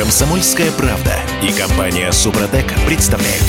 Комсомольская 0.00 0.70
правда 0.70 1.12
и 1.42 1.52
компания 1.52 2.10
Супротек 2.10 2.72
представляют. 2.86 3.44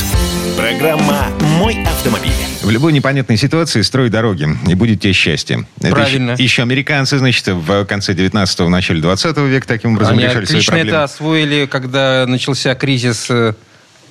Программа 0.58 1.29
«Мой 1.58 1.81
автомобиль». 1.81 2.34
В 2.62 2.70
любой 2.70 2.92
непонятной 2.92 3.38
ситуации 3.38 3.81
строй 3.84 4.10
дороги, 4.10 4.50
и 4.68 4.76
будет 4.76 5.00
тебе 5.00 5.14
счастье. 5.14 5.66
Это 5.79 5.92
Правильно. 5.92 6.32
Еще, 6.32 6.44
еще 6.44 6.62
американцы, 6.64 7.20
значит, 7.20 7.48
в 7.48 7.86
конце 7.86 8.12
19-го, 8.12 8.66
в 8.66 8.70
начале 8.70 9.00
20 9.00 9.38
века 9.38 9.66
таким 9.66 9.94
образом 9.94 10.16
Они 10.16 10.26
решали 10.26 10.44
свои 10.44 10.58
отлично 10.58 10.72
проблемы. 10.74 10.90
это 10.90 11.04
освоили, 11.06 11.66
когда 11.68 12.25
начался 12.27 12.75
кризис 12.75 13.27
э, 13.29 13.54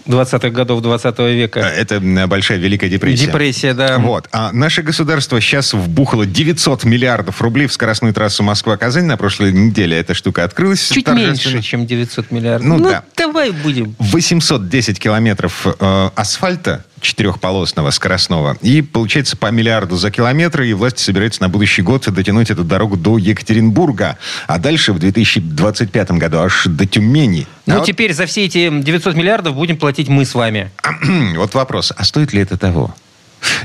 20-х 0.06 0.50
годов 0.50 0.82
20 0.82 1.18
века. 1.18 1.60
Это 1.60 1.96
м, 1.96 2.28
большая 2.28 2.58
Великая 2.58 2.88
депрессия. 2.88 3.26
Депрессия, 3.26 3.74
да. 3.74 3.98
Вот. 3.98 4.28
А 4.32 4.52
наше 4.52 4.82
государство 4.82 5.40
сейчас 5.40 5.72
вбухало 5.72 6.26
900 6.26 6.84
миллиардов 6.84 7.40
рублей 7.42 7.66
в 7.66 7.72
скоростную 7.72 8.14
трассу 8.14 8.42
Москва-Казань. 8.42 9.04
На 9.04 9.16
прошлой 9.16 9.52
неделе 9.52 9.96
эта 9.98 10.14
штука 10.14 10.44
открылась. 10.44 10.88
Чуть 10.88 11.04
торжественно. 11.04 11.54
меньше, 11.54 11.68
чем 11.68 11.86
900 11.86 12.30
миллиардов. 12.30 12.68
Ну 12.68 12.78
да. 12.80 13.04
давай 13.16 13.50
будем. 13.50 13.94
810 13.98 14.98
километров 14.98 15.66
э, 15.66 16.10
асфальта 16.14 16.84
четырехполосного, 17.00 17.90
скоростного. 17.90 18.56
И 18.62 18.82
получается 18.82 19.36
по 19.36 19.50
миллиарду 19.50 19.96
за 19.96 20.10
километр. 20.10 20.62
И 20.62 20.72
власти 20.72 21.00
собираются 21.02 21.42
на 21.42 21.48
будущий 21.48 21.82
год 21.82 22.06
дотянуть 22.10 22.50
эту 22.50 22.64
дорогу 22.64 22.96
до 22.96 23.18
Екатеринбурга. 23.18 24.16
А 24.46 24.58
дальше 24.58 24.92
в 24.92 24.98
2025 24.98 26.10
году 26.12 26.38
аж 26.38 26.64
до 26.66 26.86
Тюмени. 26.86 27.46
Ну, 27.66 27.74
А 27.74 27.78
вот- 27.78 27.86
теперь 27.86 28.12
за 28.12 28.26
все 28.26 28.44
эти 28.44 28.70
900 28.70 29.14
миллиардов 29.14 29.54
будем 29.54 29.76
платить 29.76 30.08
мы 30.08 30.24
с 30.24 30.34
вами. 30.34 30.70
вот 31.36 31.54
вопрос. 31.54 31.92
А 31.96 32.04
стоит 32.04 32.32
ли 32.32 32.40
это 32.42 32.56
того? 32.56 32.94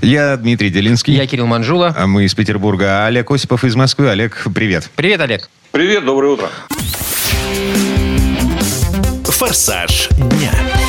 Я 0.01 0.37
Дмитрий 0.37 0.69
Делинский. 0.69 1.13
Я 1.15 1.27
Кирилл 1.27 1.47
Манжула. 1.47 1.93
А 1.97 2.07
Мы 2.07 2.25
из 2.25 2.33
Петербурга. 2.33 3.03
А 3.03 3.07
Олег 3.07 3.29
Осипов 3.31 3.63
из 3.63 3.75
Москвы. 3.75 4.09
Олег, 4.09 4.45
привет. 4.53 4.89
Привет, 4.95 5.19
Олег. 5.21 5.49
Привет, 5.71 6.05
доброе 6.05 6.33
утро. 6.33 6.49
«Форсаж 9.25 10.07
дня». 10.11 10.84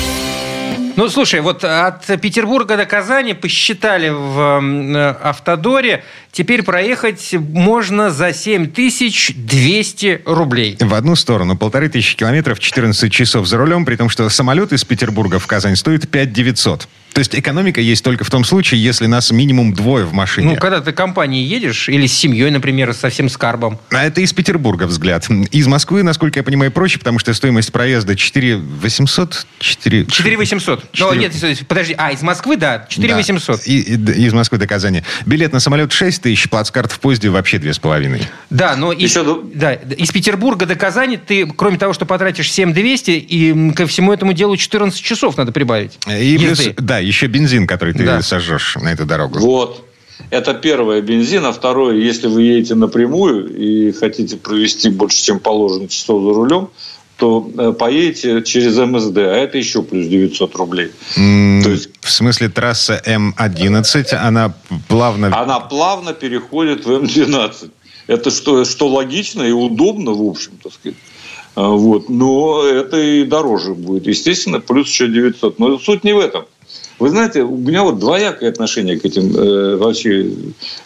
Ну, 0.96 1.10
слушай, 1.10 1.40
вот 1.42 1.62
от 1.62 2.06
Петербурга 2.22 2.78
до 2.78 2.86
Казани 2.86 3.34
посчитали 3.34 4.08
в 4.08 4.60
э, 4.62 5.10
Автодоре. 5.22 6.02
Теперь 6.32 6.62
проехать 6.62 7.34
можно 7.34 8.10
за 8.10 8.32
7200 8.32 10.22
рублей. 10.24 10.78
В 10.80 10.94
одну 10.94 11.14
сторону 11.14 11.54
полторы 11.54 11.90
тысячи 11.90 12.16
километров, 12.16 12.58
14 12.58 13.12
часов 13.12 13.46
за 13.46 13.58
рулем, 13.58 13.84
при 13.84 13.96
том, 13.96 14.08
что 14.08 14.26
самолет 14.30 14.72
из 14.72 14.84
Петербурга 14.84 15.38
в 15.38 15.46
Казань 15.46 15.76
стоит 15.76 16.08
5 16.08 16.32
900. 16.32 16.88
То 17.16 17.20
есть 17.20 17.34
экономика 17.34 17.80
есть 17.80 18.04
только 18.04 18.24
в 18.24 18.30
том 18.30 18.44
случае, 18.44 18.82
если 18.84 19.06
нас 19.06 19.30
минимум 19.30 19.72
двое 19.72 20.04
в 20.04 20.12
машине. 20.12 20.48
Ну, 20.48 20.56
когда 20.56 20.82
ты 20.82 20.92
компанией 20.92 21.44
едешь, 21.46 21.88
или 21.88 22.06
с 22.06 22.12
семьей, 22.12 22.50
например, 22.50 22.92
совсем 22.92 23.30
с 23.30 23.38
карбом. 23.38 23.78
А 23.90 24.04
это 24.04 24.20
из 24.20 24.34
Петербурга 24.34 24.84
взгляд. 24.84 25.26
Из 25.50 25.66
Москвы, 25.66 26.02
насколько 26.02 26.38
я 26.40 26.42
понимаю, 26.42 26.70
проще, 26.72 26.98
потому 26.98 27.18
что 27.18 27.32
стоимость 27.32 27.72
проезда 27.72 28.16
4 28.16 28.58
800, 28.58 29.46
4... 29.60 30.04
4 30.04 30.36
800. 30.36 30.84
Ну, 30.98 31.14
Четыре- 31.14 31.20
нет, 31.50 31.64
подожди. 31.66 31.94
А, 31.96 32.10
из 32.10 32.20
Москвы, 32.20 32.58
да, 32.58 32.84
4 32.86 33.08
Да. 33.08 33.16
800. 33.16 33.66
И, 33.66 33.80
и- 33.80 33.94
из 34.26 34.34
Москвы 34.34 34.58
до 34.58 34.66
Казани. 34.66 35.02
Билет 35.24 35.54
на 35.54 35.60
самолет 35.60 35.92
6 35.92 36.20
тысяч, 36.20 36.50
плацкарт 36.50 36.92
в 36.92 37.00
поезде 37.00 37.30
вообще 37.30 37.56
2,5. 37.56 38.24
Да, 38.50 38.76
но 38.76 38.92
из, 38.92 39.08
Еще 39.10 39.42
да, 39.54 39.72
из 39.72 40.10
Петербурга 40.10 40.66
до 40.66 40.74
Казани 40.74 41.16
ты, 41.16 41.46
кроме 41.46 41.78
того, 41.78 41.94
что 41.94 42.04
потратишь 42.04 42.52
7200, 42.52 43.12
и 43.12 43.52
м, 43.52 43.72
ко 43.72 43.86
всему 43.86 44.12
этому 44.12 44.34
делу 44.34 44.54
14 44.58 45.00
часов 45.00 45.38
надо 45.38 45.52
прибавить. 45.52 45.98
И 46.06 46.36
плюс, 46.36 46.60
да, 46.76 47.05
еще 47.06 47.26
бензин, 47.26 47.66
который 47.66 47.94
ты 47.94 48.04
Да. 48.04 48.22
сожжешь 48.22 48.76
на 48.76 48.92
эту 48.92 49.04
дорогу. 49.06 49.38
Вот. 49.38 49.82
Это 50.30 50.54
первое 50.54 51.02
бензин, 51.02 51.44
а 51.44 51.52
второе, 51.52 51.96
если 51.96 52.26
вы 52.28 52.42
едете 52.42 52.74
напрямую 52.74 53.54
и 53.56 53.92
хотите 53.92 54.36
провести 54.36 54.88
больше, 54.88 55.22
чем 55.22 55.38
положено 55.40 55.88
часов 55.88 56.22
за 56.22 56.30
рулем, 56.32 56.68
то 57.18 57.50
э, 57.58 57.72
поедете 57.72 58.42
через 58.42 58.76
МСД, 58.76 59.16
а 59.18 59.36
это 59.36 59.56
еще 59.58 59.82
плюс 59.82 60.06
900 60.06 60.54
рублей. 60.56 60.90
М, 61.16 61.62
То 61.62 61.70
есть- 61.70 61.90
В 62.00 62.10
смысле, 62.10 62.48
трасса 62.48 63.00
М11, 63.06 64.12
она 64.14 64.54
плавно... 64.88 65.28
Она 65.38 65.60
плавно 65.60 66.12
переходит 66.12 66.84
в 66.86 66.90
М12. 66.90 67.70
Это 68.06 68.30
что, 68.30 68.64
что 68.64 68.88
логично 68.88 69.42
и 69.42 69.50
удобно, 69.52 70.12
в 70.12 70.22
общем, 70.28 70.52
так 70.62 70.72
сказать. 70.72 70.96
А, 71.54 71.68
Вот. 71.70 72.08
Но 72.10 72.62
это 72.64 72.98
и 73.00 73.24
дороже 73.24 73.74
будет. 73.74 74.06
Естественно, 74.06 74.60
плюс 74.60 74.88
еще 74.88 75.08
900. 75.08 75.58
Но 75.58 75.78
суть 75.78 76.04
не 76.04 76.12
в 76.14 76.18
этом. 76.18 76.44
Вы 76.98 77.10
знаете, 77.10 77.42
у 77.42 77.56
меня 77.56 77.82
вот 77.82 77.98
двоякое 77.98 78.48
отношение 78.48 78.98
к 78.98 79.04
этим 79.04 79.36
э, 79.36 79.76
вообще 79.76 80.30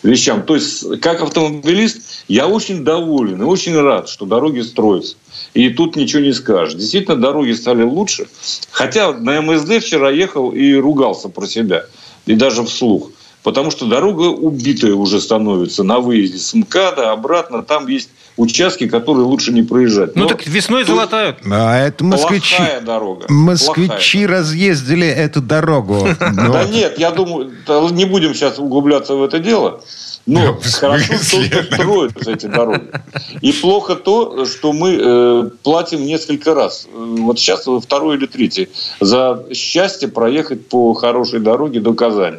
вещам. 0.03 0.43
То 0.43 0.56
есть, 0.56 1.00
как 1.00 1.22
автомобилист, 1.22 2.25
я 2.26 2.48
очень 2.48 2.84
доволен 2.84 3.43
и 3.43 3.44
очень 3.44 3.76
рад, 3.81 4.09
что 4.09 4.26
дороги 4.26 4.60
строятся. 4.60 5.16
И 5.54 5.69
тут 5.71 5.94
ничего 5.94 6.22
не 6.22 6.32
скажешь. 6.32 6.75
Действительно, 6.75 7.16
дороги 7.16 7.53
стали 7.53 7.82
лучше. 7.82 8.26
Хотя 8.72 9.12
на 9.12 9.41
МСД 9.41 9.84
вчера 9.84 10.10
ехал 10.10 10.50
и 10.50 10.75
ругался 10.75 11.28
про 11.28 11.47
себя. 11.47 11.87
И 12.27 12.34
даже 12.34 12.65
вслух. 12.65 13.10
Потому 13.42 13.71
что 13.71 13.87
дорога 13.87 14.25
убитая 14.25 14.94
уже 14.94 15.21
становится 15.21 15.84
на 15.84 16.00
выезде 16.00 16.38
с 16.38 16.54
МКАДа, 16.54 17.12
обратно. 17.12 17.62
Там 17.62 17.87
есть 17.87 18.10
участки, 18.41 18.89
которые 18.89 19.25
лучше 19.27 19.53
не 19.53 19.62
проезжать. 19.62 20.17
Ну 20.17 20.23
Но 20.23 20.28
так 20.28 20.47
весной 20.47 20.84
золотают. 20.84 21.39
А 21.45 21.78
это 21.78 22.05
москвичи. 22.05 22.56
Плохая 22.56 22.81
дорога. 22.81 23.27
Москвичи 23.28 24.27
разъездили 24.27 25.06
эту 25.06 25.41
дорогу. 25.43 26.09
Ну, 26.33 26.53
Да 26.53 26.65
нет, 26.65 26.99
я 26.99 27.11
думаю, 27.11 27.53
не 27.91 28.05
будем 28.05 28.34
сейчас 28.34 28.59
углубляться 28.59 29.15
в 29.15 29.23
это 29.23 29.39
дело. 29.41 29.81
Но 30.27 30.59
хорошо, 30.81 31.15
что 31.15 31.43
строятся 31.75 32.31
эти 32.31 32.47
дороги. 32.47 32.91
И 33.41 33.53
плохо 33.53 33.95
то, 33.97 34.45
что 34.47 34.72
мы 34.72 34.99
э, 35.01 35.51
платим 35.62 36.05
несколько 36.05 36.55
раз. 36.55 36.87
Э, 36.87 37.17
Вот 37.19 37.39
сейчас 37.39 37.67
вы 37.67 37.81
второй 37.81 38.17
или 38.17 38.27
третий. 38.27 38.69
За 39.01 39.45
счастье 39.53 40.09
проехать 40.09 40.69
по 40.69 40.95
хорошей 40.95 41.41
дороге 41.41 41.81
до 41.81 41.95
Казани. 41.95 42.39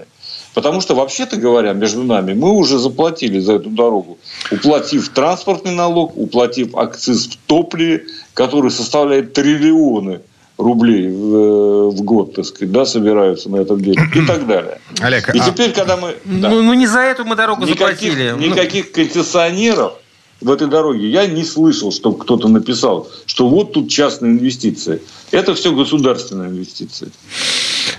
Потому 0.53 0.81
что, 0.81 0.95
вообще-то 0.95 1.37
говоря, 1.37 1.73
между 1.73 2.03
нами, 2.03 2.33
мы 2.33 2.51
уже 2.51 2.77
заплатили 2.77 3.39
за 3.39 3.53
эту 3.53 3.69
дорогу, 3.69 4.17
уплатив 4.51 5.09
транспортный 5.09 5.73
налог, 5.73 6.17
уплатив 6.17 6.75
акциз 6.75 7.27
в 7.27 7.37
топливе, 7.47 8.05
который 8.33 8.71
составляет 8.71 9.33
триллионы 9.33 10.21
рублей 10.57 11.07
в, 11.07 11.35
э, 11.35 11.89
в 11.89 12.01
год, 12.03 12.35
так 12.35 12.45
сказать, 12.45 12.71
да, 12.71 12.85
собираются 12.85 13.49
на 13.49 13.57
этом 13.57 13.81
деле 13.81 14.01
и 14.13 14.25
так 14.25 14.45
далее. 14.45 14.79
Олег, 14.99 15.33
И 15.33 15.39
а- 15.39 15.45
теперь, 15.45 15.71
когда 15.71 15.97
мы... 15.97 16.15
да, 16.25 16.49
Ну, 16.49 16.61
ну, 16.61 16.73
не 16.73 16.87
за 16.87 16.99
эту 16.99 17.25
мы 17.25 17.35
дорогу 17.35 17.63
никаких, 17.63 17.79
заплатили. 17.79 18.31
Ну, 18.31 18.37
никаких 18.37 18.91
концессионеров 18.91 19.93
в 20.41 20.49
этой 20.49 20.67
дороге 20.67 21.07
я 21.07 21.27
не 21.27 21.43
слышал, 21.43 21.91
чтобы 21.91 22.17
кто-то 22.17 22.47
написал, 22.47 23.07
что 23.25 23.47
вот 23.47 23.73
тут 23.73 23.89
частные 23.89 24.33
инвестиции. 24.33 25.01
Это 25.29 25.53
все 25.53 25.71
государственные 25.71 26.49
инвестиции. 26.49 27.11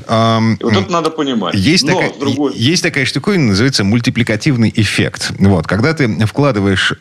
И 0.09 0.65
вот 0.65 0.73
это 0.77 0.91
надо 0.91 1.11
понимать. 1.11 1.55
Есть, 1.55 1.85
Но, 1.85 1.95
такая, 1.95 2.13
другой- 2.19 2.53
есть 2.57 2.83
такая 2.83 3.05
штуковина, 3.05 3.49
называется 3.49 3.85
мультипликативный 3.85 4.73
эффект. 4.75 5.33
Вот, 5.39 5.67
когда 5.67 5.93
ты 5.95 6.09
вкладываешь 6.27 6.93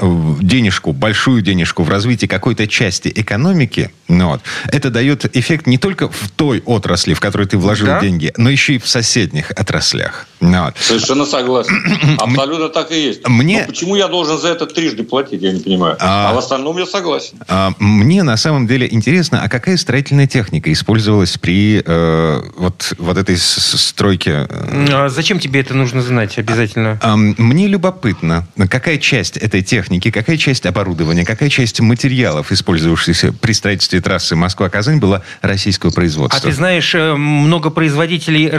денежку, 0.42 0.94
большую 0.94 1.42
денежку 1.42 1.84
в 1.84 1.90
развитие 1.90 2.28
какой-то 2.28 2.68
части 2.68 3.12
экономики, 3.14 3.92
ну 4.08 4.28
вот, 4.30 4.42
это 4.72 4.90
дает 4.90 5.36
эффект 5.36 5.68
не 5.68 5.78
только 5.78 6.10
в 6.10 6.30
той 6.36 6.62
отрасли, 6.66 7.14
в 7.14 7.20
которой 7.20 7.48
ты 7.48 7.58
вложил 7.58 7.88
Да. 7.88 8.00
деньги, 8.02 8.32
но 8.38 8.50
еще 8.50 8.76
и 8.76 8.80
в 8.80 8.88
соседних 8.88 9.52
отраслях. 9.52 10.28
Ну 10.40 10.66
вот. 10.66 10.76
Совершенно 10.80 11.26
согласен. 11.26 11.76
Абсолютно 12.20 12.70
так 12.70 12.92
и 12.92 13.02
есть. 13.02 13.28
Мне- 13.28 13.62
Но 13.62 13.68
почему 13.68 13.96
я 13.96 14.08
должен 14.08 14.38
за 14.40 14.50
это 14.50 14.66
трижды 14.66 15.04
платить, 15.04 15.42
я 15.42 15.52
не 15.52 15.60
понимаю. 15.60 15.98
А- 16.00 16.32
А, 16.32 16.34
в 16.34 16.38
остальном 16.38 16.78
я 16.78 16.86
согласен. 16.86 17.38
А, 17.48 17.72
Мне 17.80 18.24
на 18.24 18.38
самом 18.38 18.68
деле 18.68 18.88
интересно, 18.90 19.42
а 19.44 19.50
какая 19.50 19.78
строительная 19.78 20.28
техника 20.28 20.72
использовалась 20.72 21.38
при 21.38 21.82
э, 21.86 22.42
вот, 22.58 22.91
вот 22.97 23.18
этой 23.18 23.38
с- 23.38 23.41
с- 23.59 23.81
стройке? 23.90 24.47
э, 24.50 24.85
А 24.91 25.09
зачем 25.09 25.40
тебе 25.40 25.59
это 25.62 25.74
нужно 25.74 26.02
знать 26.02 26.38
обязательно? 26.38 27.00
Ам, 27.02 27.35
Мне 27.38 27.68
любопытно, 27.68 28.47
какая 28.69 28.97
часть 28.97 29.38
этой 29.38 29.62
техники, 29.62 30.12
какая 30.12 30.38
часть 30.38 30.66
оборудования, 30.66 31.25
какая 31.25 31.50
часть 31.50 31.79
материалов, 31.79 32.52
использовавшихся 32.52 33.34
при 33.34 33.53
строительстве 33.53 34.02
трассы 34.02 34.35
Москва-Казань, 34.35 34.99
была 34.99 35.22
российского 35.41 35.91
А 35.91 35.93
производства? 35.93 36.41
ты 36.41 36.52
знаешь 36.55 36.93
э, 36.96 37.14
много 37.16 37.70
производителей, 37.70 38.49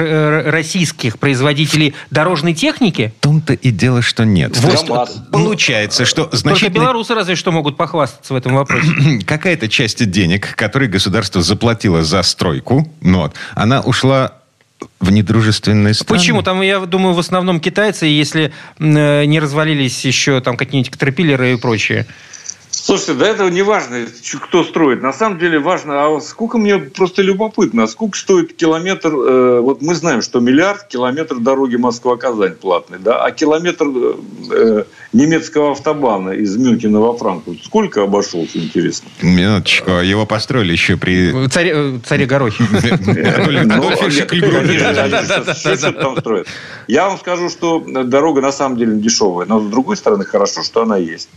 российских 0.51 1.19
производителей 1.19 1.95
дорожной 2.11 2.55
техники? 2.55 3.13
В 3.19 3.23
том-то 3.23 3.53
и 3.55 3.71
дело, 3.71 4.03
что 4.03 4.25
нет. 4.25 4.57
Вот. 4.57 4.87
То 4.87 5.03
есть. 5.03 5.31
Получается, 5.31 6.05
что 6.05 6.25
Только 6.25 6.37
значительно... 6.37 6.71
белорусы 6.75 7.15
разве 7.15 7.37
что 7.37 7.53
могут 7.53 7.77
похвастаться 7.77 8.35
в 8.35 8.37
этом 8.37 8.55
вопросе. 8.55 8.89
какая-то 9.27 9.69
часть 9.69 10.09
денег, 10.11 10.55
которые 10.57 10.89
государство 10.89 11.43
заплатило 11.43 12.03
за 12.03 12.23
стройку, 12.23 12.91
ну 13.01 13.21
вот, 13.23 13.35
она 13.55 13.81
ушла 13.81 14.22
в 15.01 15.11
недружественные 15.11 15.95
страны. 15.95 16.19
Почему? 16.19 16.43
Там, 16.43 16.61
я 16.63 16.81
думаю, 16.81 17.15
в 17.15 17.19
основном 17.19 17.61
китайцы, 17.61 18.07
если 18.07 18.53
э, 18.79 19.25
не 19.25 19.41
развалились 19.41 20.05
еще 20.05 20.41
там 20.41 20.57
какие-нибудь 20.57 20.91
катерпиллеры 20.91 21.53
и 21.53 21.57
прочее. 21.57 22.07
Слушайте, 22.75 23.15
до 23.15 23.27
этого 23.27 23.49
не 23.49 23.63
важно, 23.63 24.07
кто 24.41 24.65
строит. 24.65 25.03
На 25.03 25.13
самом 25.13 25.39
деле 25.39 25.59
важно, 25.59 26.07
а 26.07 26.21
сколько 26.21 26.59
мне 26.59 26.79
просто 26.79 27.23
любопытно, 27.23 27.87
сколько 27.87 28.19
стоит 28.19 28.57
километр, 28.57 29.13
э, 29.15 29.61
вот 29.61 29.83
мы 29.83 29.95
знаем, 29.95 30.23
что 30.23 30.41
миллиард 30.41 30.89
километр 30.89 31.37
дороги 31.39 31.77
Москва-Казань 31.77 32.55
платный, 32.55 32.99
да, 32.99 33.23
а 33.23 33.31
километр 33.31 33.87
э, 34.51 34.85
немецкого 35.13 35.73
автобана 35.73 36.31
из 36.31 36.57
Мюнхена 36.57 37.01
во 37.01 37.17
Франкфурт 37.17 37.63
сколько 37.63 38.03
обошелся, 38.03 38.59
интересно? 38.59 39.09
Минуточку, 39.21 39.91
его 39.91 40.25
построили 40.27 40.73
еще 40.73 40.97
при... 40.97 41.49
Царе, 41.49 42.01
царе 42.05 42.27
Горохе. 42.27 42.65
Я 46.89 47.09
вам 47.09 47.19
скажу, 47.19 47.51
что 47.51 47.81
дорога 47.81 48.41
на 48.41 48.53
самом 48.53 48.79
деле 48.79 48.97
дешевая, 48.97 49.47
но 49.47 49.61
с 49.61 49.71
другой 49.71 49.97
стороны 49.97 50.25
хорошо, 50.25 50.63
что 50.63 50.83
она 50.83 50.97
есть. 50.97 51.29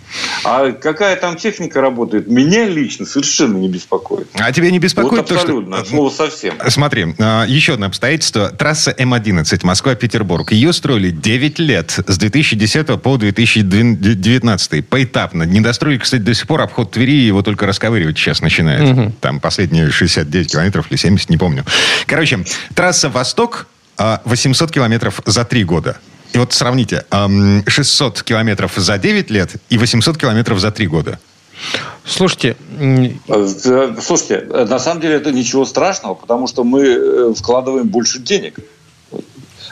А 0.44 0.72
какая 0.72 1.16
там 1.26 1.38
техника 1.38 1.82
работает, 1.82 2.28
меня 2.28 2.68
лично 2.68 3.06
совершенно 3.06 3.58
не 3.58 3.68
беспокоит. 3.68 4.28
А 4.36 4.52
тебя 4.52 4.70
не 4.70 4.78
беспокоит 4.78 5.28
вот 5.28 5.32
абсолютно, 5.32 5.78
то, 5.78 5.86
что... 5.86 5.96
слово 5.96 6.10
совсем. 6.12 6.54
Смотри, 6.68 7.16
а, 7.18 7.46
еще 7.46 7.74
одно 7.74 7.88
обстоятельство. 7.88 8.50
Трасса 8.50 8.94
М-11 8.96 9.66
Москва-Петербург. 9.66 10.52
Ее 10.52 10.72
строили 10.72 11.10
9 11.10 11.58
лет, 11.60 12.00
с 12.06 12.18
2010 12.18 13.02
по 13.02 13.18
2019. 13.18 14.88
Поэтапно. 14.88 15.44
Не 15.44 15.62
достроили, 15.62 15.98
кстати, 15.98 16.22
до 16.22 16.36
сих 16.36 16.46
пор 16.46 16.62
обход 16.62 16.92
Твери, 16.92 17.26
его 17.26 17.42
только 17.42 17.66
расковыривать 17.66 18.20
сейчас 18.20 18.42
начинает. 18.42 18.84
Угу. 18.84 19.14
Там 19.20 19.40
последние 19.40 19.90
69 19.90 20.52
километров 20.52 20.86
или 20.92 20.98
70, 20.98 21.32
не 21.32 21.38
помню. 21.38 21.66
Короче, 22.06 22.46
трасса 22.76 23.10
«Восток» 23.10 23.66
800 23.98 24.70
а, 24.70 24.74
километров 24.74 25.22
за 25.26 25.44
3 25.44 25.64
года. 25.64 25.98
И 26.36 26.38
вот 26.38 26.52
сравните, 26.52 27.06
600 27.66 28.24
километров 28.24 28.74
за 28.76 28.98
9 28.98 29.32
лет 29.32 29.56
и 29.70 29.78
800 29.78 30.18
километров 30.18 30.60
за 30.60 30.70
3 30.70 30.88
года. 30.88 31.18
Слушайте... 32.06 32.58
Э, 33.30 33.96
слушайте, 34.02 34.42
на 34.42 34.78
самом 34.80 35.00
деле 35.00 35.16
это 35.16 35.32
ничего 35.32 35.64
страшного, 35.64 36.14
потому 36.14 36.48
что 36.48 36.66
мы 36.66 36.82
э, 36.82 37.34
вкладываем 37.34 37.88
больше 37.88 38.20
денег 38.20 38.60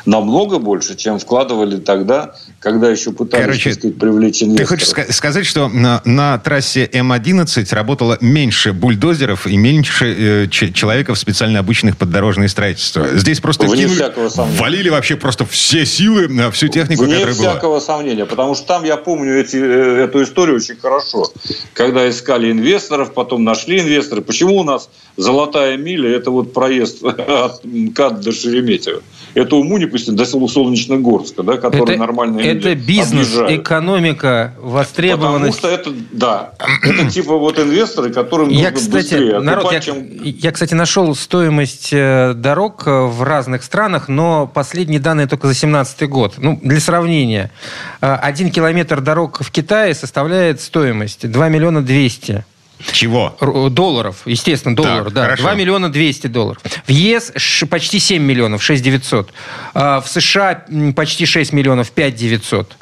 намного 0.06 0.60
больше, 0.60 0.96
чем 0.96 1.20
вкладывали 1.20 1.78
тогда, 1.78 2.36
когда 2.60 2.90
еще 2.90 3.12
пытались 3.12 3.46
Короче, 3.46 3.74
сказать, 3.74 3.98
привлечь 3.98 4.44
инвесторов. 4.44 4.80
Ты 4.80 4.86
хочешь 4.86 5.16
сказать, 5.16 5.46
что 5.46 5.70
на, 5.70 6.02
на 6.06 6.38
трассе 6.40 6.86
М11 6.86 7.74
работало 7.74 8.18
меньше 8.22 8.74
бульдозеров 8.74 9.48
и 9.48 9.58
меньше 9.58 10.46
э, 10.46 10.48
человеков, 10.50 11.18
специально 11.18 11.60
обученных 11.60 11.98
под 11.98 12.10
дорожное 12.10 12.48
строительство? 12.48 13.08
Здесь 13.14 13.40
просто 13.40 13.66
Вне 13.66 13.86
кинули, 13.86 14.12
валили 14.60 14.90
вообще 14.90 15.16
просто 15.16 15.46
все 15.46 15.86
силы 15.86 16.28
на 16.28 16.52
всю 16.52 16.68
технику, 16.68 17.04
Вне 17.04 17.16
которая 17.16 17.34
всякого 17.36 17.70
была. 17.70 17.82
сомнения, 17.82 18.26
потому 18.26 18.56
что 18.56 18.68
там 18.68 18.84
я 18.84 18.98
помню 18.98 19.40
эти, 19.40 19.58
э, 19.58 20.04
эту 20.04 20.24
историю 20.24 20.58
очень 20.58 20.76
хорошо. 20.76 21.32
Когда 21.74 22.10
искали 22.10 22.52
инвесторов, 22.52 23.14
потом 23.14 23.44
нашли 23.44 23.80
инвесторы. 23.80 24.22
Почему 24.22 24.58
у 24.58 24.64
нас 24.64 24.90
золотая 25.18 25.78
миля– 25.78 26.10
это 26.18 26.32
вот 26.32 26.54
проезд 26.54 27.04
от 27.04 27.64
МКАД 27.64 28.22
до 28.22 28.32
Шереметьево? 28.32 29.02
Это 29.34 29.56
уму 29.56 29.78
не 29.78 29.86
пустим 29.86 30.16
до 30.16 30.26
Солнечногорска, 30.26 31.44
да, 31.44 31.58
который 31.58 31.92
это, 31.92 32.00
нормально 32.00 32.40
Это 32.40 32.76
бизнес, 32.76 33.28
объезжают. 33.28 33.62
экономика, 33.62 34.54
востребованность. 34.60 35.60
Потому 35.62 35.78
что 35.78 35.90
это, 35.92 36.00
да, 36.12 36.54
это 36.84 37.10
типа 37.10 37.38
вот 37.38 37.60
инвесторы, 37.60 38.12
которым 38.12 38.50
я, 38.50 38.70
нужно 38.70 38.78
кстати, 38.78 39.14
быстрее 39.14 39.40
народ, 39.40 39.72
я, 39.72 39.80
чем... 39.80 40.08
я, 40.24 40.52
кстати, 40.52 40.74
нашел 40.74 41.16
стоимость 41.16 41.90
э, 41.92 42.34
дорог 42.36 42.84
э, 42.86 43.06
в 43.06 43.24
разных 43.24 43.64
странах, 43.64 44.08
но 44.08 44.46
последние 44.46 45.00
данные 45.00 45.28
только 45.28 45.48
за 45.48 45.54
2017 45.54 46.10
год. 46.10 46.34
Ну, 46.38 46.60
для 46.62 46.80
сравнения, 46.80 47.52
э, 48.02 48.14
один 48.14 48.52
километр 48.52 49.02
дорог 49.02 49.40
в 49.42 49.52
Китае 49.52 49.96
составляет 49.96 50.62
стоимость 50.62 51.30
2 51.30 51.50
миллиона 51.50 51.82
200. 51.82 52.46
Чего? 52.92 53.36
Долларов, 53.70 54.18
естественно, 54.26 54.76
долларов, 54.76 55.06
так, 55.06 55.14
да. 55.14 55.24
Хорошо. 55.24 55.44
2 55.44 55.56
миллиона 55.56 55.92
200 55.92 56.28
долларов. 56.28 56.62
В 56.86 56.92
ЕС 56.92 57.32
почти 57.70 58.00
7 58.00 58.22
миллионов, 58.22 58.62
6 58.62 58.84
900. 58.84 59.34
А 59.74 60.02
в 60.02 60.08
США 60.08 60.66
почти 60.96 61.26
6 61.26 61.54
миллионов, 61.54 61.92
5 61.92 62.16
900. 62.16 62.78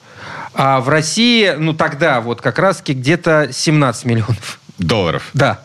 А 0.54 0.82
в 0.82 0.90
России, 0.90 1.54
ну 1.58 1.74
тогда 1.74 2.20
вот 2.20 2.42
как 2.42 2.60
раз-таки 2.60 2.94
где-то 2.94 3.50
17 3.52 4.06
миллионов. 4.06 4.60
Долларов? 4.78 5.30
Да. 5.34 5.62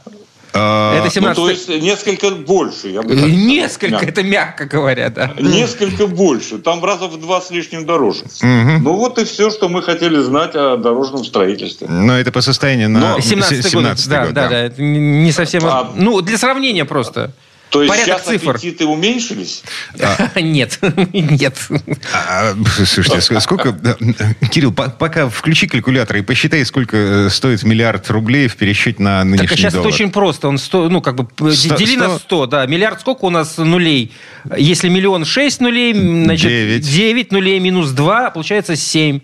А, 0.53 0.99
это 0.99 1.11
17... 1.11 1.39
Ну, 1.39 1.45
то 1.45 1.51
есть 1.51 1.69
несколько 1.69 2.31
больше. 2.31 2.89
Я 2.89 3.03
бы 3.03 3.15
несколько, 3.15 3.93
мягко. 3.93 4.07
это 4.07 4.23
мягко 4.23 4.65
говоря, 4.65 5.11
да. 5.11 5.33
Несколько 5.39 6.07
больше. 6.07 6.59
Там 6.59 6.85
раза 6.85 7.09
в 7.09 7.21
два 7.21 7.41
с 7.41 7.51
лишним 7.51 7.87
дороже. 7.87 8.25
Угу. 8.25 8.83
Ну 8.83 8.93
вот 8.95 9.19
и 9.19 9.25
все, 9.25 9.51
что 9.51 9.69
мы 9.69 9.83
хотели 9.83 10.19
знать 10.19 10.55
о 10.55 10.77
дорожном 10.77 11.25
строительстве. 11.25 11.89
Но 11.89 12.19
это 12.19 12.33
по 12.33 12.41
состоянию 12.41 12.89
на 12.89 13.21
17 13.21 13.75
год. 13.75 13.85
год. 13.85 14.05
Да, 14.09 14.27
да, 14.27 14.33
да, 14.33 14.49
да. 14.49 14.59
Это 14.65 14.83
не 14.83 15.33
совсем... 15.33 15.63
А... 15.65 15.93
Ну, 15.95 16.21
для 16.21 16.39
сравнения 16.39 16.85
просто. 16.85 17.33
То 17.77 17.83
есть 17.83 17.95
Порядок 17.95 18.25
сейчас 18.25 18.41
цифр. 18.41 18.51
аппетиты 18.53 18.87
уменьшились? 18.87 19.63
А, 20.01 20.41
нет, 20.41 20.79
нет. 21.13 21.57
А, 22.15 22.55
слушайте, 22.87 23.41
сколько... 23.41 23.79
Кирилл, 24.51 24.73
пока 24.73 25.29
включи 25.29 25.67
калькулятор 25.67 26.17
и 26.17 26.23
посчитай, 26.23 26.65
сколько 26.65 26.97
э, 26.97 27.31
стоит 27.31 27.65
миллиард 27.65 28.09
рублей 28.11 28.49
в 28.49 28.57
пересчете 28.57 29.03
на 29.03 29.23
нынешний 29.25 29.49
Так, 29.49 29.53
а 29.53 29.57
сейчас 29.59 29.75
доллар. 29.75 29.89
это 29.89 29.95
очень 29.95 30.11
просто. 30.11 30.49
Он 30.49 30.57
100, 30.57 30.89
ну, 30.89 31.03
как 31.03 31.17
бы, 31.17 31.53
100, 31.53 31.77
дели 31.77 31.97
100? 31.97 32.09
на 32.09 32.19
100, 32.19 32.47
да. 32.47 32.67
Миллиард 32.67 33.01
сколько 33.01 33.27
у 33.27 33.31
нас 33.31 33.59
нулей? 33.59 34.13
Если 34.57 34.89
миллион 34.89 35.27
шесть 35.27 35.61
нулей, 35.61 35.93
значит, 35.93 36.49
9. 36.49 36.91
9 36.91 37.33
нулей 37.33 37.59
минус 37.61 37.91
2, 37.91 38.31
получается 38.31 38.75
7. 38.75 39.21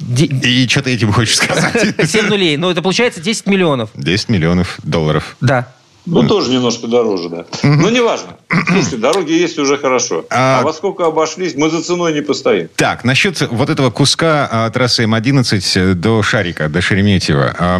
И 0.00 0.66
что 0.70 0.82
ты 0.82 0.94
этим 0.94 1.12
хочешь 1.12 1.36
сказать? 1.36 1.94
7 2.10 2.28
нулей. 2.28 2.56
Ну, 2.56 2.70
это 2.70 2.80
получается 2.80 3.20
10 3.20 3.46
миллионов. 3.46 3.90
10 3.94 4.30
миллионов 4.30 4.78
долларов. 4.82 5.36
Да. 5.42 5.74
Ну, 6.10 6.26
тоже 6.26 6.50
немножко 6.50 6.86
дороже, 6.86 7.28
да. 7.28 7.44
Но 7.62 7.90
неважно. 7.90 8.36
Слушайте, 8.66 8.96
дороги 8.96 9.32
есть 9.32 9.58
уже 9.58 9.78
хорошо. 9.78 10.24
А, 10.30 10.60
а 10.60 10.62
во 10.62 10.72
сколько 10.72 11.06
обошлись, 11.06 11.54
мы 11.54 11.70
за 11.70 11.82
ценой 11.82 12.12
не 12.12 12.22
постоим. 12.22 12.68
Так, 12.76 13.04
насчет 13.04 13.40
вот 13.50 13.68
этого 13.68 13.90
куска 13.90 14.48
а, 14.50 14.70
трассы 14.70 15.04
М11 15.04 15.94
до 15.94 16.22
Шарика, 16.22 16.68
до 16.68 16.80
Шереметьево. 16.80 17.54
А, 17.58 17.78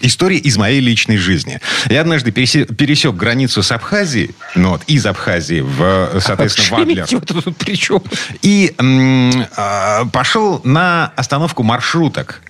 история 0.00 0.38
из 0.38 0.56
моей 0.56 0.80
личной 0.80 1.16
жизни. 1.16 1.60
Я 1.90 2.02
однажды 2.02 2.30
пересек, 2.30 2.76
пересек 2.76 3.14
границу 3.14 3.62
с 3.62 3.72
Абхазией, 3.72 4.34
ну 4.54 4.70
вот, 4.70 4.82
из 4.86 5.04
Абхазии 5.06 5.60
в, 5.60 6.20
соответственно, 6.20 6.76
а 6.76 6.80
Вадлер. 6.80 7.06
тут 7.06 7.56
при 7.56 7.76
чем? 7.76 8.02
И 8.42 8.74
а, 9.56 10.04
пошел 10.06 10.60
на 10.64 11.12
остановку 11.16 11.62
маршруток. 11.62 12.42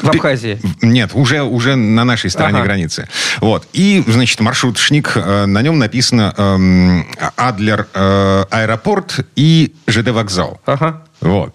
В 0.00 0.08
Абхазии? 0.08 0.60
Нет, 0.82 1.10
уже, 1.14 1.42
уже 1.42 1.74
на 1.76 2.04
нашей 2.04 2.30
стороне 2.30 2.58
ага. 2.58 2.66
границы. 2.66 3.08
Вот. 3.40 3.66
И, 3.72 4.02
значит, 4.06 4.40
маршрутшник, 4.40 5.12
э, 5.16 5.46
на 5.46 5.62
нем 5.62 5.78
написано 5.78 6.34
э, 6.36 7.28
Адлер 7.36 7.88
э, 7.92 8.44
аэропорт 8.50 9.26
и 9.36 9.74
ЖД 9.86 10.08
вокзал. 10.10 10.60
Ага. 10.66 11.02
Вот. 11.20 11.54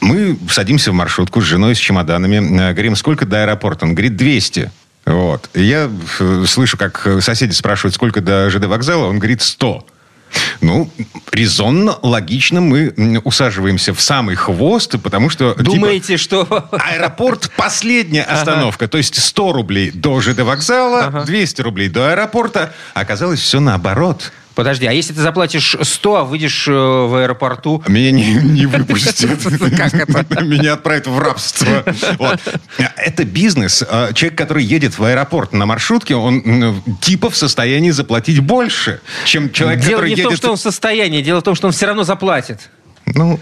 Мы 0.00 0.36
садимся 0.50 0.90
в 0.90 0.94
маршрутку 0.94 1.40
с 1.40 1.44
женой, 1.44 1.74
с 1.74 1.78
чемоданами. 1.78 2.36
Э, 2.60 2.72
говорим, 2.72 2.96
сколько 2.96 3.24
до 3.24 3.42
аэропорта? 3.42 3.86
Он 3.86 3.94
говорит, 3.94 4.16
200. 4.16 4.70
Вот. 5.06 5.48
И 5.54 5.62
я 5.62 5.90
э, 6.20 6.44
слышу, 6.46 6.76
как 6.76 7.06
соседи 7.20 7.52
спрашивают, 7.52 7.94
сколько 7.94 8.20
до 8.20 8.50
ЖД 8.50 8.66
вокзала. 8.66 9.06
Он 9.06 9.18
говорит, 9.18 9.42
100. 9.42 9.86
Ну, 10.62 10.88
резонно, 11.32 11.98
логично 12.02 12.60
мы 12.60 13.20
усаживаемся 13.24 13.92
в 13.92 14.00
самый 14.00 14.36
хвост, 14.36 14.94
потому 15.02 15.28
что... 15.28 15.52
Типа, 15.54 15.64
Думаете, 15.64 16.16
типа, 16.16 16.18
что... 16.18 16.68
Аэропорт– 16.70 17.50
последняя 17.56 18.22
остановка. 18.22 18.84
Ага. 18.84 18.92
То 18.92 18.98
есть 18.98 19.20
100 19.20 19.52
рублей 19.52 19.90
до 19.90 20.20
ЖД 20.20 20.40
вокзала, 20.40 21.06
ага. 21.06 21.24
200 21.24 21.60
рублей 21.62 21.88
до 21.88 22.10
аэропорта. 22.12 22.72
Оказалось, 22.94 23.40
все 23.40 23.58
наоборот. 23.58 24.32
Подожди, 24.54 24.86
а 24.86 24.92
если 24.92 25.12
ты 25.12 25.20
заплатишь 25.20 25.76
100, 25.80 26.16
а 26.16 26.24
выйдешь 26.24 26.68
э, 26.68 26.72
в 26.72 27.22
аэропорту... 27.22 27.82
Меня 27.86 28.10
не, 28.10 28.34
не 28.34 28.66
выпустят. 28.66 29.40
Как 29.76 29.94
это? 29.94 30.44
Меня 30.44 30.74
отправят 30.74 31.06
в 31.06 31.18
рабство. 31.18 31.84
Вот. 32.18 32.40
Это 32.96 33.24
бизнес. 33.24 33.82
А, 33.88 34.12
человек, 34.12 34.36
который 34.36 34.64
едет 34.64 34.98
в 34.98 35.04
аэропорт 35.04 35.52
на 35.52 35.64
маршрутке, 35.66 36.14
он 36.14 36.82
типа 37.00 37.30
в 37.30 37.36
состоянии 37.36 37.90
заплатить 37.90 38.40
больше, 38.40 39.00
чем 39.24 39.52
человек, 39.52 39.80
Дело 39.80 39.90
который 39.92 40.10
едет... 40.10 40.24
Дело 40.24 40.30
не 40.30 40.36
в 40.36 40.40
том, 40.40 40.44
что 40.44 40.50
он 40.50 40.56
в 40.56 40.60
состоянии. 40.60 41.22
Дело 41.22 41.40
в 41.40 41.42
том, 41.42 41.54
что 41.54 41.66
он 41.68 41.72
все 41.72 41.86
равно 41.86 42.04
заплатит. 42.04 42.70
Ну, 43.06 43.40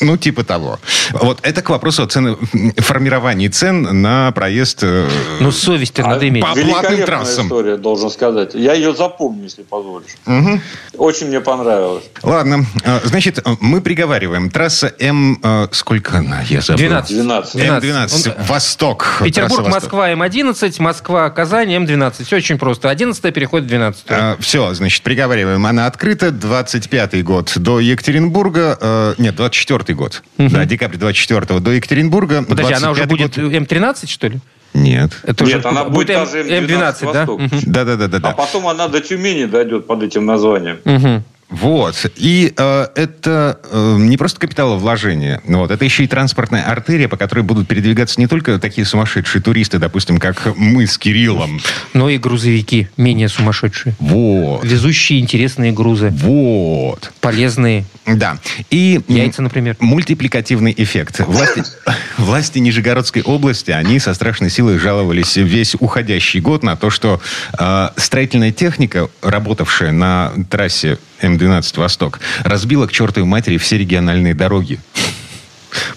ну, 0.00 0.16
типа 0.16 0.44
того. 0.44 0.78
Вот 1.12 1.40
это 1.42 1.62
к 1.62 1.70
вопросу 1.70 2.02
о 2.02 2.06
цены, 2.06 2.36
формировании 2.76 3.48
цен 3.48 4.02
на 4.02 4.30
проезд... 4.32 4.80
Э, 4.82 5.08
ну, 5.40 5.50
совесть-то 5.50 6.02
а, 6.04 6.08
надо 6.08 6.28
иметь. 6.28 6.42
По 6.42 6.54
платным 6.54 7.02
трассам. 7.04 7.46
история, 7.46 7.76
должен 7.76 8.10
сказать. 8.10 8.54
Я 8.54 8.74
ее 8.74 8.94
запомню, 8.94 9.44
если 9.44 9.62
позволишь. 9.62 10.16
Угу. 10.26 10.60
Очень 10.98 11.28
мне 11.28 11.40
понравилось. 11.40 12.04
Ладно. 12.22 12.64
А, 12.84 13.00
значит, 13.04 13.44
мы 13.60 13.80
приговариваем. 13.80 14.50
Трасса 14.50 14.94
М... 14.98 15.38
Э, 15.42 15.68
сколько 15.72 16.18
она? 16.18 16.42
Я 16.42 16.60
забыл. 16.60 16.88
12. 16.88 17.12
12. 17.12 17.54
М12. 17.56 18.34
Он... 18.38 18.44
Восток. 18.46 19.06
Петербург, 19.24 19.68
Москва, 19.68 20.10
М11. 20.12 20.82
Москва, 20.82 21.30
Казань, 21.30 21.74
М12. 21.74 22.24
Все 22.24 22.36
очень 22.36 22.58
просто. 22.58 22.90
11 22.90 23.34
переходит 23.34 23.66
в 23.66 23.68
12. 23.68 24.04
А, 24.08 24.36
все, 24.40 24.74
значит, 24.74 25.02
приговариваем. 25.02 25.64
Она 25.66 25.86
открыта. 25.86 26.30
25 26.30 27.24
год 27.24 27.52
до 27.56 27.80
Екатеринбурга. 27.80 28.78
Э, 28.80 29.14
нет, 29.18 29.36
24 29.36 29.87
год. 29.94 30.22
Угу. 30.38 30.48
Да, 30.50 30.64
декабрь 30.64 30.96
24 30.96 31.60
до 31.60 31.70
Екатеринбурга. 31.72 32.42
Подожди, 32.42 32.72
она 32.72 32.90
уже 32.90 33.04
будет 33.04 33.36
год... 33.36 33.52
М13, 33.52 34.06
что 34.06 34.28
ли? 34.28 34.40
Нет. 34.74 35.12
Это 35.24 35.44
Нет, 35.44 35.58
уже 35.58 35.68
она 35.68 35.84
будет 35.84 36.10
М- 36.10 36.24
даже 36.24 36.42
М12, 36.42 36.66
М12 36.66 37.12
да? 37.12 37.26
Восток. 37.26 37.40
Мгм. 37.40 37.60
Да-да-да-да. 37.66 38.28
А 38.28 38.32
потом 38.32 38.68
она 38.68 38.88
до 38.88 39.00
Тюмени 39.00 39.44
дойдет 39.46 39.86
под 39.86 40.02
этим 40.02 40.26
названием. 40.26 40.78
Мгм. 40.84 41.24
Вот. 41.50 41.94
И 42.16 42.52
э, 42.54 42.86
это 42.94 43.58
э, 43.70 43.96
не 43.98 44.18
просто 44.18 44.38
капиталовложение. 44.38 45.40
Вот. 45.46 45.70
Это 45.70 45.82
еще 45.84 46.04
и 46.04 46.06
транспортная 46.06 46.64
артерия, 46.64 47.08
по 47.08 47.16
которой 47.16 47.40
будут 47.40 47.66
передвигаться 47.66 48.20
не 48.20 48.26
только 48.26 48.58
такие 48.58 48.86
сумасшедшие 48.86 49.40
туристы, 49.40 49.78
допустим, 49.78 50.18
как 50.18 50.54
мы 50.56 50.86
с 50.86 50.98
Кириллом. 50.98 51.58
Но 51.94 52.10
и 52.10 52.18
грузовики 52.18 52.88
менее 52.98 53.30
сумасшедшие. 53.30 53.94
Вот. 53.98 54.62
Везущие 54.62 55.20
интересные 55.20 55.72
грузы. 55.72 56.10
Вот. 56.10 57.12
Полезные. 57.20 57.86
Да. 58.14 58.38
И 58.70 59.00
Яйца, 59.08 59.42
например. 59.42 59.76
Мультипликативный 59.80 60.74
эффект. 60.76 61.20
Власти, 61.20 61.62
власти 62.18 62.58
Нижегородской 62.58 63.22
области, 63.22 63.70
они 63.70 63.98
со 63.98 64.14
страшной 64.14 64.50
силой 64.50 64.78
жаловались 64.78 65.36
весь 65.36 65.74
уходящий 65.78 66.40
год 66.40 66.62
на 66.62 66.76
то, 66.76 66.90
что 66.90 67.20
э, 67.58 67.88
строительная 67.96 68.52
техника, 68.52 69.08
работавшая 69.22 69.92
на 69.92 70.32
трассе 70.50 70.98
М12 71.20 71.78
«Восток», 71.78 72.20
разбила 72.44 72.86
к 72.86 72.92
чертовой 72.92 73.28
матери 73.28 73.58
все 73.58 73.78
региональные 73.78 74.34
дороги. 74.34 74.78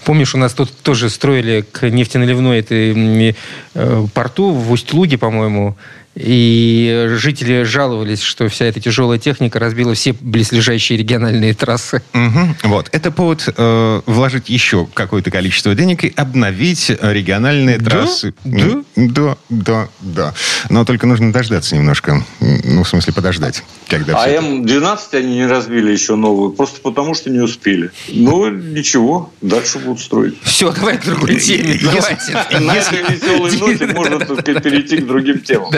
Помнишь, 0.03 0.35
у 0.35 0.37
нас 0.37 0.53
тут 0.53 0.75
тоже 0.81 1.09
строили 1.09 1.61
к 1.61 1.89
нефтеналивной 1.89 2.59
этой 2.59 3.35
э, 3.73 4.07
порту 4.13 4.51
в 4.51 4.71
Усть-Луге, 4.71 5.17
по-моему, 5.17 5.77
и 6.15 7.05
жители 7.17 7.63
жаловались, 7.63 8.21
что 8.21 8.47
вся 8.49 8.65
эта 8.65 8.79
тяжелая 8.81 9.17
техника 9.17 9.59
разбила 9.59 9.93
все 9.93 10.13
близлежащие 10.19 10.97
региональные 10.99 11.53
трассы. 11.53 12.01
Мгм. 12.13 12.55
Вот. 12.63 12.89
Это 12.91 13.11
повод 13.11 13.47
э, 13.55 14.01
вложить 14.05 14.49
еще 14.49 14.87
какое-то 14.93 15.31
количество 15.31 15.73
денег 15.73 16.03
и 16.03 16.13
обновить 16.15 16.89
э, 16.89 16.97
региональные 17.13 17.77
Да? 17.77 17.89
трассы. 17.91 18.33
Да? 18.43 18.83
Да, 18.95 19.37
да, 19.49 19.87
да. 20.01 20.33
Но 20.69 20.83
только 20.85 21.07
нужно 21.07 21.31
дождаться 21.31 21.75
немножко. 21.75 22.23
Ну, 22.39 22.83
в 22.83 22.87
смысле, 22.87 23.13
подождать. 23.13 23.63
Когда 23.87 24.17
А 24.17 24.21
все 24.27 24.35
это- 24.35 24.45
М12 24.45 24.97
они 25.13 25.35
не 25.35 25.45
разбили 25.47 25.91
еще 25.91 26.15
новую, 26.15 26.51
просто 26.51 26.81
потому 26.81 27.13
что 27.13 27.29
не 27.29 27.39
успели. 27.39 27.91
Ну, 28.09 28.49
ничего, 28.49 29.31
дальше 29.41 29.79
будут 29.79 30.01
строить. 30.01 30.35
Все, 30.43 30.71
давай 30.71 30.97
к 30.97 31.05
другой 31.05 31.39
теме. 31.39 31.77
Хватит. 31.77 32.61
На 32.61 32.75
этой 32.75 33.01
веселой 33.03 33.57
ноте 33.57 33.87
можно 33.87 34.19
перейти 34.61 34.97
к 34.97 35.07
другим 35.07 35.39
темам. 35.39 35.71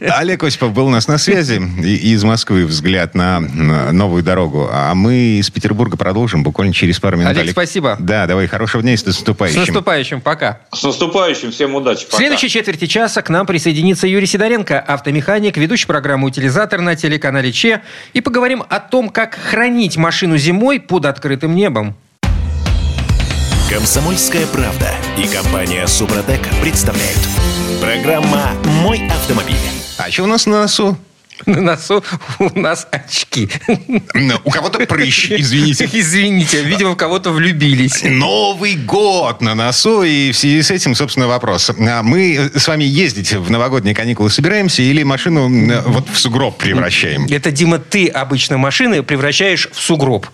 Олег 0.00 0.42
Осипов 0.44 0.72
был 0.72 0.86
у 0.86 0.90
нас 0.90 1.08
на 1.08 1.18
связи. 1.18 1.60
И 1.82 2.12
из 2.12 2.24
Москвы 2.24 2.64
взгляд 2.66 3.14
на 3.14 3.40
новую 3.40 4.22
дорогу. 4.22 4.68
А 4.70 4.94
мы 4.94 5.38
из 5.38 5.50
Петербурга 5.50 5.96
продолжим 5.96 6.42
буквально 6.42 6.72
через 6.74 6.98
пару 7.00 7.16
минут. 7.16 7.36
Олег, 7.36 7.52
спасибо. 7.52 7.96
Да, 7.98 8.26
давай. 8.26 8.46
Хорошего 8.46 8.82
дня 8.82 8.94
и 8.94 8.96
с 8.96 9.02
С 9.02 9.06
наступающим. 9.06 9.60
наступающим. 9.60 10.20
Пока. 10.20 10.60
С 10.72 10.82
наступающим, 10.82 11.50
всем 11.50 11.74
удачи. 11.74 12.04
В 12.04 12.06
Пока. 12.06 12.18
следующей 12.18 12.48
четверти 12.48 12.86
часа 12.86 13.22
к 13.22 13.28
нам 13.30 13.46
присоединится 13.46 14.06
Юрий 14.06 14.26
Сидоренко, 14.26 14.78
автомеханик, 14.80 15.56
ведущий 15.56 15.86
программы 15.86 16.26
«Утилизатор» 16.28 16.80
на 16.80 16.96
телеканале 16.96 17.52
ЧЕ. 17.52 17.82
И 18.12 18.20
поговорим 18.20 18.62
о 18.68 18.80
том, 18.80 19.08
как 19.08 19.34
хранить 19.36 19.96
машину 19.96 20.36
зимой 20.38 20.80
под 20.80 21.06
открытым 21.06 21.54
небом. 21.54 21.96
Комсомольская 23.70 24.46
правда 24.46 24.90
и 25.18 25.26
компания 25.26 25.86
Супротек 25.86 26.40
представляют. 26.60 27.18
Программа 27.80 28.52
«Мой 28.82 29.04
автомобиль». 29.08 29.56
А 29.96 30.10
что 30.10 30.24
у 30.24 30.26
нас 30.26 30.46
на 30.46 30.62
носу? 30.62 30.96
На 31.44 31.60
носу 31.60 32.04
у 32.38 32.58
нас 32.58 32.86
очки. 32.92 33.27
Ну, 34.14 34.34
У 34.44 34.50
кого-то 34.50 34.78
прыщ, 34.86 35.30
извините. 35.30 35.88
Извините, 35.92 36.62
видимо, 36.62 36.92
в 36.92 36.96
кого-то 36.96 37.30
влюбились. 37.30 38.02
Новый 38.02 38.74
год 38.76 39.40
на 39.40 39.54
носу, 39.54 40.02
и 40.02 40.32
в 40.32 40.36
связи 40.36 40.62
с 40.62 40.70
этим, 40.70 40.94
собственно, 40.94 41.28
вопрос. 41.28 41.70
А 41.70 42.02
Мы 42.02 42.50
с 42.54 42.66
вами 42.68 42.84
ездить 42.84 43.32
в 43.32 43.50
новогодние 43.50 43.94
каникулы 43.94 44.30
собираемся 44.30 44.82
или 44.82 45.02
машину 45.02 45.48
вот 45.86 46.08
в 46.10 46.18
сугроб 46.18 46.58
превращаем? 46.58 47.26
Это, 47.30 47.50
Дима, 47.50 47.78
ты 47.78 48.08
обычно 48.08 48.58
машины 48.58 49.02
превращаешь 49.02 49.68
в 49.72 49.80
сугроб, 49.80 50.26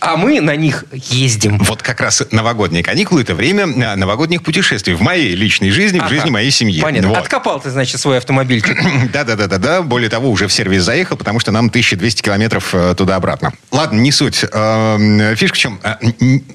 а 0.00 0.16
мы 0.16 0.40
на 0.40 0.56
них 0.56 0.84
ездим. 0.92 1.58
Вот 1.58 1.82
как 1.82 2.00
раз 2.00 2.22
новогодние 2.30 2.82
каникулы– 2.82 3.20
это 3.22 3.34
время 3.34 3.64
а, 3.64 3.96
новогодних 3.96 4.42
путешествий 4.42 4.94
в 4.94 5.02
моей 5.02 5.34
личной 5.34 5.70
жизни, 5.70 6.00
в 6.00 6.08
жизни 6.08 6.30
моей 6.30 6.50
семьи. 6.50 6.80
Понятно. 6.80 7.10
Вот. 7.10 7.18
Откопал 7.18 7.60
ты, 7.60 7.70
значит, 7.70 8.00
свой 8.00 8.18
автомобильчик. 8.18 8.76
Да-да-да-да-да. 9.12 9.82
Более 9.82 10.10
того, 10.10 10.30
уже 10.30 10.48
в 10.48 10.52
сервис 10.52 10.82
заехал, 10.82 11.16
потому 11.16 11.40
что 11.40 11.52
нам 11.52 11.66
1200 11.66 12.22
километров 12.22 12.49
э, 12.72 12.94
туда-обратно. 12.96 13.52
Ладно, 13.70 13.98
не 14.00 14.12
суть. 14.12 14.44
Эм, 14.52 15.36
Фишка 15.36 15.54
в 15.56 15.58
чем? 15.58 15.80
Э, 15.82 15.96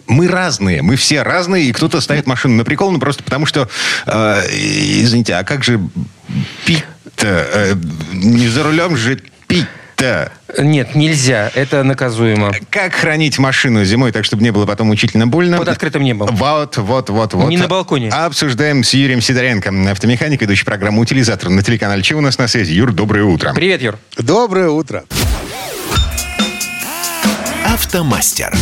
Мы 0.08 0.28
разные. 0.28 0.82
Мы 0.82 0.96
все 0.96 1.22
разные, 1.24 1.66
и 1.66 1.72
кто-то 1.72 2.02
ставит 2.02 2.28
машину 2.28 2.56
на 2.56 2.64
прикол, 2.66 2.92
ну 2.92 3.00
просто 3.00 3.24
потому 3.24 3.46
что... 3.46 3.68
э, 4.06 4.42
Извините, 4.52 5.36
а 5.36 5.44
как 5.44 5.64
же 5.64 5.80
пить-то? 6.66 7.28
Э, 7.54 7.74
Не 8.14 8.48
за 8.48 8.64
рулем 8.64 8.98
же 8.98 9.22
пить-то. 9.48 10.32
Нет, 10.58 10.94
нельзя. 10.96 11.50
Это 11.56 11.84
наказуемо. 11.84 12.52
Как 12.70 12.94
хранить 12.94 13.40
машину 13.40 13.84
зимой, 13.86 14.12
так, 14.12 14.26
чтобы 14.26 14.44
не 14.44 14.52
было 14.52 14.66
потом 14.66 14.88
мучительно 14.88 15.26
больно? 15.28 15.58
Под 15.58 15.70
открытым 15.70 16.04
небом. 16.04 16.34
Вот, 16.36 16.78
вот, 16.78 17.10
вот, 17.10 17.34
вот. 17.34 17.50
Не 17.50 17.58
на 17.58 17.68
балконе. 17.68 18.10
Обсуждаем 18.10 18.84
с 18.84 18.94
Юрием 18.94 19.22
Сидоренко, 19.22 19.72
автомеханик, 19.92 20.42
ведущий 20.42 20.66
программу 20.66 21.02
«Утилизатор» 21.02 21.50
на 21.50 21.64
телеканале 21.64 22.04
«Че 22.04 22.16
у 22.16 22.22
нас 22.22 22.38
на 22.38 22.48
связи?» 22.48 22.74
Юр, 22.74 22.92
доброе 22.92 23.24
утро. 23.24 23.54
Привет, 23.54 23.82
Юр. 23.82 23.98
Доброе 24.18 24.70
утро. 24.70 25.04
Автомастер. 27.76 28.56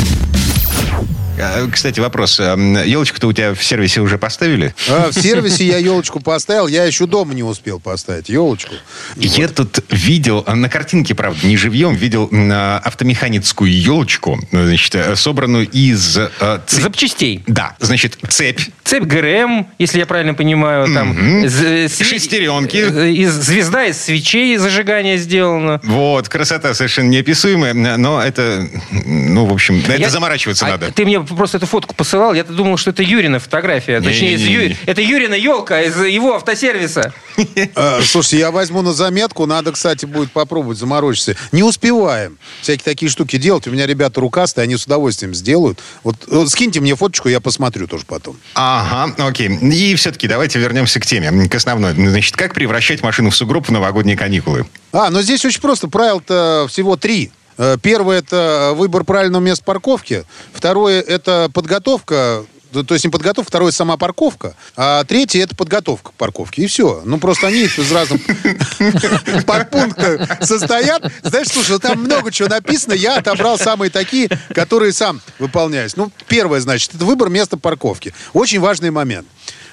А, 1.39 1.67
Кстати, 1.71 1.99
вопрос. 1.99 2.39
Елочку-то 2.39 3.27
у 3.27 3.33
тебя 3.33 3.53
в 3.55 3.63
сервисе 3.63 4.01
уже 4.01 4.17
поставили? 4.19 4.73
А, 4.87 5.09
в 5.11 5.13
сервисе 5.13 5.65
я 5.65 5.77
елочку 5.77 6.19
поставил, 6.19 6.67
я 6.67 6.83
еще 6.85 7.07
дома 7.07 7.33
не 7.33 7.41
успел 7.43 7.79
поставить 7.79 8.29
елочку. 8.29 8.75
Я 9.15 9.47
тут 9.47 9.79
видел, 9.89 10.43
а, 10.45 10.55
на 10.55 10.69
картинке, 10.69 11.15
правда, 11.15 11.45
не 11.47 11.57
живьем, 11.57 11.95
видел 11.95 12.29
м, 12.31 12.49
а, 12.53 12.77
автомеханицкую 12.83 13.71
елочку, 13.73 14.39
значит, 14.51 14.93
э, 14.95 15.15
собранную 15.15 15.67
из... 15.69 16.17
э, 16.17 16.29
цеп- 16.39 16.81
Запчастей. 16.81 17.43
Да, 17.47 17.75
значит, 17.79 18.17
цепь, 18.29 18.61
Цепь 18.83 19.03
ГРМ, 19.03 19.67
если 19.79 19.99
я 19.99 20.05
правильно 20.05 20.35
понимаю, 20.35 20.85
там 20.93 21.13
све- 21.45 21.87
Шестеренки. 22.03 22.77
из 22.77 23.31
звезда 23.33 23.85
из 23.85 23.97
свечей 23.99 24.55
зажигания 24.57 25.17
сделана. 25.17 25.79
вот, 25.83 26.29
красота 26.29 26.73
совершенно 26.75 27.09
неописуемая, 27.09 27.73
но 27.73 28.21
это, 28.21 28.67
ну, 28.91 29.45
в 29.45 29.53
общем, 29.53 29.79
на 29.87 29.93
это 29.93 29.95
Я- 30.03 30.09
заморачиваться 30.09 30.65
А 30.67 30.69
надо. 30.69 30.91
Ты 30.91 31.05
мне 31.05 31.22
просто 31.23 31.57
эту 31.57 31.65
фотку 31.65 31.95
посылал, 31.95 32.33
я-то 32.33 32.53
думал, 32.53 32.77
что 32.77 32.89
это 32.91 33.03
Юрина 33.03 33.39
фотография. 33.39 34.01
Точнее, 34.01 34.33
из 34.35 34.41
Не-не-не. 34.41 34.69
Ю- 34.69 34.77
это 34.85 35.01
Юрина 35.01 35.33
елка 35.35 35.81
из 35.81 35.97
его 35.97 36.35
автосервиса. 36.35 37.13
А, 37.75 37.99
слушайте, 38.03 38.37
я 38.39 38.51
возьму 38.51 38.81
на 38.81 38.93
заметку, 38.93 39.45
надо, 39.45 39.71
кстати, 39.71 40.05
будет 40.05 40.31
попробовать 40.31 40.77
заморочиться. 40.77 41.35
Не 41.51 41.63
успеваем 41.63 42.37
всякие 42.61 42.83
такие 42.83 43.09
штуки 43.09 43.37
делать. 43.37 43.67
У 43.67 43.71
меня 43.71 43.87
ребята 43.87 44.21
рукастые, 44.21 44.63
они 44.63 44.77
с 44.77 44.85
удовольствием 44.85 45.33
сделают. 45.33 45.79
Вот, 46.03 46.15
вот 46.27 46.49
скиньте 46.51 46.79
мне 46.79 46.95
фоточку, 46.95 47.29
я 47.29 47.39
посмотрю 47.39 47.87
тоже 47.87 48.03
потом. 48.05 48.37
Ага, 48.53 49.13
окей. 49.27 49.47
И 49.49 49.95
все-таки 49.95 50.27
давайте 50.27 50.59
вернемся 50.59 50.99
к 50.99 51.05
теме, 51.05 51.47
к 51.49 51.55
основной. 51.55 51.93
Значит, 51.93 52.35
как 52.35 52.53
превращать 52.53 53.01
машину 53.01 53.29
в 53.31 53.35
сугроб 53.35 53.67
в 53.67 53.71
новогодние 53.71 54.15
каникулы? 54.17 54.65
А, 54.91 55.09
но 55.09 55.21
здесь 55.21 55.43
очень 55.45 55.61
просто. 55.61 55.87
Правил-то 55.87 56.67
всего 56.69 56.95
три. 56.97 57.31
Э, 57.57 57.77
Первое– 57.81 58.19
это 58.19 58.73
выбор 58.75 59.03
правильного 59.03 59.41
места 59.41 59.63
парковки. 59.63 60.25
Второе– 60.53 61.01
это 61.07 61.49
подготовка 61.53 62.45
то 62.87 62.95
есть 62.95 63.05
не 63.05 63.11
подготовка, 63.11 63.49
второе 63.49 63.71
сама 63.71 63.97
парковка, 63.97 64.55
а 64.75 65.03
третье 65.03 65.43
это 65.43 65.55
подготовка 65.55 66.09
к 66.09 66.13
парковке. 66.15 66.63
И 66.63 66.65
все. 66.65 67.03
Ну, 67.05 67.19
просто 67.19 67.45
они 67.45 67.65
из 67.65 67.91
разных 67.91 68.21
подпунктов 69.45 70.27
состоят. 70.41 71.11
Знаешь, 71.21 71.49
слушай, 71.49 71.77
там 71.79 71.99
много 71.99 72.31
чего 72.31 72.47
написано. 72.49 72.93
Я 72.93 73.17
отобрал 73.17 73.59
самые 73.59 73.91
такие, 73.91 74.27
которые 74.55 74.91
сам 74.91 75.21
выполняюсь. 75.37 75.95
Ну, 75.95 76.11
первое, 76.27 76.59
значит, 76.61 76.95
это 76.95 77.05
выбор 77.05 77.29
места 77.29 77.57
парковки. 77.57 78.13
Очень 78.33 78.59
важный 78.59 78.89
момент. 78.89 79.27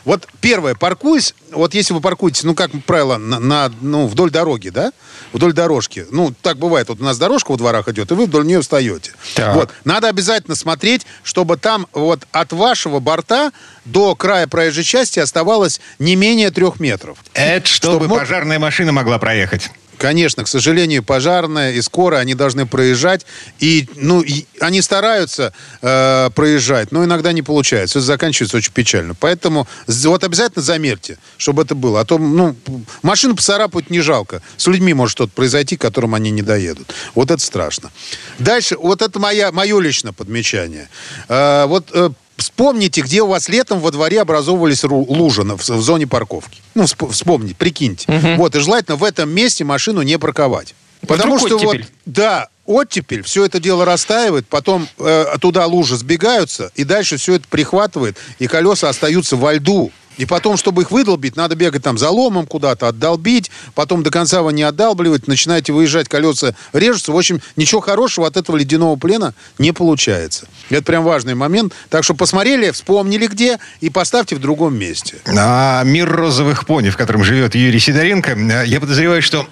Вот 0.04 0.26
первое, 0.40 0.75
паркуясь, 0.75 1.34
вот 1.52 1.75
если 1.75 1.92
вы 1.92 2.00
паркуетесь, 2.00 2.42
ну, 2.42 2.54
как 2.54 2.70
правило, 2.87 3.18
на, 3.18 3.38
на- 3.38 3.72
ну, 3.82 4.06
вдоль 4.06 4.30
дороги, 4.30 4.70
да, 4.70 4.92
вдоль 5.32 5.52
дорожки, 5.52 6.06
ну, 6.10 6.32
так 6.42 6.56
бывает, 6.58 6.88
вот 6.88 7.00
у 7.00 7.04
нас 7.04 7.18
дорожка 7.18 7.52
во 7.52 7.56
дворах 7.56 7.88
идет, 7.88 8.10
и 8.10 8.14
вы 8.14 8.26
вдоль 8.26 8.46
нее 8.46 8.60
встаете. 8.60 9.12
Так. 9.34 9.54
Вот, 9.54 9.70
надо 9.84 10.08
обязательно 10.08 10.54
смотреть, 10.56 11.06
чтобы 11.22 11.56
там 11.56 11.87
вот 11.92 12.26
от 12.32 12.52
вашего 12.52 13.00
борта 13.00 13.52
до 13.84 14.14
края 14.14 14.46
проезжей 14.46 14.84
части 14.84 15.18
оставалось 15.18 15.80
не 15.99 16.16
менее 16.16 16.50
трех 16.50 16.80
метров. 16.80 17.18
Это 17.34 17.66
чтобы 17.66 17.96
Чтоб 17.99 18.08
мог- 18.08 18.18
пожарная 18.20 18.58
машина 18.58 18.92
могла 18.92 19.18
проехать. 19.18 19.70
Конечно, 20.00 20.45
к 20.45 20.49
сожалению, 20.49 21.02
пожарная 21.02 21.73
и 21.73 21.83
скорая, 21.83 22.23
они 22.23 22.35
должны 22.35 22.64
проезжать. 22.64 23.26
И, 23.59 23.87
ну, 23.97 24.23
и 24.23 24.47
они 24.59 24.80
стараются 24.80 25.52
э, 25.83 26.30
проезжать, 26.35 26.90
но 26.90 27.04
иногда 27.04 27.33
не 27.33 27.42
получается. 27.42 27.99
Это 27.99 28.07
заканчивается 28.07 28.57
очень 28.57 28.73
печально. 28.73 29.14
Поэтому 29.14 29.69
вот 29.87 30.25
обязательно 30.25 30.62
замерьте, 30.62 31.19
чтобы 31.37 31.64
это 31.64 31.75
было. 31.75 32.00
А 32.00 32.07
то, 32.07 32.16
ну, 32.16 32.57
машину 33.02 33.37
поцарапать 33.37 33.90
не 33.90 34.00
жалко. 34.00 34.40
С 34.57 34.69
людьми 34.69 34.95
может 34.95 35.12
что-то 35.12 35.33
произойти, 35.35 35.76
к 35.76 35.83
которым 35.83 36.14
они 36.14 36.30
не 36.30 36.40
доедут. 36.40 36.95
Вот 37.14 37.30
это 37.30 37.42
страшно. 37.42 37.90
Дальше, 38.38 38.78
вот 38.78 39.02
это 39.02 39.19
моя, 39.19 39.52
мое 39.52 39.78
личное 39.80 40.12
подмечание. 40.12 40.88
Э, 41.28 41.66
вот 41.66 41.90
э, 41.92 42.09
вспомните, 42.40 43.00
где 43.02 43.23
у 43.23 43.26
вас 43.26 43.49
летом 43.49 43.80
во 43.80 43.90
дворе 43.90 44.20
образовывались 44.20 44.82
лужи 44.85 45.42
в, 45.42 45.56
в 45.56 45.82
зоне 45.82 46.06
парковки. 46.06 46.61
Ну, 46.75 46.85
всп- 46.85 47.11
вспомните, 47.12 47.54
прикиньте. 47.54 48.06
Вот, 48.37 48.54
и 48.56 48.61
желательно 48.61 48.97
в 48.97 49.04
этом 49.04 49.30
месте 49.30 49.64
машину 49.64 50.02
не 50.02 50.18
парковать. 50.18 50.75
Потому 51.06 51.37
Вдруг 51.37 51.49
что 51.49 51.66
вот, 51.66 51.76
да, 52.04 52.49
оттепель, 52.66 53.23
все 53.23 53.44
это 53.47 53.59
дело 53.59 53.85
растаивает, 53.85 54.47
потом 54.47 54.87
э, 54.99 55.25
туда 55.40 55.64
лужи 55.66 55.97
сбегаются, 55.97 56.70
и 56.75 56.85
дальше 56.85 57.16
все 57.16 57.35
это 57.35 57.47
прихватывает, 57.49 58.18
и 58.38 58.47
колеса 58.47 58.88
остаются 58.88 59.37
во 59.37 59.54
льду. 59.54 59.90
И 60.20 60.26
потом, 60.26 60.58
чтобы 60.58 60.82
их 60.82 60.90
выдолбить, 60.90 61.34
надо 61.34 61.56
бегать 61.56 61.82
там 61.82 61.96
за 61.96 62.10
ломом 62.10 62.46
куда-то, 62.46 62.88
отдолбить, 62.88 63.50
потом 63.74 64.02
до 64.02 64.10
конца 64.10 64.42
вы 64.42 64.52
не 64.52 64.62
отдалбливать, 64.62 65.26
начинаете 65.26 65.72
выезжать, 65.72 66.10
колеса 66.10 66.54
режутся. 66.74 67.12
В 67.12 67.16
общем, 67.16 67.40
ничего 67.56 67.80
хорошего 67.80 68.26
от 68.26 68.36
этого 68.36 68.58
ледяного 68.58 68.96
плена 68.96 69.32
не 69.58 69.72
получается. 69.72 70.46
Это 70.68 70.82
прям 70.82 71.04
важный 71.04 71.34
момент. 71.34 71.72
Так 71.88 72.04
что 72.04 72.12
посмотрели, 72.12 72.70
вспомнили 72.70 73.28
где, 73.28 73.58
и 73.80 73.88
поставьте 73.88 74.36
в 74.36 74.40
другом 74.40 74.76
месте. 74.76 75.16
А 75.26 75.82
мир 75.84 76.10
розовых 76.10 76.66
пони, 76.66 76.90
в 76.90 76.98
котором 76.98 77.24
живет 77.24 77.54
Юрий 77.54 77.80
Сидоренко, 77.80 78.32
э, 78.32 78.66
я 78.66 78.78
подозреваю, 78.78 79.22
что 79.22 79.48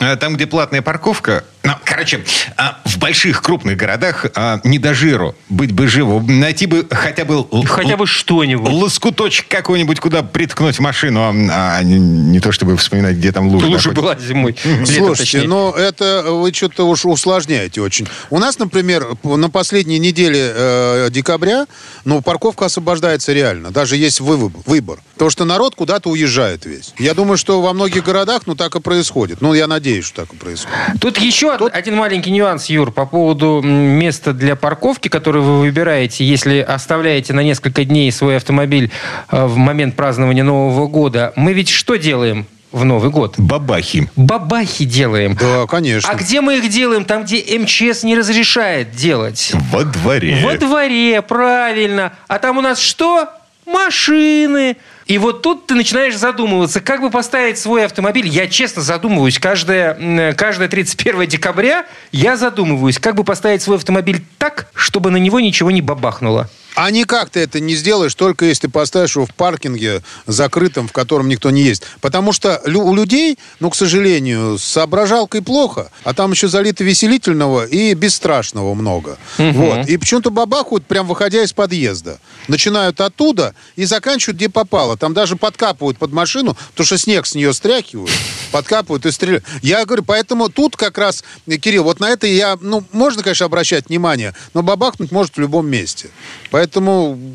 э, 0.00 0.16
там, 0.20 0.34
где 0.34 0.48
платная 0.48 0.82
парковка, 0.82 1.44
ну, 1.64 1.72
короче, 1.82 2.22
а, 2.58 2.78
в 2.84 2.98
больших 2.98 3.40
крупных 3.40 3.78
городах 3.78 4.26
а, 4.34 4.60
не 4.64 4.78
до 4.78 4.92
жиру 4.92 5.34
быть 5.48 5.72
бы 5.72 5.88
живу. 5.88 6.20
Найти 6.20 6.66
бы 6.66 6.86
хотя 6.90 7.24
бы... 7.24 7.46
Хотя 7.66 7.96
бы 7.96 8.06
что-нибудь. 8.06 8.70
Лоскуточек 8.70 9.48
какой-нибудь, 9.48 9.83
куда 10.00 10.22
приткнуть 10.22 10.78
машину, 10.80 11.20
а, 11.20 11.76
а 11.78 11.82
не, 11.82 11.98
не 11.98 12.40
то 12.40 12.52
чтобы 12.52 12.76
вспоминать, 12.76 13.16
где 13.16 13.32
там 13.32 13.48
лужа. 13.48 13.66
Лучше 13.66 13.88
находится. 13.90 14.02
была 14.02 14.16
зимой. 14.28 14.56
Слушайте, 14.86 15.42
но 15.48 15.72
это 15.72 16.24
вы 16.28 16.52
что-то 16.52 16.84
уж 16.88 17.04
усложняете 17.04 17.80
очень. 17.80 18.06
У 18.30 18.38
нас, 18.38 18.58
например, 18.58 19.06
на 19.22 19.50
последней 19.50 19.98
неделе 19.98 20.52
э, 20.54 21.08
декабря, 21.10 21.66
ну, 22.04 22.22
парковка 22.22 22.66
освобождается 22.66 23.32
реально. 23.32 23.70
Даже 23.70 23.96
есть 23.96 24.20
вы- 24.20 24.52
выбор. 24.66 25.00
Потому 25.14 25.30
что 25.30 25.44
народ 25.44 25.74
куда-то 25.74 26.10
уезжает 26.10 26.64
весь. 26.66 26.92
Я 26.98 27.14
думаю, 27.14 27.36
что 27.36 27.62
во 27.62 27.72
многих 27.72 28.04
городах, 28.04 28.42
ну, 28.46 28.54
так 28.54 28.74
и 28.74 28.80
происходит. 28.80 29.40
Ну, 29.40 29.54
я 29.54 29.66
надеюсь, 29.66 30.04
что 30.04 30.22
так 30.22 30.32
и 30.34 30.36
происходит. 30.36 30.76
Тут 31.00 31.18
еще 31.18 31.54
од- 31.54 31.72
один 31.74 31.96
маленький 31.96 32.30
нюанс, 32.30 32.66
Юр, 32.66 32.90
по 32.92 33.06
поводу 33.06 33.60
места 33.62 34.32
для 34.32 34.56
парковки, 34.56 35.08
которое 35.08 35.40
вы 35.40 35.60
выбираете, 35.60 36.24
если 36.24 36.58
оставляете 36.58 37.32
на 37.32 37.40
несколько 37.42 37.84
дней 37.84 38.10
свой 38.12 38.36
автомобиль 38.36 38.90
э, 39.30 39.46
в 39.46 39.56
момент 39.64 39.96
празднования 39.96 40.44
Нового 40.44 40.86
года. 40.86 41.32
Мы 41.34 41.52
ведь 41.54 41.70
что 41.70 41.96
делаем 41.96 42.46
в 42.70 42.84
Новый 42.84 43.10
год? 43.10 43.34
Бабахи. 43.38 44.10
Бабахи 44.16 44.84
делаем. 44.84 45.36
Да, 45.40 45.66
конечно. 45.66 46.10
А 46.10 46.14
где 46.14 46.40
мы 46.40 46.58
их 46.58 46.68
делаем? 46.68 47.04
Там, 47.04 47.24
где 47.24 47.38
МЧС 47.58 48.02
не 48.02 48.16
разрешает 48.16 48.92
делать. 48.92 49.52
Во 49.70 49.84
дворе. 49.84 50.40
Во 50.42 50.56
дворе, 50.56 51.22
правильно. 51.22 52.12
А 52.28 52.38
там 52.38 52.58
у 52.58 52.60
нас 52.60 52.78
что? 52.78 53.28
Машины. 53.64 54.76
И 55.06 55.18
вот 55.18 55.42
тут 55.42 55.66
ты 55.66 55.74
начинаешь 55.74 56.16
задумываться, 56.16 56.80
как 56.80 57.00
бы 57.00 57.10
поставить 57.10 57.58
свой 57.58 57.84
автомобиль. 57.84 58.26
Я 58.26 58.46
честно 58.46 58.82
задумываюсь. 58.82 59.38
Каждое, 59.38 60.32
каждое 60.34 60.68
31 60.68 61.26
декабря 61.26 61.86
я 62.10 62.36
задумываюсь, 62.36 62.98
как 62.98 63.14
бы 63.14 63.24
поставить 63.24 63.62
свой 63.62 63.76
автомобиль 63.76 64.24
так, 64.38 64.66
чтобы 64.74 65.10
на 65.10 65.16
него 65.16 65.40
ничего 65.40 65.70
не 65.70 65.80
бабахнуло. 65.80 66.48
А 66.74 66.90
никак 66.90 67.30
ты 67.30 67.40
это 67.40 67.60
не 67.60 67.74
сделаешь, 67.76 68.14
только 68.14 68.46
если 68.46 68.62
ты 68.62 68.68
поставишь 68.68 69.14
его 69.14 69.26
в 69.26 69.34
паркинге 69.34 70.02
закрытом, 70.26 70.88
в 70.88 70.92
котором 70.92 71.28
никто 71.28 71.50
не 71.50 71.62
есть. 71.62 71.82
Потому 72.00 72.32
что 72.32 72.60
у 72.66 72.94
людей, 72.94 73.38
ну, 73.60 73.70
к 73.70 73.76
сожалению, 73.76 74.58
с 74.58 74.64
соображалкой 74.64 75.42
плохо, 75.42 75.90
а 76.02 76.14
там 76.14 76.32
еще 76.32 76.48
залито 76.48 76.82
веселительного 76.82 77.66
и 77.66 77.94
бесстрашного 77.94 78.74
много. 78.74 79.18
Вот. 79.38 79.88
И 79.88 79.96
почему-то 79.96 80.30
бабахают, 80.30 80.86
прям 80.86 81.06
выходя 81.06 81.42
из 81.42 81.52
подъезда. 81.52 82.18
Начинают 82.48 83.00
оттуда 83.00 83.54
и 83.76 83.84
заканчивают 83.84 84.36
где 84.36 84.48
попало. 84.48 84.96
Там 84.96 85.14
даже 85.14 85.36
подкапывают 85.36 85.98
под 85.98 86.12
машину, 86.12 86.56
потому 86.70 86.86
что 86.86 86.98
снег 86.98 87.26
с 87.26 87.34
нее 87.34 87.52
стряхивают, 87.54 88.10
подкапывают 88.52 89.06
и 89.06 89.10
стреляют. 89.10 89.44
Я 89.62 89.84
говорю, 89.84 90.02
поэтому 90.02 90.48
тут 90.48 90.76
как 90.76 90.98
раз, 90.98 91.24
Кирилл, 91.46 91.84
вот 91.84 92.00
на 92.00 92.10
это 92.10 92.26
я, 92.26 92.58
ну, 92.60 92.84
можно, 92.92 93.22
конечно, 93.22 93.46
обращать 93.46 93.88
внимание, 93.88 94.34
но 94.54 94.62
бабахнуть 94.62 95.12
может 95.12 95.36
в 95.36 95.40
любом 95.40 95.68
месте. 95.68 96.10
Поэтому, 96.50 96.63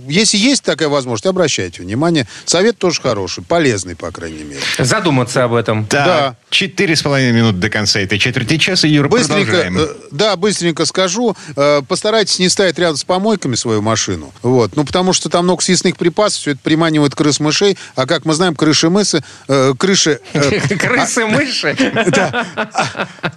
если 0.08 0.38
есть 0.38 0.64
такая 0.64 0.90
возможность, 0.90 1.26
обращайте 1.26 1.82
внимание. 1.82 2.28
Совет 2.46 2.78
тоже 2.78 3.02
хороший, 3.02 3.44
полезный, 3.44 3.96
по 3.96 4.12
крайней 4.12 4.44
мере. 4.44 4.60
Задуматься 4.78 5.44
об 5.44 5.54
этом. 5.54 5.86
Да. 5.90 6.36
четыре 6.50 6.96
с 6.96 7.02
половиной 7.02 7.34
минут 7.34 7.60
до 7.60 7.70
конца 7.70 8.00
этой 8.00 8.18
четверти 8.20 8.58
часа. 8.58 8.88
Юра, 8.88 9.08
Быстренько, 9.08 9.52
продолжаем. 9.52 9.78
э, 9.80 9.88
да, 10.12 10.36
быстренько 10.36 10.86
скажу. 10.86 11.36
Э, 11.56 11.82
постарайтесь 11.88 12.40
не 12.40 12.50
ставить 12.50 12.78
рядом 12.80 12.98
с 12.98 13.04
помойками 13.04 13.56
свою 13.56 13.82
машину. 13.82 14.34
Вот. 14.42 14.76
Ну, 14.76 14.84
потому 14.86 15.14
что 15.14 15.30
там 15.30 15.46
много 15.46 15.62
съестных 15.62 15.98
припасов, 15.98 16.42
все 16.42 16.52
это 16.52 16.60
приманивает 16.64 17.16
крыс 17.16 17.40
мышей. 17.40 17.78
А 17.96 18.06
как 18.06 18.26
мы 18.26 18.34
знаем, 18.34 18.56
крыши 18.56 18.90
мысы, 18.90 19.24
э, 19.48 19.74
крыши... 19.78 20.20
э, 20.34 20.60
Крысы, 20.78 21.26
мыши. 21.26 21.76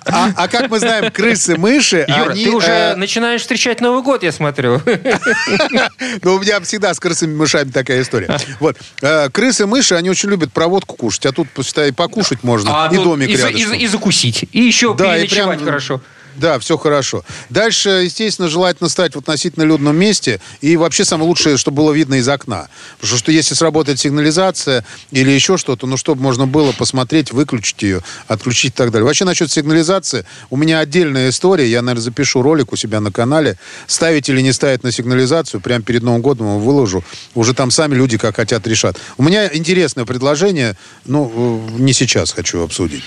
а, 0.07 0.31
а 0.37 0.49
как 0.49 0.71
мы 0.71 0.79
знаем, 0.79 1.11
крысы 1.11 1.57
мыши, 1.57 2.05
Юра, 2.09 2.31
они... 2.33 2.45
ты 2.45 2.51
уже 2.51 2.95
начинаешь 2.97 3.41
встречать 3.43 3.81
Новый 3.81 4.03
год, 4.03 4.23
я 4.23 4.33
смотрю. 4.33 4.81
Ну, 6.23 6.35
у 6.35 6.41
меня 6.41 6.61
всегда 6.61 6.93
с 6.95 7.01
крысами 7.01 7.35
мышами 7.35 7.71
такая 7.71 8.03
история. 8.03 8.39
Вот. 8.61 8.77
Э, 9.01 9.29
Крысы 9.31 9.67
мыши, 9.67 9.95
они 9.95 10.11
очень 10.11 10.29
любят 10.31 10.53
проводку 10.53 10.97
кушать, 10.97 11.27
а 11.27 11.33
тут, 11.33 11.49
посчитай, 11.51 11.89
и 11.89 11.93
покушать 11.93 12.43
можно, 12.43 12.89
и 12.93 12.97
домик 12.97 13.29
А, 13.29 13.31
и, 13.33 13.37
рядышком. 13.37 13.69
за- 13.71 13.75
и 13.77 13.87
закусить. 13.87 14.45
И 14.53 14.61
еще 14.61 14.97
переночевать 14.97 15.63
хорошо. 15.63 16.01
Да, 16.37 16.59
все 16.59 16.79
хорошо. 16.79 17.25
Дальше, 17.51 17.89
естественно, 18.05 18.49
желательно 18.49 18.89
стать 18.89 19.15
в 19.15 19.19
относительно 19.19 19.65
людном 19.65 19.97
месте. 19.97 20.41
И 20.61 20.77
вообще 20.77 21.05
самое 21.05 21.29
лучшее, 21.29 21.57
чтобы 21.57 21.79
было 21.79 21.93
видно 21.93 22.15
из 22.15 22.29
окна. 22.29 22.69
Потому 23.01 23.19
что 23.19 23.33
если 23.33 23.55
сработает 23.55 24.01
сигнализация 24.01 24.85
или 25.11 25.31
еще 25.31 25.59
что-то, 25.59 25.87
ну, 25.87 25.97
чтобы 25.97 26.23
можно 26.23 26.47
было 26.47 26.73
посмотреть, 26.73 27.33
выключить 27.33 27.83
ее, 27.83 28.03
отключить 28.29 28.73
и 28.73 28.77
так 28.77 28.91
далее. 28.91 29.05
Вообще, 29.05 29.25
насчет 29.25 29.51
сигнализации, 29.51 30.25
у 30.51 30.57
меня 30.57 30.79
отдельная 30.79 31.29
история. 31.29 31.71
Я, 31.71 31.83
наверное, 31.83 32.03
запишу 32.03 32.43
ролик 32.43 32.73
у 32.73 32.77
себя 32.77 33.01
на 33.01 33.13
канале. 33.13 33.59
Ставить 33.87 34.29
или 34.29 34.41
не 34.41 34.53
ставить 34.53 34.83
на 34.83 34.93
сигнализацию, 34.93 35.61
прямо 35.61 35.83
перед 35.85 36.03
Новым 36.03 36.23
годом 36.23 36.47
его 36.47 36.59
выложу. 36.59 37.05
Уже 37.35 37.55
там 37.55 37.71
сами 37.71 37.95
люди 37.95 38.17
как 38.19 38.37
хотят 38.37 38.67
решат. 38.67 38.99
У 39.19 39.23
меня 39.23 39.55
интересное 39.55 40.05
предложение, 40.05 40.77
ну, 41.05 41.69
э, 41.69 41.81
не 41.81 41.93
сейчас 41.93 42.33
хочу 42.33 42.63
обсудить. 42.63 43.03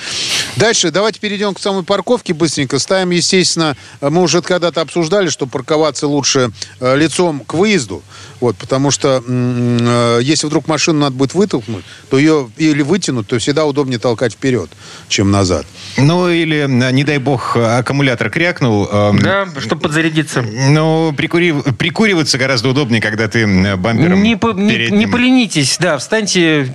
Дальше, 0.57 0.91
давайте 0.91 1.19
перейдем 1.19 1.53
к 1.53 1.59
самой 1.59 1.83
парковке 1.83 2.33
быстренько. 2.33 2.79
Ставим, 2.79 3.14
естественно, 3.15 3.75
мы 4.01 4.21
уже 4.21 4.41
когда-то 4.41 4.81
обсуждали, 4.81 5.29
что 5.29 5.47
парковаться 5.47 6.07
лучше 6.07 6.51
э, 6.79 6.95
лицом 6.97 7.41
к 7.41 7.53
выезду. 7.53 8.03
Вот, 8.41 8.55
потому 8.57 8.91
что 8.91 9.23
э, 9.25 10.19
если 10.21 10.47
вдруг 10.47 10.67
машину 10.67 10.99
надо 10.99 11.15
будет 11.15 11.33
вытолкнуть, 11.33 11.83
то 12.09 12.17
ее 12.17 12.49
или 12.57 12.81
вытянуть, 12.81 13.27
то 13.27 13.37
всегда 13.39 13.65
удобнее 13.65 13.99
толкать 13.99 14.33
вперед, 14.33 14.69
чем 15.07 15.31
назад. 15.31 15.65
Ну, 15.97 16.29
или, 16.29 16.65
э, 16.67 16.91
не 16.91 17.03
дай 17.03 17.17
бог, 17.17 17.55
аккумулятор 17.57 18.29
крякнул. 18.29 18.87
э, 18.91 19.11
Да, 19.21 19.47
чтобы 19.61 19.81
подзарядиться. 19.81 20.41
Ну, 20.41 21.11
прикурив- 21.17 21.73
прикуриваться 21.75 22.37
гораздо 22.37 22.69
удобнее, 22.69 23.01
когда 23.01 23.27
ты 23.27 23.75
бампером 23.77 24.21
Не, 24.21 24.35
по- 24.37 24.53
не- 24.53 24.89
не 24.91 25.07
поленитесь, 25.07 25.77
да, 25.79 25.97
встаньте 25.97 26.65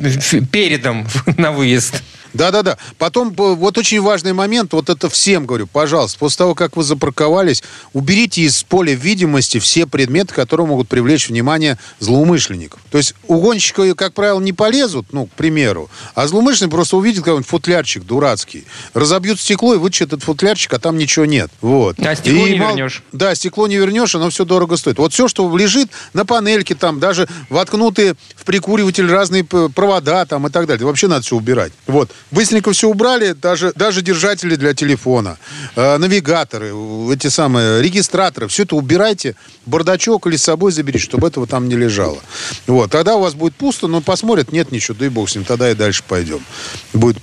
передом 0.51 1.07
на 1.37 1.53
выезд. 1.53 2.03
Да-да-да. 2.33 2.79
Потом, 2.99 3.31
э, 3.31 3.55
вот 3.55 3.79
очень 3.79 4.01
важный 4.01 4.33
момент, 4.33 4.73
вот 4.73 4.89
это 4.89 5.09
всем 5.09 5.47
говорю, 5.47 5.67
пожалуйста, 5.67 6.19
после 6.19 6.39
того, 6.39 6.55
как 6.55 6.77
вы 6.77 6.83
запарковались, 6.85 7.63
уберите 7.93 8.43
из 8.43 8.63
поля 8.63 8.95
видимости 8.95 9.59
все 9.59 9.87
предметы, 9.87 10.35
которые 10.35 10.67
могут 10.67 10.89
привлечь 10.89 11.29
внимание 11.29 11.79
злоумышленников. 11.99 12.81
То 12.91 12.99
есть 12.99 13.15
угонщики, 13.27 13.95
как 13.95 14.15
правило, 14.15 14.41
не 14.41 14.53
полезут, 14.53 15.07
ну, 15.13 15.27
к 15.27 15.31
примеру, 15.33 15.91
а 16.15 16.27
злоумышленник 16.27 16.73
просто 16.73 16.97
увидит 16.97 17.21
какой-нибудь 17.21 17.47
футлярчик 17.47 18.05
дурацкий, 18.05 18.65
разобьют 18.95 19.41
стекло 19.41 19.75
и 19.75 19.79
вытащат 19.79 20.09
этот 20.09 20.23
футлярчик, 20.25 20.73
а 20.75 20.79
там 20.79 20.99
ничего 20.99 21.25
нет. 21.25 21.51
Вот. 21.61 21.99
А 21.99 22.15
стекло 22.15 22.47
И 22.47 22.53
не 22.53 22.59
мало- 22.59 22.71
вернешь. 22.77 23.03
Да, 23.13 23.35
стекло 23.35 23.67
не 23.67 23.77
вернешь, 23.77 24.15
оно 24.15 24.31
все 24.31 24.45
дорого 24.45 24.77
стоит. 24.77 24.99
Вот 24.99 25.13
все, 25.13 25.29
что 25.29 25.55
лежит 25.57 25.91
на 26.15 26.25
панельке, 26.25 26.75
там, 26.75 27.01
даже 27.01 27.29
воткнутые 27.49 28.15
в 28.37 28.45
прикуриватель 28.45 29.11
разные 29.11 29.45
провода 29.45 30.25
там 30.27 30.47
и 30.47 30.51
так 30.51 30.67
далее. 30.67 30.87
Вообще 30.87 31.09
надо 31.09 31.23
все 31.23 31.37
убирать. 31.37 31.73
Вот. 31.87 32.11
Быстренько 32.31 32.73
все 32.73 32.89
убрали, 32.89 33.33
даже, 33.33 33.73
даже 33.75 34.03
держатели 34.03 34.55
для 34.55 34.73
телефона, 34.75 35.39
э, 35.75 35.97
навигаторы, 35.97 36.73
эти 37.13 37.27
самые 37.27 37.83
регистраторы, 37.83 38.49
все 38.49 38.63
это 38.63 38.77
убирайте, 38.77 39.35
бардачок 39.67 40.27
или 40.27 40.37
с 40.37 40.45
собой 40.45 40.73
заберите, 40.73 41.05
чтобы 41.05 41.27
этого 41.27 41.47
там 41.47 41.69
не 41.69 41.77
лежало. 41.77 42.21
Вот. 42.67 42.91
Тогда 42.91 43.17
у 43.17 43.21
вас 43.21 43.35
будет 43.35 43.55
пусто, 43.55 43.89
но 43.89 44.01
посмотрят, 44.01 44.53
нет 44.53 44.71
ничего, 44.71 44.97
да 44.99 45.07
и 45.07 45.09
бог 45.09 45.29
с 45.29 45.35
ним, 45.35 45.45
тогда 45.45 45.71
и 45.71 45.75
дальше 45.75 46.03
пойдем. 46.07 46.45
Будет 46.93 47.19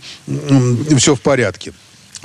все 0.97 1.15
в 1.15 1.21
порядке. 1.21 1.73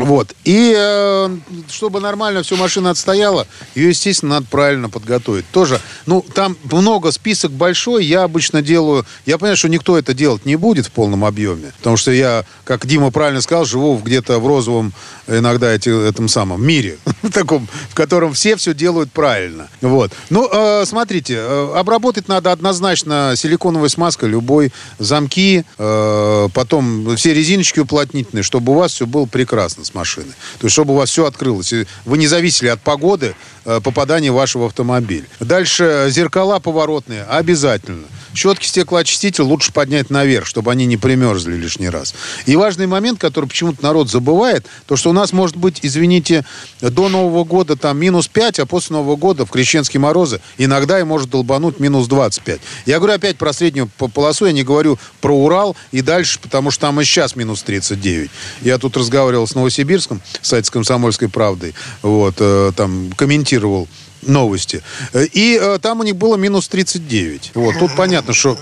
Вот. 0.02 0.34
И 0.44 0.74
э, 0.76 1.36
чтобы 1.70 2.00
нормально 2.00 2.42
всю 2.42 2.56
машина 2.56 2.90
отстояла, 2.90 3.46
ее, 3.74 3.90
естественно, 3.90 4.36
надо 4.36 4.46
правильно 4.50 4.88
подготовить. 4.88 5.44
Тоже, 5.52 5.80
ну, 6.06 6.24
там 6.34 6.56
много, 6.70 7.12
список 7.12 7.52
большой. 7.52 8.04
Я 8.04 8.24
обычно 8.24 8.62
делаю... 8.62 9.06
Я 9.26 9.38
понимаю, 9.38 9.56
что 9.56 9.68
никто 9.68 9.96
это 9.96 10.12
делать 10.12 10.44
не 10.44 10.56
будет 10.56 10.86
в 10.86 10.90
полном 10.90 11.24
объеме. 11.24 11.72
Потому 11.78 11.96
что 11.96 12.10
я, 12.10 12.44
как 12.64 12.86
Дима 12.86 13.10
правильно 13.10 13.40
сказал, 13.40 13.64
живу 13.64 13.96
где-то 13.98 14.38
в 14.40 14.46
розовом, 14.46 14.92
иногда 15.28 15.72
эти, 15.72 16.08
этом 16.08 16.28
самом 16.28 16.64
мире. 16.64 16.98
в 17.22 17.30
таком, 17.30 17.68
в 17.88 17.94
котором 17.94 18.32
все 18.32 18.56
все 18.56 18.74
делают 18.74 19.12
правильно. 19.12 19.68
Вот. 19.80 20.12
Ну, 20.30 20.48
э, 20.50 20.84
смотрите, 20.84 21.36
э, 21.36 21.72
обработать 21.74 22.28
надо 22.28 22.52
однозначно 22.52 23.34
силиконовой 23.36 23.90
смазкой 23.90 24.28
любой. 24.28 24.72
Замки, 24.98 25.64
э, 25.78 26.48
потом 26.52 27.16
все 27.16 27.34
резиночки 27.34 27.80
уплотнительные, 27.80 28.42
чтобы 28.42 28.72
у 28.72 28.76
вас 28.76 28.92
все 28.92 29.06
было 29.06 29.26
прекрасно 29.26 29.84
машины. 29.94 30.32
То 30.58 30.66
есть, 30.66 30.72
чтобы 30.72 30.94
у 30.94 30.96
вас 30.96 31.10
все 31.10 31.26
открылось. 31.26 31.72
Вы 32.04 32.18
не 32.18 32.26
зависели 32.26 32.68
от 32.68 32.80
погоды 32.80 33.34
э, 33.64 33.80
попадания 33.82 34.30
вашего 34.30 34.66
автомобиля. 34.66 35.26
Дальше 35.40 35.84
э, 35.84 36.10
зеркала 36.10 36.58
поворотные 36.58 37.24
обязательно. 37.24 38.06
Щетки 38.34 38.66
стеклоочиститель 38.66 39.42
лучше 39.42 39.72
поднять 39.72 40.10
наверх, 40.10 40.46
чтобы 40.46 40.70
они 40.72 40.86
не 40.86 40.96
примерзли 40.96 41.54
лишний 41.56 41.88
раз. 41.88 42.14
И 42.46 42.56
важный 42.56 42.86
момент, 42.86 43.20
который 43.20 43.46
почему-то 43.46 43.82
народ 43.82 44.10
забывает, 44.10 44.66
то, 44.86 44.96
что 44.96 45.10
у 45.10 45.12
нас 45.12 45.32
может 45.32 45.56
быть, 45.56 45.80
извините, 45.82 46.44
до 46.80 47.08
Нового 47.08 47.44
года 47.44 47.76
там 47.76 47.98
минус 47.98 48.28
5, 48.28 48.60
а 48.60 48.66
после 48.66 48.96
Нового 48.96 49.16
года 49.16 49.44
в 49.44 49.50
крещенские 49.50 50.00
морозы 50.00 50.40
иногда 50.58 50.98
и 50.98 51.02
может 51.02 51.30
долбануть 51.30 51.80
минус 51.80 52.06
25. 52.08 52.60
Я 52.86 52.98
говорю 52.98 53.14
опять 53.14 53.36
про 53.36 53.52
среднюю 53.52 53.88
полосу, 53.88 54.46
я 54.46 54.52
не 54.52 54.62
говорю 54.62 54.98
про 55.20 55.36
Урал 55.36 55.76
и 55.90 56.00
дальше, 56.00 56.38
потому 56.40 56.70
что 56.70 56.82
там 56.82 57.00
и 57.00 57.04
сейчас 57.04 57.36
минус 57.36 57.62
39. 57.62 58.30
Я 58.62 58.78
тут 58.78 58.96
разговаривал 58.96 59.46
с 59.46 59.54
Новосибирском, 59.54 60.22
сайт 60.40 60.66
с 60.66 60.70
«Комсомольской 60.70 61.28
правдой», 61.28 61.74
вот, 62.02 62.36
э, 62.38 62.72
там 62.76 63.12
комментировал 63.16 63.88
новости. 64.22 64.82
Э, 65.12 65.24
и 65.32 65.58
э, 65.60 65.78
там 65.80 66.00
у 66.00 66.02
них 66.02 66.16
было 66.16 66.36
минус 66.36 66.68
39. 66.68 67.52
Вот, 67.54 67.78
тут 67.78 67.94
понятно, 67.96 68.32
что 68.32 68.56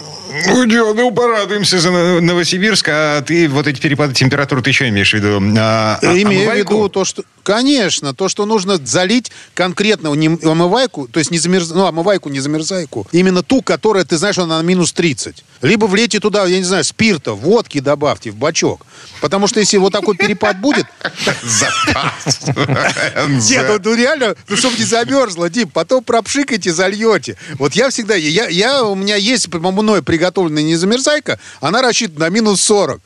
ну, 0.46 0.64
Дио, 0.64 0.94
ну, 0.94 1.11
порадуемся 1.11 1.79
за 1.79 1.90
Новосибирск, 1.90 2.88
а 2.88 3.20
ты 3.23 3.49
вот 3.49 3.66
эти 3.66 3.81
перепады 3.81 4.14
температуры 4.14 4.62
ты 4.62 4.73
что 4.73 4.88
имеешь 4.88 5.11
в 5.11 5.14
виду? 5.14 5.40
А, 5.59 5.99
а, 6.01 6.07
Имею 6.07 6.51
в 6.51 6.55
виду 6.55 6.88
то, 6.88 7.05
что... 7.05 7.25
Конечно, 7.42 8.14
то, 8.14 8.29
что 8.29 8.44
нужно 8.46 8.77
залить 8.77 9.33
конкретно 9.55 10.14
не 10.14 10.29
омывайку, 10.29 11.09
то 11.09 11.18
есть 11.18 11.31
не 11.31 11.38
замерз... 11.38 11.70
ну, 11.70 11.87
омывайку, 11.87 12.29
не 12.29 12.38
замерзайку, 12.38 13.09
именно 13.12 13.42
ту, 13.42 13.62
которая, 13.62 14.05
ты 14.05 14.18
знаешь, 14.18 14.38
она 14.38 14.59
на 14.59 14.62
минус 14.62 14.92
30. 14.92 15.42
Либо 15.62 15.87
влейте 15.87 16.20
туда, 16.20 16.46
я 16.46 16.59
не 16.59 16.64
знаю, 16.64 16.85
спирта, 16.85 17.33
водки 17.33 17.81
добавьте 17.81 18.31
в 18.31 18.37
бачок. 18.37 18.87
Потому 19.20 19.46
что 19.46 19.59
если 19.59 19.79
вот 19.79 19.92
такой 19.92 20.16
перепад 20.16 20.61
будет... 20.61 20.87
Запас. 21.42 22.40
Нет, 23.51 23.66
ну, 23.68 23.79
ну 23.83 23.94
реально, 23.94 24.37
ну 24.49 24.57
чтобы 24.57 24.79
не 24.79 24.85
замерзло, 24.85 25.49
Дим, 25.50 25.68
потом 25.68 26.02
пропшикайте, 26.04 26.72
зальете. 26.72 27.36
Вот 27.58 27.74
я 27.74 27.90
всегда, 27.90 28.14
я, 28.14 28.48
я, 28.48 28.84
у 28.84 28.94
меня 28.94 29.16
есть 29.16 29.48
мной 29.52 30.02
приготовленная 30.02 30.62
незамерзайка, 30.62 31.38
она 31.60 31.82
рассчитана 31.82 32.26
на 32.26 32.28
минус 32.30 32.60
40. 32.62 33.00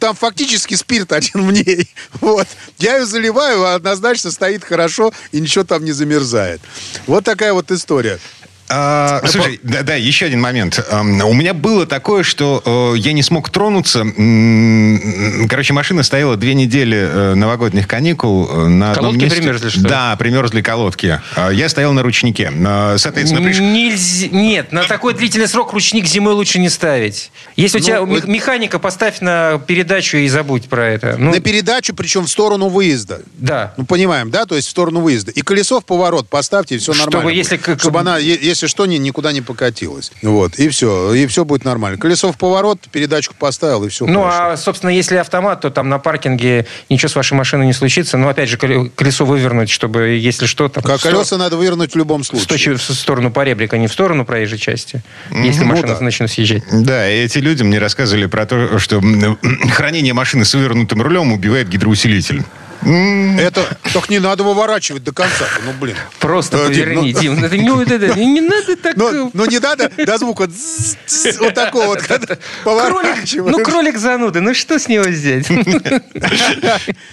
Там 0.00 0.14
фактически 0.14 0.74
спирт 0.74 1.12
один 1.12 1.46
в 1.46 1.52
ней. 1.52 1.88
Вот. 2.20 2.46
Я 2.78 2.98
ее 2.98 3.06
заливаю, 3.06 3.64
а 3.64 3.74
однозначно 3.74 4.30
стоит 4.30 4.64
хорошо 4.64 5.12
и 5.32 5.40
ничего 5.40 5.64
там 5.64 5.84
не 5.84 5.92
замерзает. 5.92 6.60
Вот 7.06 7.24
такая 7.24 7.52
вот 7.52 7.70
история. 7.70 8.18
А, 8.70 9.20
слушай, 9.26 9.58
да, 9.62 9.82
да, 9.82 9.94
еще 9.94 10.26
один 10.26 10.40
момент. 10.40 10.78
У 10.92 11.32
меня 11.34 11.54
было 11.54 11.86
такое, 11.86 12.22
что 12.22 12.62
э, 12.94 12.98
я 12.98 13.12
не 13.12 13.22
смог 13.22 13.50
тронуться. 13.50 14.04
Короче, 15.48 15.72
машина 15.72 16.02
стояла 16.02 16.36
две 16.36 16.54
недели 16.54 16.96
э, 16.98 17.34
новогодних 17.34 17.86
каникул 17.88 18.48
э, 18.50 18.68
на 18.68 18.94
колодки 18.94 18.98
одном 19.16 19.24
месте. 19.24 19.38
примерзли, 19.40 19.68
что 19.70 19.80
ли? 19.80 19.88
Да, 19.88 20.16
примерзли 20.16 20.60
колодки. 20.60 21.20
А 21.36 21.50
Я 21.50 21.68
стоял 21.68 21.92
на 21.92 22.02
ручнике. 22.02 22.52
Соответственно, 22.96 23.42
приш... 23.42 23.58
Нельзя... 23.58 24.28
Нет, 24.30 24.72
на 24.72 24.84
такой 24.84 25.14
длительный 25.14 25.48
срок 25.48 25.72
ручник 25.72 26.06
зимой 26.06 26.34
лучше 26.34 26.58
не 26.58 26.68
ставить. 26.68 27.30
Если 27.56 27.78
у 27.78 27.80
Ну, 27.80 27.86
тебя 27.86 28.00
вот- 28.02 28.08
мех- 28.10 28.26
механика, 28.26 28.78
поставь 28.78 29.20
на 29.20 29.58
передачу 29.66 30.16
и 30.18 30.28
забудь 30.28 30.68
про 30.68 30.86
это. 30.88 31.16
Ну, 31.18 31.30
На 31.32 31.40
передачу, 31.40 31.94
причем 31.94 32.26
в 32.26 32.30
сторону 32.30 32.68
выезда. 32.68 33.22
да. 33.38 33.72
Ну, 33.76 33.84
понимаем, 33.86 34.30
да? 34.30 34.44
То 34.44 34.56
есть 34.56 34.68
в 34.68 34.70
сторону 34.70 35.00
выезда. 35.00 35.30
И 35.30 35.40
колесо 35.42 35.80
в 35.80 35.84
поворот 35.84 36.28
поставьте, 36.28 36.74
и 36.74 36.78
все 36.78 36.92
Чтобы 36.92 37.12
нормально. 37.16 37.36
если 37.36 37.56
будет. 37.56 37.64
как- 37.64 37.80
Чтобы 37.80 38.00
она, 38.00 38.18
е- 38.18 38.38
если 38.58 38.66
что, 38.66 38.86
ни- 38.86 38.96
никуда 38.96 39.30
не 39.32 39.40
покатилась. 39.40 40.10
Вот, 40.22 40.58
и 40.58 40.68
все. 40.68 41.14
И 41.14 41.26
все 41.28 41.44
будет 41.44 41.64
нормально. 41.64 41.96
Колесо 41.98 42.32
в 42.32 42.36
поворот, 42.36 42.80
передачку 42.90 43.34
поставил, 43.38 43.84
и 43.84 43.88
все 43.88 44.04
Ну, 44.06 44.22
хорошо. 44.24 44.52
а, 44.52 44.56
собственно, 44.56 44.90
если 44.90 45.14
автомат, 45.16 45.60
то 45.60 45.70
там 45.70 45.88
на 45.88 45.98
паркинге 45.98 46.66
ничего 46.90 47.08
с 47.08 47.14
вашей 47.14 47.34
машиной 47.34 47.66
не 47.66 47.72
случится. 47.72 48.16
Но, 48.18 48.28
опять 48.28 48.48
же, 48.48 48.56
коле- 48.56 48.90
колесо 48.94 49.24
вывернуть, 49.24 49.70
чтобы, 49.70 50.08
если 50.08 50.46
что, 50.46 50.68
там... 50.68 50.82
Как 50.82 50.96
в 50.96 51.00
стор- 51.00 51.12
колеса 51.12 51.36
надо 51.38 51.56
вывернуть 51.56 51.92
в 51.92 51.96
любом 51.96 52.22
в 52.22 52.26
случае. 52.26 52.74
в 52.76 52.80
сторону 52.82 53.30
поребрика, 53.30 53.76
а 53.76 53.78
не 53.78 53.86
в 53.86 53.92
сторону 53.92 54.24
проезжей 54.24 54.58
части, 54.58 55.02
если 55.30 55.60
Ну 55.60 55.66
машина 55.66 55.94
да. 55.94 56.00
начнет 56.00 56.30
съезжать. 56.30 56.64
Да, 56.72 57.08
и 57.08 57.18
эти 57.24 57.38
люди 57.38 57.62
мне 57.62 57.78
рассказывали 57.78 58.26
про 58.26 58.44
то, 58.46 58.78
что 58.80 59.00
хранение 59.72 60.14
машины 60.14 60.44
с 60.44 60.52
вывернутым 60.54 61.00
рулем 61.02 61.32
убивает 61.32 61.68
гидроусилитель. 61.68 62.42
Это 62.82 63.76
только 63.92 64.12
не 64.12 64.18
надо 64.18 64.44
выворачивать 64.44 65.02
до 65.04 65.12
конца. 65.12 65.46
Ну, 65.64 65.72
блин. 65.72 65.96
Просто 66.20 66.56
Дим, 66.58 66.66
поверни, 66.66 67.12
ну- 67.12 67.20
Дим. 67.20 67.44
Это 67.44 67.56
не, 68.16 68.40
надо 68.40 68.76
так... 68.76 68.96
Ну, 68.96 69.26
э, 69.26 69.30
ну, 69.32 69.46
не 69.46 69.58
надо 69.58 69.90
до 69.96 70.18
звука 70.18 70.48
вот 71.40 71.54
такого 71.54 71.86
вот, 71.86 72.02
когда 72.02 72.36
поворачиваешь. 72.64 73.56
ну, 73.56 73.62
кролик 73.64 73.98
зануда, 73.98 74.40
ну 74.40 74.54
что 74.54 74.78
с 74.78 74.88
него 74.88 75.04
взять? 75.04 75.46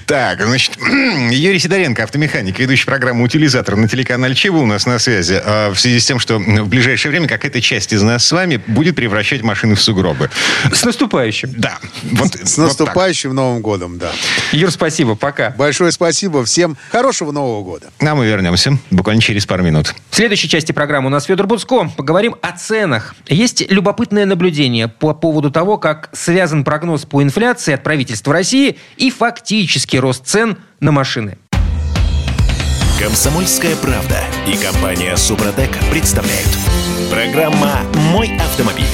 Так, 0.05 0.41
значит, 0.45 0.77
Юрий 1.31 1.59
Сидоренко, 1.59 2.03
автомеханик, 2.03 2.59
ведущий 2.59 2.85
программу 2.85 3.23
«Утилизатор» 3.23 3.75
на 3.75 3.87
телеканале 3.87 4.35
ЧЕВО 4.35 4.57
у 4.57 4.65
нас 4.65 4.85
на 4.85 4.99
связи. 4.99 5.41
А, 5.43 5.71
В 5.71 5.79
связи 5.79 5.99
с 5.99 6.05
тем, 6.05 6.19
что 6.19 6.37
в 6.37 6.67
ближайшее 6.67 7.09
время 7.11 7.27
какая-то 7.27 7.61
часть 7.61 7.91
из 7.93 8.01
нас 8.01 8.25
с 8.25 8.31
вами 8.31 8.61
будет 8.67 8.95
превращать 8.95 9.41
машины 9.41 9.75
в 9.75 9.81
сугробы. 9.81 10.29
С 10.71 10.83
наступающим. 10.85 11.53
Да. 11.57 11.79
Вот, 12.03 12.35
С 12.35 12.57
наступающим 12.57 13.33
Новым 13.33 13.61
годом, 13.61 13.97
да. 13.97 14.11
Юр, 14.51 14.71
спасибо, 14.71 15.15
пока. 15.15 15.54
Большое 15.57 15.91
спасибо. 15.91 16.43
Всем 16.45 16.77
хорошего 16.91 17.31
Нового 17.31 17.63
года. 17.63 17.87
А 17.99 18.15
мы 18.15 18.25
вернемся 18.25 18.77
буквально 18.91 19.21
через 19.21 19.45
пару 19.45 19.63
минут. 19.63 19.93
В 20.09 20.15
следующей 20.15 20.49
части 20.49 20.71
программы 20.71 21.07
у 21.07 21.09
нас 21.09 21.25
Федор 21.25 21.47
Буцко. 21.47 21.89
Поговорим 21.95 22.35
о 22.41 22.51
ценах. 22.51 23.15
Есть 23.27 23.69
любопытное 23.71 24.25
наблюдение 24.25 24.87
по 24.87 25.13
поводу 25.13 25.51
того, 25.51 25.77
как 25.77 26.09
связан 26.13 26.63
прогноз 26.63 27.05
по 27.05 27.23
инфляции 27.23 27.73
от 27.73 27.83
правительства 27.83 28.33
России 28.33 28.77
и 28.97 29.09
фактический 29.09 29.99
рост 29.99 30.25
цен 30.25 30.57
на 30.79 30.91
машины. 30.91 31.37
Комсомольская 32.99 33.75
правда 33.75 34.21
и 34.47 34.55
компания 34.55 35.15
Супротек 35.17 35.69
представляют. 35.91 36.49
Программа 37.11 37.81
«Мой 38.11 38.31
автомобиль». 38.37 38.85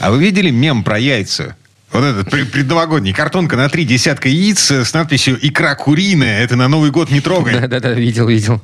А 0.00 0.10
вы 0.10 0.18
видели 0.18 0.50
мем 0.50 0.82
про 0.82 0.98
яйца? 0.98 1.56
Вот 1.90 2.04
этот 2.04 2.30
пред- 2.30 2.50
предновогодний. 2.52 3.14
Картонка 3.14 3.56
на 3.56 3.68
три 3.70 3.84
десятка 3.84 4.28
яиц 4.28 4.70
с 4.70 4.92
надписью 4.92 5.38
«Икра 5.40 5.74
куриная». 5.74 6.42
Это 6.42 6.54
на 6.54 6.68
Новый 6.68 6.90
год 6.90 7.10
не 7.10 7.20
трогай. 7.20 7.54
Да-да-да, 7.58 7.92
видел, 7.92 8.28
видел. 8.28 8.60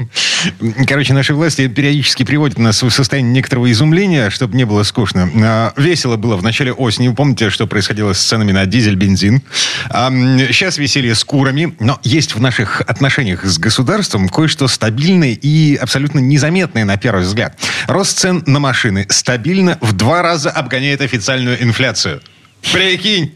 Короче, 0.87 1.15
наши 1.15 1.35
власти 1.35 1.67
периодически 1.69 2.23
приводят 2.23 2.59
нас 2.59 2.83
в 2.83 2.91
состояние 2.91 3.33
некоторого 3.33 3.71
изумления, 3.73 4.29
чтобы 4.29 4.57
не 4.57 4.65
было 4.65 4.83
скучно. 4.83 5.31
А, 5.43 5.73
Весело 5.79 6.17
было 6.17 6.37
в 6.37 6.43
начале 6.43 6.73
осени. 6.73 7.09
Вы 7.09 7.15
помните, 7.15 7.49
что 7.49 7.67
происходило 7.67 8.13
с 8.13 8.21
ценами 8.23 8.53
на 8.53 8.67
дизель, 8.67 8.95
бензин? 8.97 9.41
А, 9.89 10.11
Сейчас 10.11 10.77
веселье 10.77 11.15
с 11.15 11.25
курами. 11.25 11.75
Но 11.81 11.99
есть 12.03 12.35
в 12.35 12.41
наших 12.43 12.83
отношениях 12.83 13.45
с 13.47 13.59
государством 13.59 14.29
кое-что 14.29 14.69
стабильное 14.69 15.31
и 15.33 15.77
абсолютно 15.77 16.19
незаметное 16.19 16.85
на 16.85 16.99
первый 16.99 17.23
взгляд. 17.25 17.59
Рост 17.89 18.19
цен 18.19 18.43
на 18.47 18.59
машины 18.61 19.07
стабильно 19.09 19.79
в 19.81 19.95
два 19.95 20.21
раза 20.21 20.51
обгоняет 20.51 21.01
официальную 21.01 21.63
инфляцию. 21.63 22.21
Прикинь! 22.73 23.33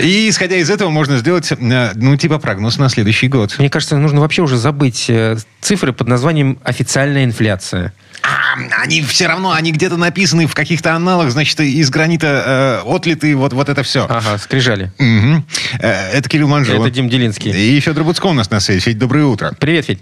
И, 0.00 0.28
исходя 0.28 0.56
из 0.56 0.70
этого, 0.70 0.90
можно 0.90 1.18
сделать, 1.18 1.50
э, 1.50 1.92
ну, 1.94 2.16
типа 2.16 2.38
прогноз 2.38 2.78
на 2.78 2.88
следующий 2.88 3.28
год. 3.28 3.56
Мне 3.58 3.70
кажется, 3.70 3.96
нужно 3.96 4.20
вообще 4.20 4.42
уже 4.42 4.56
забыть 4.56 5.06
э, 5.08 5.36
цифры 5.60 5.92
под 5.92 6.06
названием 6.08 6.58
«официальная 6.62 7.24
инфляция». 7.24 7.92
А, 8.22 8.82
они 8.82 9.02
все 9.02 9.26
равно, 9.26 9.52
они 9.52 9.72
где-то 9.72 9.96
написаны 9.96 10.46
в 10.46 10.54
каких-то 10.54 10.94
аналах, 10.94 11.30
значит, 11.30 11.58
из 11.60 11.90
гранита 11.90 12.82
э, 12.84 12.94
отлиты, 12.94 13.34
вот, 13.36 13.52
вот 13.52 13.68
это 13.68 13.82
все. 13.82 14.06
Ага, 14.08 14.38
скрижали. 14.38 14.92
Э, 14.98 16.12
это 16.12 16.28
Кирилл 16.28 16.48
Манжула. 16.48 16.84
Это 16.84 16.94
Дим 16.94 17.08
Делинский. 17.08 17.52
И 17.52 17.80
Федор 17.80 18.04
Буцко 18.04 18.26
у 18.26 18.32
нас 18.32 18.50
на 18.50 18.60
связи. 18.60 18.80
Федь, 18.80 18.98
доброе 18.98 19.24
утро. 19.24 19.56
Привет, 19.58 19.86
Федь. 19.86 20.00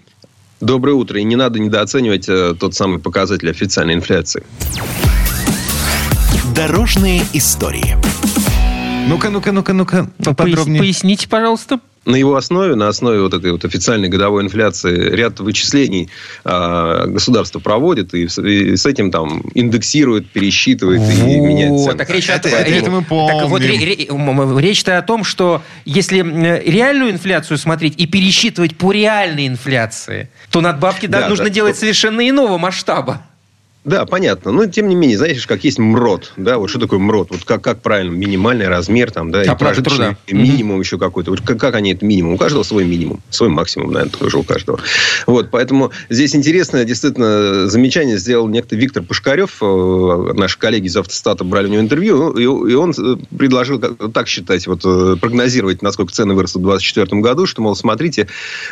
Доброе 0.61 0.93
утро. 0.93 1.21
И 1.21 1.25
не 1.25 1.37
надо 1.37 1.59
недооценивать 1.59 2.29
э, 2.29 2.55
тот 2.59 2.75
самый 2.75 2.99
показатель 2.99 3.51
официальной 3.51 3.95
инфляции. 3.95 4.43
Дорожные 6.55 7.23
истории. 7.35 7.97
Ну-ка, 9.07 9.31
ну-ка, 9.31 9.53
ну-ка, 9.53 9.73
ну-ка, 9.73 10.11
поподробнее. 10.23 10.81
Поясните, 10.81 11.29
пожалуйста 11.29 11.81
на 12.07 12.15
его 12.15 12.37
основе, 12.37 12.77
на 12.77 12.89
основе 12.89 13.21
вот 13.21 13.35
этой 13.35 13.51
вот 13.51 13.65
официальной 13.65 14.09
годовой 14.09 14.45
инфляции 14.45 15.11
ряд 15.11 15.41
вычислений 15.41 16.09
э, 16.45 17.05
государство 17.09 17.59
проводит 17.59 18.15
и, 18.15 18.25
и 18.25 18.77
с 18.77 18.87
этим 18.87 19.11
там 19.11 19.43
индексирует, 19.55 20.31
пересчитывает 20.31 21.01
вот, 21.01 21.29
и 21.29 21.41
меняет 21.41 21.81
цены. 21.81 21.99
Так 21.99 22.11
речь, 22.11 22.29
это, 22.29 22.49
это, 22.49 22.71
это 22.71 22.91
мы 22.91 23.03
помним. 23.03 23.41
Так 23.41 23.49
вот, 23.49 24.61
речь-то 24.61 24.99
о 24.99 25.03
том, 25.03 25.25
что 25.25 25.63
если 25.85 26.19
реальную 26.19 27.11
инфляцию 27.11 27.59
смотреть 27.59 27.95
и 27.99 28.07
пересчитывать 28.07 28.77
по 28.77 28.93
реальной 28.93 29.49
инфляции, 29.49 30.31
то 30.51 30.61
надбавки 30.61 31.07
да, 31.07 31.29
нужно 31.29 31.47
да, 31.47 31.51
делать 31.51 31.75
то... 31.75 31.81
совершенно 31.81 32.27
иного 32.27 32.57
масштаба. 32.57 33.23
Да, 33.87 34.05
понятно. 34.05 34.51
Но, 34.51 34.67
тем 34.67 34.89
не 34.89 34.97
менее, 34.97 35.17
знаешь, 35.17 35.47
как 35.47 35.63
есть 35.63 35.79
МРОД, 35.79 36.33
да, 36.37 36.59
вот 36.59 36.69
что 36.69 36.81
такое 36.81 36.99
МРОД? 36.99 37.31
Вот 37.31 37.45
как, 37.45 37.63
как 37.63 37.83
правильно, 37.83 38.13
минимальный 38.17 38.67
размер 38.67 39.13
там, 39.13 39.31
да, 39.31 39.43
Оплата 39.43 39.81
труда. 39.81 40.17
минимум 40.29 40.79
mm-hmm. 40.79 40.83
еще 40.83 40.99
какой-то. 40.99 41.31
Вот 41.31 41.41
как, 41.43 41.61
как 41.61 41.77
они 41.77 41.93
это 41.93 42.05
минимум? 42.05 42.35
У 42.35 42.37
каждого 42.37 42.65
свой 42.65 42.85
минимум, 42.85 43.23
свой 43.31 43.49
максимум, 43.49 43.93
наверное, 43.93 44.19
тоже 44.19 44.39
у 44.39 44.43
каждого. 44.43 44.81
Вот, 45.29 45.53
поэтому 45.53 45.93
здесь 46.11 46.35
интересное, 46.35 46.85
действительно, 46.85 47.69
замечание 47.69 48.19
сделал 48.19 48.49
некто 48.49 48.75
Виктор 48.75 49.05
Пушкарев, 49.05 49.59
э, 49.63 50.33
наши 50.35 50.59
коллеги 50.59 50.89
из 50.89 50.97
автостата 50.97 51.45
брали 51.45 51.69
у 51.69 51.71
него 51.71 51.83
интервью, 51.83 52.33
и, 52.33 52.43
и 52.43 52.75
он 52.75 52.91
э, 52.91 53.17
предложил 53.39 53.79
так 53.79 54.27
считать, 54.27 54.67
вот 54.67 54.81
э, 54.85 55.15
прогнозировать, 55.21 55.83
насколько 55.83 56.13
цены 56.13 56.35
вырастут 56.35 56.63
в 56.63 56.65
2024 56.65 57.23
году, 57.23 57.47
что, 57.47 57.63
мол, 57.63 57.77
смотрите, 57.77 58.27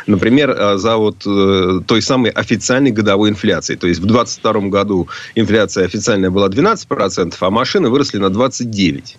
например, 0.07 0.75
за 0.75 0.97
вот 0.97 1.19
той 1.19 2.01
самой 2.01 2.31
официальной 2.31 2.91
годовой 2.91 3.29
инфляцией. 3.29 3.79
То 3.79 3.87
есть 3.87 4.01
в 4.01 4.05
2022 4.05 4.69
году 4.69 5.04
инфляция 5.35 5.85
официальная 5.85 6.29
была 6.29 6.47
12%, 6.49 7.35
а 7.39 7.49
машины 7.49 7.89
выросли 7.89 8.17
на 8.17 8.27
29%. 8.27 9.15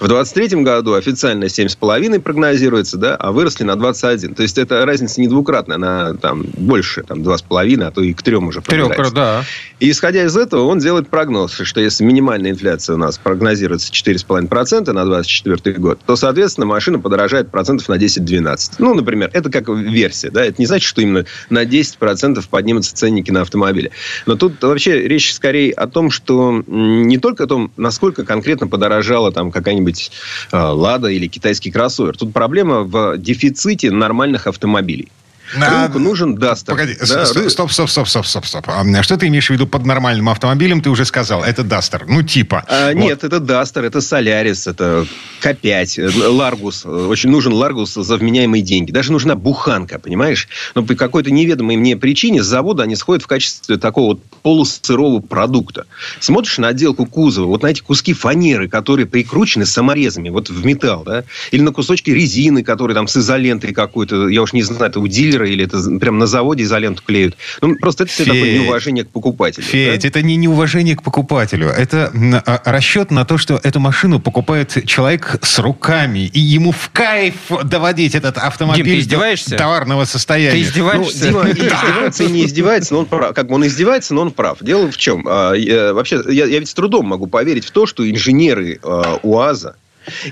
В 0.00 0.08
2023 0.08 0.62
году 0.62 0.94
официально 0.94 1.44
7,5% 1.44 2.20
прогнозируется, 2.20 2.96
да, 2.96 3.16
а 3.16 3.32
выросли 3.32 3.64
на 3.64 3.72
21%. 3.72 4.34
То 4.34 4.42
есть, 4.42 4.58
это 4.58 4.84
разница 4.84 5.20
не 5.20 5.28
двукратная, 5.28 5.76
она 5.76 6.14
там 6.14 6.44
больше, 6.56 7.02
там 7.02 7.22
2,5%, 7.22 7.82
а 7.84 7.90
то 7.90 8.02
и 8.02 8.12
к 8.12 8.22
3 8.22 8.36
уже 8.36 8.60
Трех, 8.60 9.12
да. 9.12 9.44
И 9.80 9.90
исходя 9.90 10.24
из 10.24 10.36
этого, 10.36 10.62
он 10.62 10.78
делает 10.78 11.08
прогноз, 11.08 11.60
что 11.62 11.80
если 11.80 12.04
минимальная 12.04 12.50
инфляция 12.50 12.94
у 12.94 12.98
нас 12.98 13.18
прогнозируется 13.18 13.92
4,5% 13.92 14.92
на 14.92 15.04
2024 15.04 15.76
год, 15.78 16.00
то, 16.06 16.16
соответственно, 16.16 16.66
машина 16.66 16.98
подорожает 16.98 17.50
процентов 17.50 17.88
на 17.88 17.94
10-12. 17.94 18.72
Ну, 18.78 18.94
например, 18.94 19.30
это 19.32 19.50
как 19.50 19.68
версия, 19.68 20.30
да, 20.30 20.44
это 20.44 20.54
не 20.58 20.66
значит, 20.66 20.88
что 20.88 21.00
именно 21.02 21.24
на 21.50 21.64
10% 21.64 22.42
поднимутся 22.48 22.94
ценники 22.94 23.30
на 23.30 23.42
автомобили. 23.42 23.90
Но 24.26 24.36
тут 24.36 24.62
вообще 24.62 25.06
речь 25.14 25.32
скорее 25.32 25.72
о 25.72 25.86
том, 25.86 26.10
что 26.10 26.62
не 26.66 27.18
только 27.18 27.44
о 27.44 27.46
том, 27.46 27.70
насколько 27.76 28.24
конкретно 28.24 28.66
подорожала 28.66 29.32
там 29.32 29.50
какая-нибудь 29.50 30.10
э, 30.52 30.56
«Лада» 30.56 31.08
или 31.08 31.26
китайский 31.28 31.70
кроссовер. 31.70 32.16
Тут 32.16 32.32
проблема 32.32 32.82
в 32.82 33.16
дефиците 33.16 33.90
нормальных 33.90 34.46
автомобилей. 34.46 35.08
Рынку 35.52 35.98
нужен 35.98 36.34
Дастер. 36.36 36.72
Погоди, 36.72 36.96
да? 36.98 37.26
стоп, 37.26 37.70
стоп, 37.70 37.90
стоп, 37.90 38.08
стоп, 38.08 38.26
стоп, 38.26 38.46
стоп. 38.46 38.68
А 38.68 39.02
что 39.02 39.16
ты 39.16 39.28
имеешь 39.28 39.48
в 39.48 39.50
виду 39.50 39.66
под 39.66 39.84
нормальным 39.84 40.28
автомобилем? 40.28 40.80
Ты 40.80 40.90
уже 40.90 41.04
сказал, 41.04 41.44
это 41.44 41.62
Дастер. 41.62 42.06
Ну, 42.08 42.22
типа. 42.22 42.64
А, 42.68 42.92
вот. 42.92 42.96
Нет, 42.96 43.24
это 43.24 43.40
Дастер, 43.40 43.84
это 43.84 44.00
Солярис, 44.00 44.66
это 44.66 45.06
К5, 45.42 46.28
Ларгус. 46.28 46.86
Очень 46.86 47.30
нужен 47.30 47.52
Ларгус 47.52 47.94
за 47.94 48.16
вменяемые 48.16 48.62
деньги. 48.62 48.90
Даже 48.90 49.12
нужна 49.12 49.34
буханка, 49.34 49.98
понимаешь? 49.98 50.48
Но 50.74 50.82
по 50.82 50.94
какой-то 50.94 51.30
неведомой 51.30 51.76
мне 51.76 51.96
причине 51.96 52.42
с 52.42 52.46
завода 52.46 52.82
они 52.84 52.96
сходят 52.96 53.22
в 53.22 53.26
качестве 53.26 53.76
такого 53.76 54.14
вот 54.14 54.24
полусырого 54.42 55.20
продукта. 55.20 55.86
Смотришь 56.20 56.58
на 56.58 56.68
отделку 56.68 57.06
кузова, 57.06 57.46
вот 57.46 57.62
на 57.62 57.68
эти 57.68 57.80
куски 57.80 58.12
фанеры, 58.12 58.68
которые 58.68 59.06
прикручены 59.06 59.66
саморезами 59.66 60.30
вот 60.30 60.48
в 60.50 60.64
металл, 60.64 61.04
да? 61.04 61.24
Или 61.50 61.62
на 61.62 61.72
кусочки 61.72 62.10
резины, 62.10 62.62
которые 62.62 62.94
там 62.94 63.08
с 63.08 63.16
изолентой 63.16 63.72
какой-то, 63.72 64.28
я 64.28 64.42
уж 64.42 64.52
не 64.52 64.62
знаю, 64.62 64.90
это 64.90 65.00
у 65.00 65.06
дилера 65.34 65.48
или 65.48 65.64
это 65.64 65.78
прям 65.98 66.18
на 66.18 66.26
заводе 66.26 66.64
изоленту 66.64 67.02
клеют. 67.04 67.36
Ну, 67.60 67.76
просто 67.76 68.04
это 68.04 68.12
все 68.12 68.24
такое 68.24 68.58
неуважение 68.58 69.04
к 69.04 69.10
покупателю. 69.10 69.64
Федь, 69.64 70.02
да? 70.02 70.08
это 70.08 70.22
не 70.22 70.36
неуважение 70.36 70.96
к 70.96 71.02
покупателю. 71.02 71.68
Это 71.68 72.12
а, 72.46 72.62
расчет 72.64 73.10
на 73.10 73.24
то, 73.24 73.38
что 73.38 73.60
эту 73.62 73.80
машину 73.80 74.20
покупает 74.20 74.86
человек 74.86 75.38
с 75.42 75.58
руками. 75.58 76.30
И 76.32 76.40
ему 76.40 76.72
в 76.72 76.90
кайф 76.92 77.34
доводить 77.64 78.14
этот 78.14 78.38
автомобиль 78.38 78.84
Дим, 78.84 78.94
ты 78.94 79.00
издеваешься? 79.00 79.50
до 79.50 79.56
товарного 79.56 80.04
состояния. 80.04 80.52
Ты 80.52 80.62
издеваешься? 80.62 81.30
Ну, 81.30 81.44
Дима 81.44 81.48
и 81.48 81.52
издевается, 81.52 82.24
и 82.24 82.30
не 82.30 82.44
издевается, 82.44 82.94
но 82.94 83.00
он 83.00 83.06
прав. 83.06 83.34
Как 83.34 83.48
бы 83.48 83.54
он 83.54 83.66
издевается, 83.66 84.14
но 84.14 84.22
он 84.22 84.30
прав. 84.30 84.58
Дело 84.60 84.90
в 84.90 84.96
чем? 84.96 85.26
А, 85.28 85.52
вообще, 85.92 86.22
я, 86.28 86.46
я 86.46 86.58
ведь 86.58 86.68
с 86.68 86.74
трудом 86.74 87.06
могу 87.06 87.26
поверить 87.26 87.64
в 87.64 87.70
то, 87.70 87.86
что 87.86 88.08
инженеры 88.08 88.78
а, 88.82 89.18
УАЗа 89.22 89.76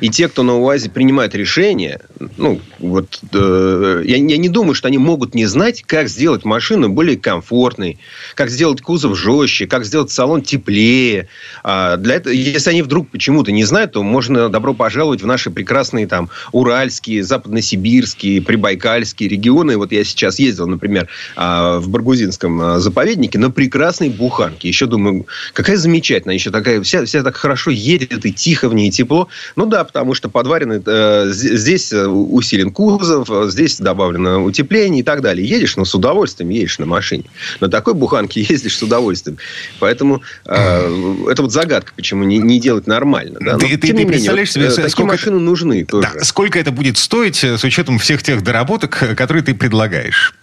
и 0.00 0.08
те, 0.08 0.28
кто 0.28 0.42
на 0.42 0.58
УАЗе 0.58 0.90
принимает 0.90 1.34
решения, 1.34 2.00
ну, 2.36 2.60
вот, 2.78 3.20
э, 3.32 4.02
я, 4.04 4.16
я 4.16 4.36
не 4.36 4.48
думаю, 4.48 4.74
что 4.74 4.88
они 4.88 4.98
могут 4.98 5.34
не 5.34 5.46
знать, 5.46 5.82
как 5.86 6.08
сделать 6.08 6.44
машину 6.44 6.88
более 6.88 7.16
комфортной, 7.16 7.98
как 8.34 8.50
сделать 8.50 8.80
кузов 8.80 9.18
жестче, 9.18 9.66
как 9.66 9.84
сделать 9.84 10.10
салон 10.10 10.42
теплее. 10.42 11.28
А 11.62 11.96
для 11.96 12.16
этого, 12.16 12.32
если 12.32 12.70
они 12.70 12.82
вдруг 12.82 13.10
почему-то 13.10 13.52
не 13.52 13.64
знают, 13.64 13.92
то 13.92 14.02
можно 14.02 14.48
добро 14.48 14.74
пожаловать 14.74 15.22
в 15.22 15.26
наши 15.26 15.50
прекрасные 15.50 16.06
там 16.06 16.30
уральские, 16.52 17.22
западносибирские, 17.22 18.42
прибайкальские 18.42 19.28
регионы. 19.28 19.76
Вот 19.76 19.92
я 19.92 20.04
сейчас 20.04 20.38
ездил, 20.38 20.66
например, 20.66 21.08
а, 21.36 21.78
в 21.78 21.88
Баргузинском 21.88 22.60
а, 22.60 22.78
заповеднике 22.80 23.38
на 23.38 23.50
прекрасной 23.50 24.08
буханке. 24.08 24.68
Еще 24.68 24.86
думаю, 24.86 25.26
какая 25.52 25.76
замечательная, 25.76 26.34
еще 26.34 26.50
такая, 26.50 26.82
вся, 26.82 27.04
вся 27.04 27.22
так 27.22 27.36
хорошо 27.36 27.70
едет, 27.70 28.24
и 28.26 28.32
тихо 28.32 28.68
в 28.68 28.74
ней, 28.74 28.88
и 28.88 28.90
тепло. 28.90 29.28
Ну 29.62 29.66
да, 29.66 29.84
потому 29.84 30.14
что 30.14 30.28
подварены, 30.28 30.82
э, 30.84 31.28
здесь 31.30 31.92
э, 31.92 32.04
усилен 32.04 32.72
кузов, 32.72 33.30
э, 33.30 33.48
здесь 33.48 33.78
добавлено 33.78 34.42
утепление 34.42 35.02
и 35.02 35.02
так 35.04 35.20
далее. 35.20 35.46
Едешь, 35.46 35.76
но 35.76 35.84
с 35.84 35.94
удовольствием 35.94 36.50
едешь 36.50 36.80
на 36.80 36.86
машине. 36.86 37.26
На 37.60 37.68
такой 37.68 37.94
буханке 37.94 38.40
ездишь 38.48 38.76
с 38.76 38.82
удовольствием. 38.82 39.38
Поэтому 39.78 40.20
э, 40.46 41.26
это 41.30 41.42
вот 41.42 41.52
загадка, 41.52 41.92
почему 41.94 42.24
не, 42.24 42.38
не 42.38 42.58
делать 42.58 42.88
нормально. 42.88 43.38
Да? 43.40 43.52
Но, 43.52 43.58
ты, 43.60 43.76
ты, 43.76 43.94
ты 43.94 44.04
представляешь 44.04 44.50
себе, 44.50 44.68
такие 44.68 44.88
сколько 44.88 45.12
машины 45.12 45.38
нужны 45.38 45.84
тоже. 45.84 46.08
Да, 46.12 46.24
сколько 46.24 46.58
это 46.58 46.72
будет 46.72 46.98
стоить 46.98 47.44
с 47.44 47.62
учетом 47.62 48.00
всех 48.00 48.24
тех 48.24 48.42
доработок, 48.42 49.14
которые 49.16 49.44
ты 49.44 49.54
предлагаешь? 49.54 50.34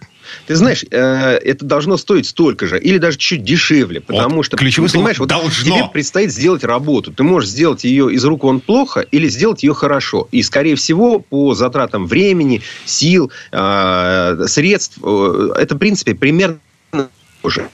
Ты 0.50 0.56
знаешь, 0.56 0.84
э, 0.90 0.96
это 0.96 1.64
должно 1.64 1.96
стоить 1.96 2.26
столько 2.26 2.66
же, 2.66 2.80
или 2.80 2.98
даже 2.98 3.18
чуть 3.18 3.44
дешевле, 3.44 4.00
потому 4.00 4.38
вот, 4.38 4.46
что, 4.46 4.56
ключевое 4.56 4.90
понимаешь, 4.90 5.20
вот 5.20 5.28
должно. 5.28 5.52
тебе 5.64 5.88
предстоит 5.92 6.32
сделать 6.32 6.64
работу. 6.64 7.12
Ты 7.12 7.22
можешь 7.22 7.50
сделать 7.50 7.84
ее 7.84 8.12
из 8.12 8.24
рук 8.24 8.42
вон 8.42 8.58
плохо, 8.58 8.98
или 8.98 9.28
сделать 9.28 9.62
ее 9.62 9.74
хорошо. 9.74 10.26
И, 10.32 10.42
скорее 10.42 10.74
всего, 10.74 11.20
по 11.20 11.54
затратам 11.54 12.08
времени, 12.08 12.62
сил, 12.84 13.30
э, 13.52 14.44
средств, 14.48 14.98
э, 15.00 15.50
это, 15.56 15.76
в 15.76 15.78
принципе, 15.78 16.16
примерно 16.16 16.58
уже 17.44 17.68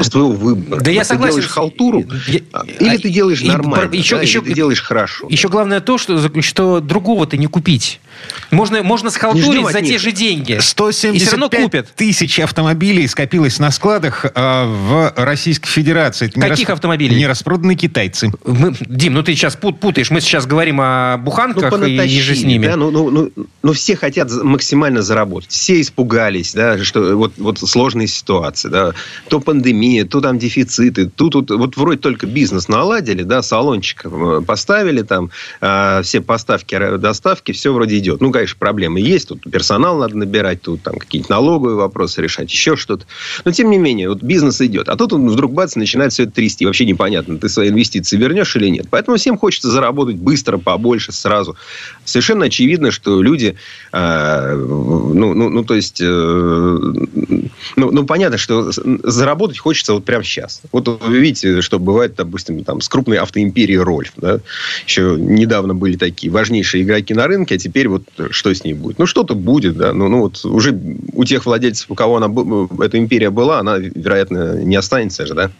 с 0.00 0.08
твоего 0.08 0.32
выбора. 0.32 0.80
Да 0.80 0.90
я 0.90 1.04
согласен. 1.04 1.36
Ты 1.36 1.40
делаешь 1.40 1.52
халтуру, 1.52 2.04
я, 2.28 2.40
или 2.80 2.96
а, 2.96 2.98
ты 2.98 3.10
делаешь 3.10 3.42
нормально, 3.42 3.94
еще, 3.94 4.16
да, 4.16 4.22
еще, 4.22 4.38
или 4.38 4.46
ты 4.46 4.54
делаешь 4.54 4.82
хорошо. 4.82 5.26
Еще 5.28 5.48
главное 5.48 5.80
то, 5.80 5.98
что, 5.98 6.42
что 6.42 6.80
другого-то 6.80 7.36
не 7.36 7.46
купить. 7.46 8.00
Можно, 8.50 8.82
можно 8.82 9.10
схалтурить 9.10 9.70
за 9.70 9.82
те 9.82 9.98
же 9.98 10.12
деньги. 10.12 10.58
175 10.60 11.94
тысяч 11.94 12.38
автомобилей 12.38 13.06
скопилось 13.08 13.58
на 13.58 13.70
складах 13.70 14.24
э, 14.24 14.30
в 14.34 15.12
Российской 15.16 15.68
Федерации. 15.68 16.28
Это 16.28 16.40
Каких 16.40 16.68
рас... 16.68 16.76
автомобилей? 16.76 17.16
Нераспроданные 17.16 17.76
китайцы. 17.76 18.30
Мы, 18.44 18.74
Дим, 18.80 19.14
ну 19.14 19.22
ты 19.22 19.34
сейчас 19.34 19.56
путаешь. 19.56 20.10
Мы 20.10 20.20
сейчас 20.20 20.46
говорим 20.46 20.80
о 20.80 21.18
буханках 21.18 21.72
ну, 21.72 21.84
и 21.84 22.20
же 22.20 22.34
с 22.34 22.44
ними. 22.44 22.66
Да? 22.66 22.76
Ну, 22.76 22.90
ну, 22.90 23.10
ну, 23.10 23.30
ну, 23.62 23.72
все 23.72 23.96
хотят 23.96 24.30
максимально 24.30 25.02
заработать. 25.02 25.50
Все 25.50 25.80
испугались, 25.80 26.54
да, 26.54 26.82
что 26.84 27.16
вот, 27.16 27.34
вот 27.36 27.58
сложные 27.58 28.06
ситуации. 28.06 28.68
Да. 28.68 28.92
То 29.28 29.40
пандемия, 29.40 29.65
то 30.04 30.20
там 30.20 30.38
дефициты. 30.38 31.06
Тут, 31.08 31.32
тут 31.32 31.50
вот 31.50 31.76
вроде 31.76 31.98
только 31.98 32.26
бизнес 32.26 32.68
наладили, 32.68 33.22
да, 33.22 33.42
салончик 33.42 34.02
э, 34.04 34.42
поставили 34.46 35.02
там, 35.02 35.30
э, 35.60 36.02
все 36.02 36.20
поставки, 36.20 36.96
доставки, 36.98 37.52
все 37.52 37.72
вроде 37.72 37.98
идет. 37.98 38.20
Ну, 38.20 38.30
конечно, 38.32 38.56
проблемы 38.58 39.00
есть. 39.00 39.28
Тут 39.28 39.42
персонал 39.50 39.98
надо 39.98 40.16
набирать, 40.16 40.62
тут 40.62 40.82
там 40.82 40.98
какие-то 40.98 41.30
налоговые 41.30 41.76
вопросы 41.76 42.22
решать, 42.22 42.50
еще 42.50 42.76
что-то. 42.76 43.06
Но, 43.44 43.52
тем 43.52 43.70
не 43.70 43.78
менее, 43.78 44.08
вот 44.08 44.22
бизнес 44.22 44.60
идет. 44.60 44.88
А 44.88 44.96
тут 44.96 45.12
он 45.12 45.28
вдруг 45.28 45.52
бац, 45.52 45.76
начинает 45.76 46.12
все 46.12 46.24
это 46.24 46.32
трясти. 46.32 46.66
Вообще 46.66 46.84
непонятно, 46.84 47.38
ты 47.38 47.48
свои 47.48 47.68
инвестиции 47.68 48.16
вернешь 48.16 48.54
или 48.56 48.68
нет. 48.68 48.86
Поэтому 48.90 49.16
всем 49.16 49.38
хочется 49.38 49.70
заработать 49.70 50.16
быстро, 50.16 50.58
побольше, 50.58 51.12
сразу. 51.12 51.56
Совершенно 52.04 52.46
очевидно, 52.46 52.90
что 52.90 53.22
люди, 53.22 53.56
э, 53.92 54.54
ну, 54.54 55.34
ну, 55.34 55.48
ну, 55.48 55.64
то 55.64 55.74
есть, 55.74 56.00
э, 56.00 56.04
ну, 56.04 57.90
ну, 57.90 58.04
понятно, 58.04 58.38
что 58.38 58.70
заработать 58.72 59.55
хочется 59.58 59.94
вот 59.94 60.04
прямо 60.04 60.24
сейчас. 60.24 60.62
Вот 60.72 60.88
вы 60.88 61.18
видите, 61.18 61.60
что 61.62 61.78
бывает, 61.78 62.14
допустим, 62.16 62.64
там, 62.64 62.80
с 62.80 62.88
крупной 62.88 63.18
автоимперией 63.18 63.78
Рольф. 63.78 64.12
Да? 64.16 64.40
Еще 64.86 65.16
недавно 65.18 65.74
были 65.74 65.96
такие 65.96 66.32
важнейшие 66.32 66.82
игроки 66.84 67.14
на 67.14 67.26
рынке, 67.26 67.56
а 67.56 67.58
теперь 67.58 67.88
вот 67.88 68.04
что 68.30 68.54
с 68.54 68.64
ней 68.64 68.74
будет? 68.74 68.98
Ну, 68.98 69.06
что-то 69.06 69.34
будет, 69.34 69.76
да. 69.76 69.92
Ну, 69.92 70.08
ну 70.08 70.20
вот 70.20 70.44
уже 70.44 70.78
у 71.12 71.24
тех 71.24 71.46
владельцев, 71.46 71.90
у 71.90 71.94
кого 71.94 72.16
она, 72.16 72.28
эта 72.84 72.98
империя 72.98 73.30
была, 73.30 73.60
она, 73.60 73.78
вероятно, 73.78 74.62
не 74.62 74.76
останется 74.76 75.26
же, 75.26 75.34
да. 75.34 75.50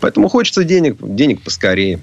Поэтому 0.00 0.28
хочется 0.28 0.64
денег, 0.64 0.96
денег 1.00 1.42
поскорее. 1.42 2.00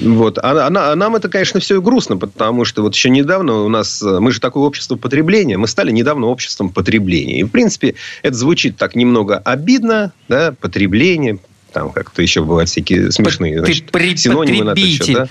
Вот. 0.00 0.38
А, 0.38 0.66
а, 0.66 0.92
а 0.92 0.96
нам 0.96 1.16
это, 1.16 1.28
конечно, 1.28 1.60
все 1.60 1.80
грустно, 1.80 2.16
потому 2.16 2.64
что 2.64 2.82
вот 2.82 2.94
еще 2.94 3.10
недавно 3.10 3.62
у 3.62 3.68
нас... 3.68 4.02
Мы 4.02 4.30
же 4.32 4.40
такое 4.40 4.64
общество 4.64 4.96
потребления. 4.96 5.56
Мы 5.56 5.68
стали 5.68 5.90
недавно 5.90 6.26
обществом 6.26 6.70
потребления. 6.70 7.40
И, 7.40 7.44
в 7.44 7.48
принципе, 7.48 7.94
это 8.22 8.36
звучит 8.36 8.76
так 8.76 8.94
немного 8.94 9.38
обидно, 9.38 10.12
да, 10.28 10.54
потребление, 10.60 11.38
там 11.72 11.90
как-то 11.90 12.22
еще 12.22 12.42
бывают 12.42 12.68
всякие 12.68 13.10
смешные 13.10 13.58
значит, 13.58 13.90
Ты 13.90 14.16
синонимы 14.16 14.64
на 14.64 14.70
это 14.72 14.80
счет, 14.80 15.12
да? 15.12 15.28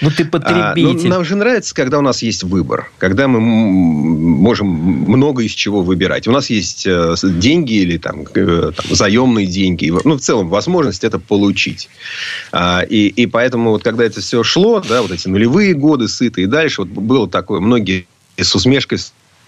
Ну, 0.00 0.10
ты 0.10 0.24
потребитель. 0.24 1.00
А, 1.00 1.02
ну, 1.02 1.08
нам 1.08 1.24
же 1.24 1.36
нравится, 1.36 1.74
когда 1.74 1.98
у 1.98 2.02
нас 2.02 2.22
есть 2.22 2.42
выбор. 2.42 2.90
Когда 2.98 3.28
мы 3.28 3.40
можем 3.40 4.68
много 4.68 5.42
из 5.42 5.52
чего 5.52 5.82
выбирать. 5.82 6.28
У 6.28 6.32
нас 6.32 6.50
есть 6.50 6.86
э, 6.86 7.14
деньги 7.22 7.74
или 7.74 7.98
там, 7.98 8.24
э, 8.34 8.72
там 8.74 8.86
заемные 8.94 9.46
деньги. 9.46 9.92
Ну, 10.04 10.16
в 10.16 10.20
целом, 10.20 10.48
возможность 10.48 11.04
это 11.04 11.18
получить. 11.18 11.88
А, 12.52 12.82
и, 12.82 13.08
и 13.08 13.26
поэтому, 13.26 13.70
вот, 13.70 13.82
когда 13.82 14.04
это 14.04 14.20
все 14.20 14.42
шло, 14.42 14.80
да, 14.80 15.02
вот 15.02 15.10
эти 15.10 15.28
нулевые 15.28 15.74
годы, 15.74 16.08
сытые 16.08 16.44
и 16.44 16.48
дальше, 16.48 16.82
вот 16.82 16.90
было 16.90 17.28
такое, 17.28 17.60
многие 17.60 18.06
с 18.36 18.54
усмешкой 18.54 18.98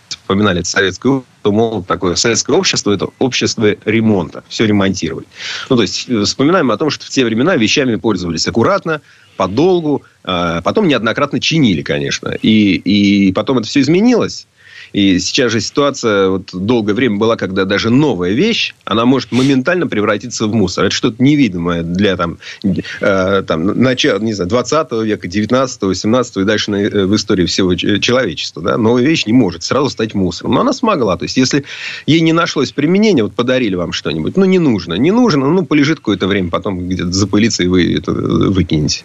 вспоминали 0.08 0.62
советское 0.62 1.22
то, 1.42 1.52
мол, 1.52 1.82
такое 1.82 2.16
советское 2.16 2.56
общество– 2.56 2.92
это 2.94 3.08
общество 3.18 3.74
ремонта. 3.84 4.44
Все 4.48 4.66
ремонтировали. 4.66 5.26
Ну, 5.68 5.76
то 5.76 5.82
есть, 5.82 6.06
э, 6.08 6.24
вспоминаем 6.24 6.70
о 6.70 6.76
том, 6.76 6.90
что 6.90 7.06
в 7.06 7.08
те 7.08 7.24
времена 7.24 7.56
вещами 7.56 7.96
пользовались 7.96 8.46
аккуратно, 8.46 9.00
подолгу, 9.40 10.03
а 10.22 10.61
потом 10.61 10.87
неоднократно 10.87 11.40
чинили, 11.40 11.81
конечно. 11.81 12.29
И, 12.42 12.74
и 12.74 13.33
потом 13.33 13.57
это 13.57 13.66
все 13.66 13.81
изменилось. 13.81 14.46
И 14.92 15.18
сейчас 15.18 15.53
же 15.53 15.61
ситуация 15.61 16.29
вот 16.29 16.50
долгое 16.53 16.94
время 16.94 17.16
была, 17.18 17.37
когда 17.37 17.64
даже 17.64 17.90
новая 17.90 18.33
вещь, 18.33 18.74
она 18.85 19.05
может 19.05 19.33
моментально 19.33 19.87
превратиться 19.87 20.46
в 20.46 20.55
мусор. 20.55 20.87
Это 20.87 20.94
что-то 20.94 21.22
невидимое 21.22 21.83
для 21.83 22.16
там, 22.16 22.38
э, 22.64 23.42
там, 23.46 23.66
начала, 23.81 24.18
не 24.18 24.33
знаю, 24.33 24.50
20 24.50 24.92
века, 25.05 25.29
19 25.29 25.83
18 25.83 26.37
и 26.38 26.44
дальше 26.44 26.70
на, 26.70 26.76
э, 26.76 27.07
в 27.07 27.14
истории 27.14 27.46
всего 27.46 27.74
человечества. 27.74 28.62
Да? 28.62 28.76
Новая 28.76 29.05
вещь 29.05 29.26
не 29.26 29.33
может 29.33 29.62
сразу 29.62 29.90
стать 29.90 30.14
мусором. 30.14 30.55
Но 30.55 30.61
она 30.61 30.72
смогла. 30.72 31.16
То 31.16 31.24
есть, 31.24 31.37
если 31.37 31.64
ей 32.07 32.20
не 32.20 32.33
нашлось 32.33 32.72
применения, 32.72 33.22
вот 33.22 33.35
подарили 33.35 33.76
вам 33.76 33.92
что-нибудь, 33.92 34.37
ну, 34.37 34.44
не 34.44 34.59
нужно. 34.59 34.94
Не 34.94 35.12
нужно, 35.12 35.48
ну, 35.48 35.64
полежит 35.64 35.98
какое-то 35.98 36.26
время, 36.26 36.50
потом 36.50 36.88
где-то 36.88 37.12
запылится, 37.12 37.62
и 37.62 37.68
вы 37.68 37.96
это 37.96 38.12
выкинете. 38.12 39.05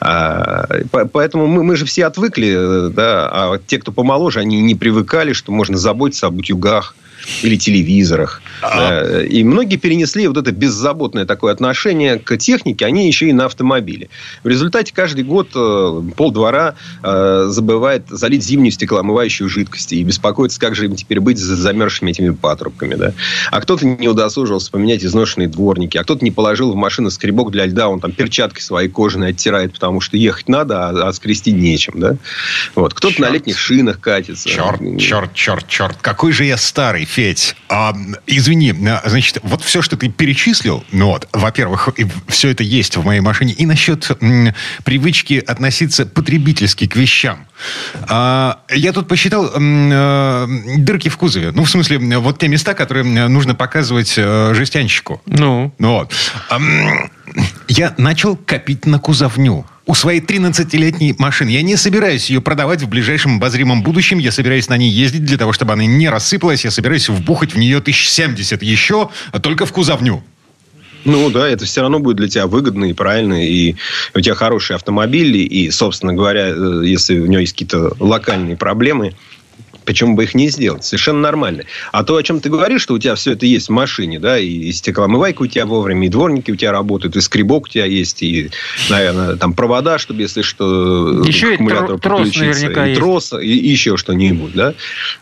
А, 0.00 0.66
поэтому 0.90 1.46
мы, 1.46 1.62
мы 1.62 1.76
же 1.76 1.84
все 1.84 2.06
отвыкли, 2.06 2.90
да, 2.90 3.28
а 3.30 3.58
те, 3.66 3.78
кто 3.78 3.92
помоложе, 3.92 4.40
они 4.40 4.60
не 4.62 4.74
привыкли 4.74 4.93
привыкали, 4.94 5.32
что 5.32 5.50
можно 5.50 5.76
заботиться 5.76 6.28
об 6.28 6.36
утюгах, 6.36 6.94
или 7.42 7.56
телевизорах. 7.56 8.42
А. 8.62 9.22
И 9.22 9.44
многие 9.44 9.76
перенесли 9.76 10.26
вот 10.26 10.36
это 10.36 10.52
беззаботное 10.52 11.26
такое 11.26 11.52
отношение 11.52 12.18
к 12.18 12.36
технике, 12.36 12.86
они 12.86 13.06
еще 13.06 13.28
и 13.28 13.32
на 13.32 13.46
автомобиле. 13.46 14.08
В 14.42 14.48
результате 14.48 14.92
каждый 14.94 15.24
год 15.24 15.48
э, 15.54 16.02
полдвора 16.16 16.74
э, 17.02 17.46
забывает 17.48 18.08
залить 18.08 18.44
зимнюю 18.44 18.72
стеклоомывающую 18.72 19.48
жидкость 19.48 19.92
и 19.92 20.02
беспокоится, 20.02 20.60
как 20.60 20.74
же 20.74 20.86
им 20.86 20.96
теперь 20.96 21.20
быть 21.20 21.38
с 21.38 21.42
замерзшими 21.42 22.10
этими 22.10 22.30
патрубками. 22.30 22.94
Да? 22.94 23.12
А 23.50 23.60
кто-то 23.60 23.86
не 23.86 24.08
удосужился 24.08 24.70
поменять 24.70 25.04
изношенные 25.04 25.48
дворники, 25.48 25.96
а 25.98 26.04
кто-то 26.04 26.24
не 26.24 26.30
положил 26.30 26.72
в 26.72 26.76
машину 26.76 27.10
скребок 27.10 27.50
для 27.50 27.66
льда, 27.66 27.88
он 27.88 28.00
там 28.00 28.12
перчатки 28.12 28.60
свои 28.60 28.88
кожаные 28.88 29.30
оттирает, 29.30 29.72
потому 29.72 30.00
что 30.00 30.16
ехать 30.16 30.48
надо, 30.48 30.88
а, 30.88 31.08
а 31.08 31.12
скрести 31.12 31.52
нечем. 31.52 31.94
Да? 31.96 32.16
Вот. 32.74 32.94
Кто-то 32.94 33.20
на 33.20 33.30
летних 33.30 33.58
шинах 33.58 34.00
катится. 34.00 34.48
Черт, 34.48 34.80
черт, 34.98 35.34
черт, 35.34 35.68
черт. 35.68 35.98
Какой 36.00 36.32
же 36.32 36.44
я 36.44 36.56
старый. 36.56 37.04
Федь, 37.14 37.54
а, 37.68 37.94
извини, 38.26 38.74
а, 38.88 39.08
значит, 39.08 39.38
вот 39.44 39.62
все, 39.62 39.82
что 39.82 39.96
ты 39.96 40.08
перечислил, 40.08 40.82
ну 40.90 41.06
вот, 41.06 41.28
во-первых, 41.32 41.90
все 42.26 42.48
это 42.48 42.64
есть 42.64 42.96
в 42.96 43.04
моей 43.04 43.20
машине. 43.20 43.52
И 43.52 43.66
насчет 43.66 44.10
м, 44.20 44.52
привычки 44.82 45.34
относиться 45.46 46.06
потребительски 46.06 46.88
к 46.88 46.96
вещам. 46.96 47.46
А, 48.08 48.62
я 48.68 48.92
тут 48.92 49.06
посчитал 49.06 49.46
м, 49.54 49.90
а, 49.92 50.48
дырки 50.78 51.08
в 51.08 51.16
кузове. 51.16 51.52
Ну, 51.52 51.62
в 51.62 51.70
смысле, 51.70 51.98
вот 52.18 52.40
те 52.40 52.48
места, 52.48 52.74
которые 52.74 53.04
нужно 53.28 53.54
показывать 53.54 54.14
а, 54.18 54.52
жестянщику. 54.52 55.22
Ну? 55.26 55.72
Ну 55.78 55.92
вот. 55.92 56.12
А, 56.50 56.58
я 57.68 57.94
начал 57.96 58.34
копить 58.34 58.86
на 58.86 58.98
кузовню 58.98 59.64
у 59.86 59.94
своей 59.94 60.20
13-летней 60.20 61.14
машины. 61.18 61.50
Я 61.50 61.62
не 61.62 61.76
собираюсь 61.76 62.30
ее 62.30 62.40
продавать 62.40 62.82
в 62.82 62.88
ближайшем 62.88 63.36
обозримом 63.36 63.82
будущем. 63.82 64.18
Я 64.18 64.32
собираюсь 64.32 64.68
на 64.68 64.76
ней 64.76 64.90
ездить 64.90 65.24
для 65.24 65.36
того, 65.36 65.52
чтобы 65.52 65.74
она 65.74 65.84
не 65.84 66.08
рассыпалась. 66.08 66.64
Я 66.64 66.70
собираюсь 66.70 67.08
вбухать 67.08 67.52
в 67.52 67.58
нее 67.58 67.78
1070 67.78 68.62
еще, 68.62 69.10
а 69.32 69.40
только 69.40 69.66
в 69.66 69.72
кузовню. 69.72 70.22
Ну 71.04 71.28
да, 71.28 71.46
это 71.46 71.66
все 71.66 71.82
равно 71.82 71.98
будет 71.98 72.16
для 72.16 72.28
тебя 72.28 72.46
выгодно 72.46 72.86
и 72.86 72.94
правильно, 72.94 73.46
и 73.46 73.74
у 74.14 74.20
тебя 74.20 74.34
хороший 74.34 74.74
автомобиль, 74.74 75.36
и, 75.36 75.70
собственно 75.70 76.14
говоря, 76.14 76.48
э, 76.48 76.82
если 76.86 77.18
у 77.18 77.26
него 77.26 77.40
есть 77.40 77.52
какие-то 77.52 77.92
локальные 78.00 78.56
проблемы, 78.56 79.14
Почему 79.84 80.14
бы 80.14 80.24
их 80.24 80.34
не 80.34 80.48
сделать? 80.48 80.84
Совершенно 80.84 81.20
нормально. 81.20 81.64
А 81.92 82.04
то, 82.04 82.16
о 82.16 82.22
чем 82.22 82.40
ты 82.40 82.48
говоришь, 82.48 82.82
что 82.82 82.94
у 82.94 82.98
тебя 82.98 83.14
все 83.14 83.32
это 83.32 83.46
есть 83.46 83.68
в 83.68 83.72
машине, 83.72 84.18
да, 84.18 84.38
и 84.38 84.72
стеклоомывайка 84.72 85.42
у 85.42 85.46
тебя 85.46 85.66
вовремя, 85.66 86.06
и 86.06 86.10
дворники 86.10 86.50
у 86.50 86.56
тебя 86.56 86.72
работают, 86.72 87.16
и 87.16 87.20
скребок 87.20 87.64
у 87.64 87.68
тебя 87.68 87.84
есть, 87.84 88.22
и, 88.22 88.50
наверное, 88.90 89.36
там 89.36 89.52
провода, 89.52 89.98
чтобы, 89.98 90.22
если 90.22 90.42
что, 90.42 91.22
еще 91.24 91.54
аккумулятор 91.54 91.96
и 91.96 91.98
трос 91.98 92.36
наверняка 92.36 92.86
и 92.86 92.94
трос, 92.94 93.32
и, 93.32 93.46
и 93.46 93.68
еще 93.68 93.96
что-нибудь, 93.96 94.52
да. 94.54 94.74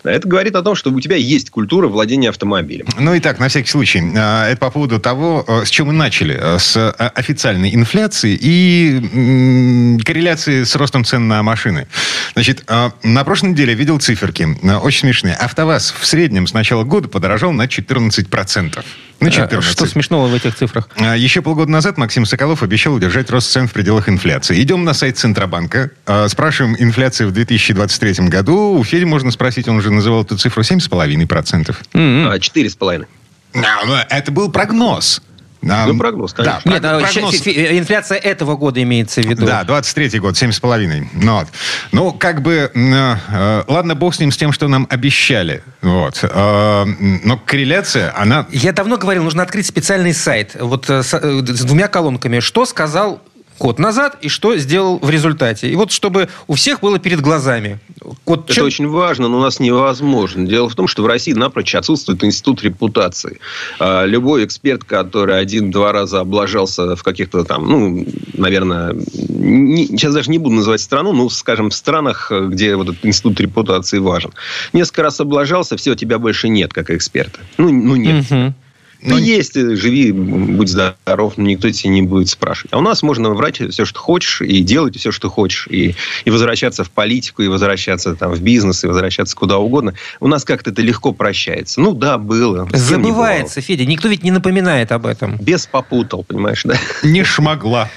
Это 0.05 0.27
говорит 0.27 0.57
о 0.57 0.63
том, 0.63 0.75
что 0.75 0.91
у 0.91 1.01
тебя 1.01 1.17
есть 1.17 1.51
культура 1.51 1.89
владения 1.89 2.29
автомобилем. 2.29 2.87
Ну 2.99 3.15
и 3.15 3.21
так, 3.21 3.39
на 3.39 3.49
всякий 3.49 3.69
случай, 3.69 4.03
а, 4.17 4.49
это 4.49 4.61
по 4.61 4.71
поводу 4.71 5.01
того, 5.01 5.45
а, 5.47 5.65
с 5.65 5.71
чем 5.71 5.89
мы 5.89 5.93
начали, 5.93 6.39
а, 6.41 6.59
с 6.59 6.91
официальной 7.15 7.75
инфляции 7.75 8.39
и 8.41 9.99
корреляции 10.05 10.65
с 10.65 10.75
ростом 10.77 11.05
цен 11.05 11.29
на 11.29 11.43
машины. 11.43 11.87
Значит, 12.35 12.65
на 13.03 13.25
прошлой 13.25 13.51
неделе 13.51 13.75
видел 13.75 13.99
циферки. 13.99 14.52
Э, 14.63 14.77
очень 14.77 15.01
смешные. 15.01 15.35
АвтоВАЗ 15.35 15.95
в 15.99 16.07
среднем 16.07 16.47
с 16.47 16.53
начала 16.53 16.85
года 16.85 17.09
подорожал 17.09 17.53
на 17.53 17.67
14%. 17.67 18.85
На 19.21 19.31
14. 19.31 19.59
А 19.59 19.63
что 19.63 19.87
смешного 19.87 20.27
в 20.27 20.35
этих 20.35 20.57
цифрах? 20.57 20.89
А, 20.97 21.17
еще 21.17 21.43
полгода 21.43 21.71
назад 21.71 21.97
Максим 21.97 22.27
Соколов 22.27 22.63
обещал 22.63 22.95
удержать 22.95 23.31
рост 23.31 23.51
цен 23.51 23.69
в 23.69 23.73
пределах 23.73 24.09
инфляции. 24.09 24.61
Идем 24.61 24.85
на 24.85 24.95
сайт 24.95 25.19
Центробанка, 25.19 25.91
а, 26.07 26.29
спрашиваем 26.29 26.77
инфляцию 26.79 27.29
в 27.29 27.33
2023 27.33 28.29
году. 28.29 28.79
У 28.79 28.85
Феди 28.85 29.05
можно 29.05 29.31
спросить, 29.31 29.69
он 29.69 29.77
уже 29.77 29.91
называл 29.91 30.23
эту 30.23 30.37
цифру 30.37 30.63
7,5%. 30.63 31.77
Mm-hmm. 31.93 32.39
4,5%. 32.39 34.07
Это 34.09 34.33
был 34.33 34.51
прогноз. 34.51 35.23
Ну, 35.63 35.99
прогноз, 35.99 36.33
конечно. 36.33 36.61
Да, 36.65 36.71
Нет, 36.71 36.83
прогноз... 36.83 37.35
инфляция 37.47 38.19
этого 38.19 38.57
года 38.57 38.83
имеется 38.83 39.23
в 39.23 39.27
виду. 39.27 39.47
Да, 39.47 39.63
23-й 39.63 40.19
год, 40.19 40.35
7,5. 40.35 41.07
Ну, 41.15 41.39
вот. 41.39 41.49
ну, 41.93 42.13
как 42.13 42.43
бы, 42.43 42.71
э, 42.75 43.65
ладно, 43.69 43.95
бог 43.95 44.15
с 44.15 44.19
ним, 44.19 44.33
с 44.33 44.37
тем, 44.37 44.53
что 44.53 44.69
нам 44.69 44.87
обещали. 44.91 45.63
Вот. 45.81 46.19
Э, 46.23 46.85
но 46.85 47.39
корреляция, 47.39 48.13
она... 48.17 48.47
Я 48.51 48.73
давно 48.73 48.97
говорил, 48.97 49.23
нужно 49.23 49.43
открыть 49.43 49.67
специальный 49.67 50.15
сайт 50.15 50.57
вот 50.59 50.91
э, 50.91 51.03
с, 51.03 51.15
э, 51.15 51.43
с 51.47 51.65
двумя 51.65 51.89
колонками. 51.89 52.41
Что 52.41 52.67
сказал 52.67 53.21
год 53.63 53.79
назад 53.79 54.19
и 54.21 54.29
что 54.29 54.57
сделал 54.57 54.99
в 54.99 55.09
результате. 55.09 55.71
И 55.71 55.77
вот 55.77 55.93
чтобы 55.93 56.29
у 56.49 56.55
всех 56.55 56.81
было 56.81 56.99
перед 56.99 57.21
глазами. 57.21 57.79
Вот 58.27 58.47
Это 58.47 58.55
чем... 58.55 58.67
очень 58.67 58.89
важно, 58.89 59.29
но 59.29 59.39
у 59.39 59.41
нас 59.41 59.61
невозможно. 59.61 60.45
Дело 60.49 60.69
в 60.69 60.75
том, 60.75 60.89
что 60.89 61.05
в 61.05 61.07
России 61.07 61.33
напрочь 61.33 61.77
отсутствует 61.77 62.25
институт 62.25 62.65
репутации. 62.65 63.39
А, 63.79 64.05
любой 64.05 64.45
эксперт, 64.45 64.83
который 64.83 65.39
один-два 65.39 65.93
раза 65.93 66.19
облажался 66.19 66.97
в 66.97 67.05
каких-то 67.05 67.45
там, 67.45 67.69
ну, 67.69 68.05
наверное, 68.35 68.97
не, 69.29 69.87
сейчас 69.87 70.13
даже 70.13 70.29
не 70.29 70.39
буду 70.39 70.57
называть 70.57 70.81
страну, 70.81 71.13
но, 71.13 71.29
скажем, 71.29 71.71
в 71.71 71.75
странах, 71.75 72.33
где 72.33 72.75
вот 72.75 72.89
этот 72.89 73.07
институт 73.07 73.41
репутации 73.41 74.01
важен. 74.01 74.33
Несколько 74.73 75.05
раз 75.05 75.21
облажался, 75.21 75.77
все, 75.77 75.95
тебя 75.95 76.19
больше 76.19 76.49
нет 76.49 76.73
как 76.73 76.91
эксперта. 76.91 77.39
Ну, 77.59 77.71
ну 77.71 77.95
нет. 77.95 78.25
Угу. 78.29 78.55
Ну, 79.03 79.19
есть, 79.19 79.55
живи, 79.55 80.13
будь 80.13 80.69
здоров, 80.69 81.37
никто 81.37 81.71
тебя 81.71 81.91
не 81.91 82.03
будет 82.03 82.29
спрашивать. 82.29 82.73
А 82.73 82.79
у 82.79 82.83
нас 82.83 83.03
можно 83.03 83.31
врать 83.31 83.61
все, 83.71 83.85
что 83.85 83.99
хочешь, 83.99 84.41
и 84.41 84.61
делать 84.61 84.97
все, 84.97 85.11
что 85.11 85.29
хочешь, 85.29 85.67
и, 85.69 85.95
и 86.25 86.31
возвращаться 86.31 86.85
в 86.85 86.91
политику, 86.91 87.43
и 87.43 87.49
возвращаться 87.49 88.15
там, 88.15 88.33
в 88.33 88.41
бизнес, 88.41 88.85
и 88.85 88.87
возвращаться 88.87 89.37
куда 89.37 89.59
угодно. 89.59 89.95
У 90.21 90.29
нас 90.29 90.45
как-то 90.45 90.71
это 90.71 90.83
легко 90.83 91.13
прощается. 91.13 91.81
Ну, 91.81 91.93
да, 91.93 92.17
было. 92.17 92.69
Забывается, 92.73 93.61
Федя. 93.61 93.85
Никто 93.85 94.09
ведь 94.09 94.23
не 94.23 94.31
напоминает 94.31 94.93
об 94.93 95.07
этом. 95.07 95.37
Без 95.39 95.67
попутал, 95.67 96.25
понимаешь, 96.25 96.63
да? 96.65 96.77
Не 97.03 97.25
шмогла. 97.25 97.91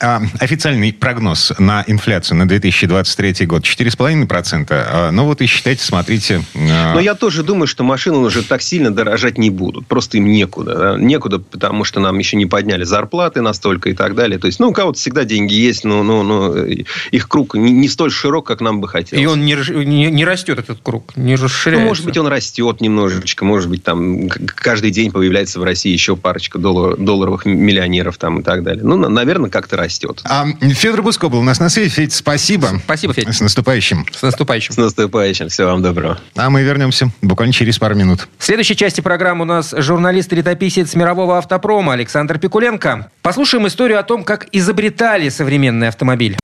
А, 0.00 0.22
официальный 0.40 0.92
прогноз 0.92 1.52
на 1.58 1.84
инфляцию 1.86 2.38
на 2.38 2.48
2023 2.48 3.46
год 3.46 3.62
4,5%. 3.62 4.66
А, 4.70 5.10
ну 5.10 5.24
вот 5.24 5.40
и 5.40 5.46
считайте, 5.46 5.82
смотрите. 5.82 6.42
А... 6.54 6.94
Но 6.94 7.00
я 7.00 7.14
тоже 7.14 7.42
думаю, 7.42 7.66
что 7.66 7.84
машины 7.84 8.18
уже 8.18 8.42
так 8.42 8.62
сильно 8.62 8.90
дорожать 8.90 9.38
не 9.38 9.50
будут. 9.50 9.86
Просто 9.86 10.16
им 10.16 10.26
некуда. 10.26 10.74
Да? 10.74 10.98
Некуда, 10.98 11.38
потому 11.38 11.84
что 11.84 12.00
нам 12.00 12.18
еще 12.18 12.36
не 12.36 12.46
подняли 12.46 12.84
зарплаты 12.84 13.40
настолько 13.40 13.90
и 13.90 13.94
так 13.94 14.14
далее. 14.14 14.38
То 14.38 14.46
есть, 14.46 14.60
ну, 14.60 14.68
у 14.68 14.72
кого-то 14.72 14.98
всегда 14.98 15.24
деньги 15.24 15.54
есть, 15.54 15.84
но, 15.84 16.02
но, 16.02 16.22
но 16.22 16.56
их 16.56 17.28
круг 17.28 17.54
не, 17.54 17.72
не 17.72 17.88
столь 17.88 18.10
широк, 18.10 18.46
как 18.46 18.60
нам 18.60 18.80
бы 18.80 18.88
хотелось. 18.88 19.22
И 19.22 19.26
он 19.26 19.44
не, 19.44 19.56
не, 19.84 20.06
не 20.06 20.24
растет, 20.24 20.58
этот 20.58 20.80
круг, 20.82 21.16
не 21.16 21.36
расширяется. 21.36 21.82
Ну, 21.82 21.88
может 21.88 22.04
быть, 22.04 22.16
он 22.16 22.26
растет 22.26 22.80
немножечко. 22.80 23.44
Может 23.44 23.68
быть, 23.68 23.84
там 23.84 24.28
каждый 24.28 24.90
день 24.90 25.10
появляется 25.12 25.60
в 25.60 25.64
России 25.64 25.92
еще 25.92 26.16
парочка 26.16 26.58
доллар, 26.58 26.96
долларовых 26.96 27.44
миллионеров 27.44 28.16
там 28.18 28.40
и 28.40 28.42
так 28.42 28.62
далее. 28.62 28.84
Ну, 28.84 28.96
наверное, 29.20 29.50
как-то 29.50 29.76
растет. 29.76 30.20
А, 30.24 30.46
Федор 30.60 31.02
Буско 31.02 31.28
был 31.28 31.40
у 31.40 31.42
нас 31.42 31.60
на 31.60 31.68
связи. 31.68 31.90
Федь, 31.90 32.12
спасибо. 32.12 32.80
Спасибо, 32.84 33.14
Федь. 33.14 33.34
С 33.34 33.40
наступающим. 33.40 34.06
С 34.12 34.22
наступающим. 34.22 34.74
С 34.74 34.76
наступающим. 34.76 35.48
Всего 35.48 35.68
вам 35.68 35.82
доброго. 35.82 36.18
А 36.36 36.50
мы 36.50 36.62
вернемся 36.62 37.10
буквально 37.22 37.52
через 37.52 37.78
пару 37.78 37.94
минут. 37.94 38.28
В 38.38 38.44
следующей 38.44 38.76
части 38.76 39.00
программы 39.00 39.42
у 39.42 39.46
нас 39.46 39.74
журналист 39.76 40.32
и 40.32 40.36
летописец 40.36 40.94
мирового 40.94 41.38
автопрома 41.38 41.92
Александр 41.92 42.38
Пикуленко. 42.38 43.10
Послушаем 43.22 43.66
историю 43.66 43.98
о 43.98 44.02
том, 44.02 44.24
как 44.24 44.48
изобретали 44.52 45.28
современный 45.28 45.88
автомобиль. 45.88 46.36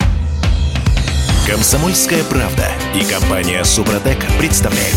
Комсомольская 1.48 2.24
правда 2.24 2.66
и 2.94 3.04
компания 3.04 3.62
Супротек 3.62 4.18
представляют. 4.38 4.96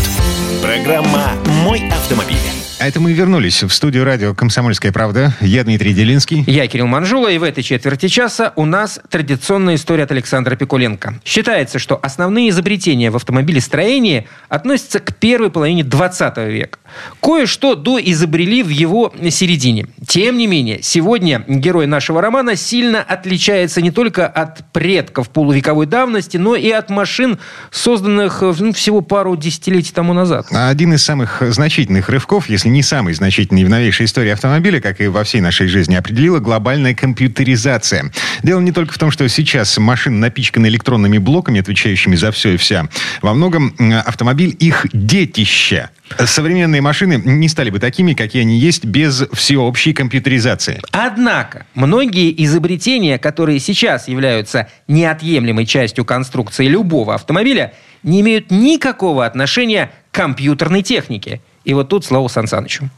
Программа 0.62 1.32
«Мой 1.46 1.88
автомобиль». 1.90 2.59
А 2.80 2.88
это 2.88 2.98
мы 2.98 3.12
вернулись 3.12 3.62
в 3.62 3.70
студию 3.74 4.04
радио 4.04 4.32
«Комсомольская 4.32 4.90
правда». 4.90 5.34
Я 5.42 5.64
Дмитрий 5.64 5.92
Делинский. 5.92 6.44
Я 6.46 6.66
Кирилл 6.66 6.86
Манжула. 6.86 7.28
И 7.28 7.36
в 7.36 7.42
этой 7.42 7.62
четверти 7.62 8.08
часа 8.08 8.54
у 8.56 8.64
нас 8.64 8.98
традиционная 9.10 9.74
история 9.74 10.04
от 10.04 10.12
Александра 10.12 10.56
Пикуленко. 10.56 11.20
Считается, 11.22 11.78
что 11.78 12.00
основные 12.02 12.48
изобретения 12.48 13.10
в 13.10 13.16
автомобилестроении 13.16 14.26
относятся 14.48 14.98
к 14.98 15.14
первой 15.14 15.50
половине 15.50 15.84
20 15.84 16.38
века. 16.38 16.78
Кое-что 17.20 17.74
доизобрели 17.74 18.62
в 18.62 18.70
его 18.70 19.12
середине. 19.28 19.88
Тем 20.08 20.38
не 20.38 20.46
менее, 20.46 20.82
сегодня 20.82 21.44
герой 21.46 21.86
нашего 21.86 22.22
романа 22.22 22.56
сильно 22.56 23.02
отличается 23.02 23.82
не 23.82 23.90
только 23.90 24.26
от 24.26 24.72
предков 24.72 25.28
полувековой 25.28 25.84
давности, 25.84 26.38
но 26.38 26.56
и 26.56 26.70
от 26.70 26.88
машин, 26.88 27.38
созданных 27.70 28.40
ну, 28.40 28.72
всего 28.72 29.02
пару 29.02 29.36
десятилетий 29.36 29.92
тому 29.92 30.14
назад. 30.14 30.46
Один 30.50 30.94
из 30.94 31.02
самых 31.02 31.42
значительных 31.46 32.08
рывков, 32.08 32.48
если 32.48 32.69
не 32.70 32.82
самый 32.82 33.12
значительный 33.14 33.64
в 33.64 33.68
новейшей 33.68 34.06
истории 34.06 34.30
автомобиля, 34.30 34.80
как 34.80 35.00
и 35.00 35.08
во 35.08 35.24
всей 35.24 35.40
нашей 35.40 35.66
жизни, 35.66 35.94
определила 35.94 36.38
глобальная 36.38 36.94
компьютеризация. 36.94 38.12
Дело 38.42 38.60
не 38.60 38.72
только 38.72 38.94
в 38.94 38.98
том, 38.98 39.10
что 39.10 39.28
сейчас 39.28 39.76
машины 39.78 40.16
напичканы 40.16 40.66
электронными 40.66 41.18
блоками, 41.18 41.60
отвечающими 41.60 42.16
за 42.16 42.32
все 42.32 42.54
и 42.54 42.56
вся. 42.56 42.88
Во 43.22 43.34
многом 43.34 43.74
автомобиль 44.06 44.56
их 44.58 44.86
детище. 44.92 45.90
Современные 46.18 46.80
машины 46.80 47.22
не 47.24 47.48
стали 47.48 47.70
бы 47.70 47.78
такими, 47.78 48.14
какие 48.14 48.42
они 48.42 48.58
есть, 48.58 48.84
без 48.84 49.24
всеобщей 49.32 49.92
компьютеризации. 49.92 50.80
Однако, 50.90 51.66
многие 51.74 52.34
изобретения, 52.44 53.16
которые 53.18 53.60
сейчас 53.60 54.08
являются 54.08 54.68
неотъемлемой 54.88 55.66
частью 55.66 56.04
конструкции 56.04 56.66
любого 56.66 57.14
автомобиля, 57.14 57.74
не 58.02 58.22
имеют 58.22 58.50
никакого 58.50 59.24
отношения 59.24 59.92
к 60.10 60.14
компьютерной 60.16 60.82
технике. 60.82 61.40
И 61.64 61.74
вот 61.74 61.88
тут 61.88 62.04
слово 62.04 62.28
Сан 62.28 62.46
Санычу. 62.46 62.88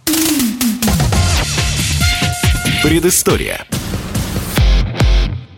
Предыстория. 2.82 3.66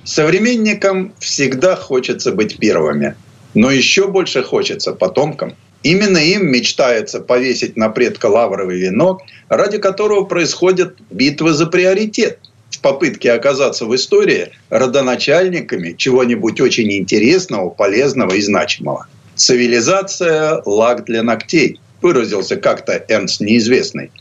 Современникам 0.05 1.13
всегда 1.19 1.77
хочется 1.77 2.33
быть 2.33 2.59
первыми, 2.59 3.15
но 3.55 3.71
еще 3.71 4.09
больше 4.09 4.43
хочется 4.43 4.93
потомкам. 4.93 5.55
Именно 5.83 6.19
им 6.19 6.51
мечтается 6.51 7.21
повесить 7.21 7.77
на 7.77 7.91
предка 7.91 8.27
лавровый 8.27 8.79
венок, 8.79 9.21
ради 9.49 9.79
которого 9.79 10.25
происходят 10.25 10.97
битвы 11.11 11.53
за 11.53 11.67
приоритет 11.67 12.39
в 12.71 12.81
попытке 12.81 13.33
оказаться 13.33 13.85
в 13.85 13.95
истории 13.95 14.51
родоначальниками 14.71 15.93
чего-нибудь 15.93 16.61
очень 16.61 16.91
интересного, 16.93 17.69
полезного 17.69 18.33
и 18.35 18.41
значимого. 18.41 19.07
Цивилизация– 19.35 20.63
лак 20.65 21.05
для 21.05 21.23
ногтей 21.23 21.81
выразился 22.05 22.57
как-то 22.57 23.03
Эрнст 23.09 23.41
Неизвестный. 23.41 24.13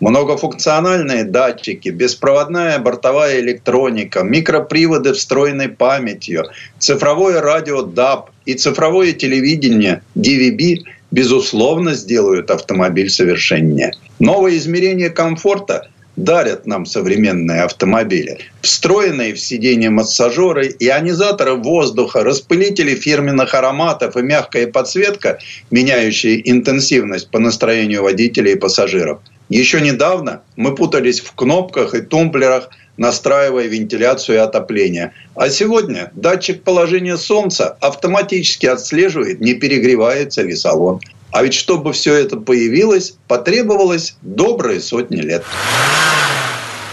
Многофункциональные 0.00 1.24
датчики, 1.24 1.88
беспроводная 1.88 2.78
бортовая 2.78 3.40
электроника, 3.40 4.22
микроприводы 4.22 5.14
встроенной 5.14 5.68
памятью, 5.68 6.44
цифровое 6.78 7.40
радио 7.40 7.82
DAB 7.82 8.26
и 8.44 8.54
цифровое 8.54 9.12
телевидение 9.12 10.02
DVB 10.14 10.84
безусловно 11.10 11.94
сделают 11.94 12.50
автомобиль 12.50 13.10
совершеннее. 13.10 13.92
Новое 14.18 14.56
измерение 14.56 15.10
комфорта– 15.10 15.88
дарят 16.24 16.66
нам 16.66 16.86
современные 16.86 17.62
автомобили. 17.62 18.38
Встроенные 18.60 19.34
в 19.34 19.40
сиденье 19.40 19.90
массажеры, 19.90 20.74
ионизаторы 20.78 21.54
воздуха, 21.54 22.22
распылители 22.22 22.94
фирменных 22.94 23.54
ароматов 23.54 24.16
и 24.16 24.22
мягкая 24.22 24.66
подсветка, 24.66 25.38
меняющие 25.70 26.48
интенсивность 26.50 27.30
по 27.30 27.38
настроению 27.38 28.02
водителей 28.02 28.52
и 28.52 28.58
пассажиров. 28.58 29.20
Еще 29.48 29.80
недавно 29.80 30.42
мы 30.56 30.74
путались 30.74 31.20
в 31.20 31.32
кнопках 31.32 31.94
и 31.94 32.02
тумблерах, 32.02 32.70
настраивая 32.96 33.66
вентиляцию 33.66 34.36
и 34.36 34.40
отопление. 34.40 35.12
А 35.34 35.48
сегодня 35.48 36.12
датчик 36.14 36.62
положения 36.62 37.16
солнца 37.16 37.76
автоматически 37.80 38.66
отслеживает, 38.66 39.40
не 39.40 39.54
перегревается 39.54 40.42
ли 40.42 40.54
салон. 40.54 41.00
А 41.32 41.42
ведь 41.42 41.54
чтобы 41.54 41.92
все 41.92 42.14
это 42.14 42.36
появилось, 42.36 43.14
потребовалось 43.28 44.16
добрые 44.22 44.80
сотни 44.80 45.16
лет. 45.16 45.44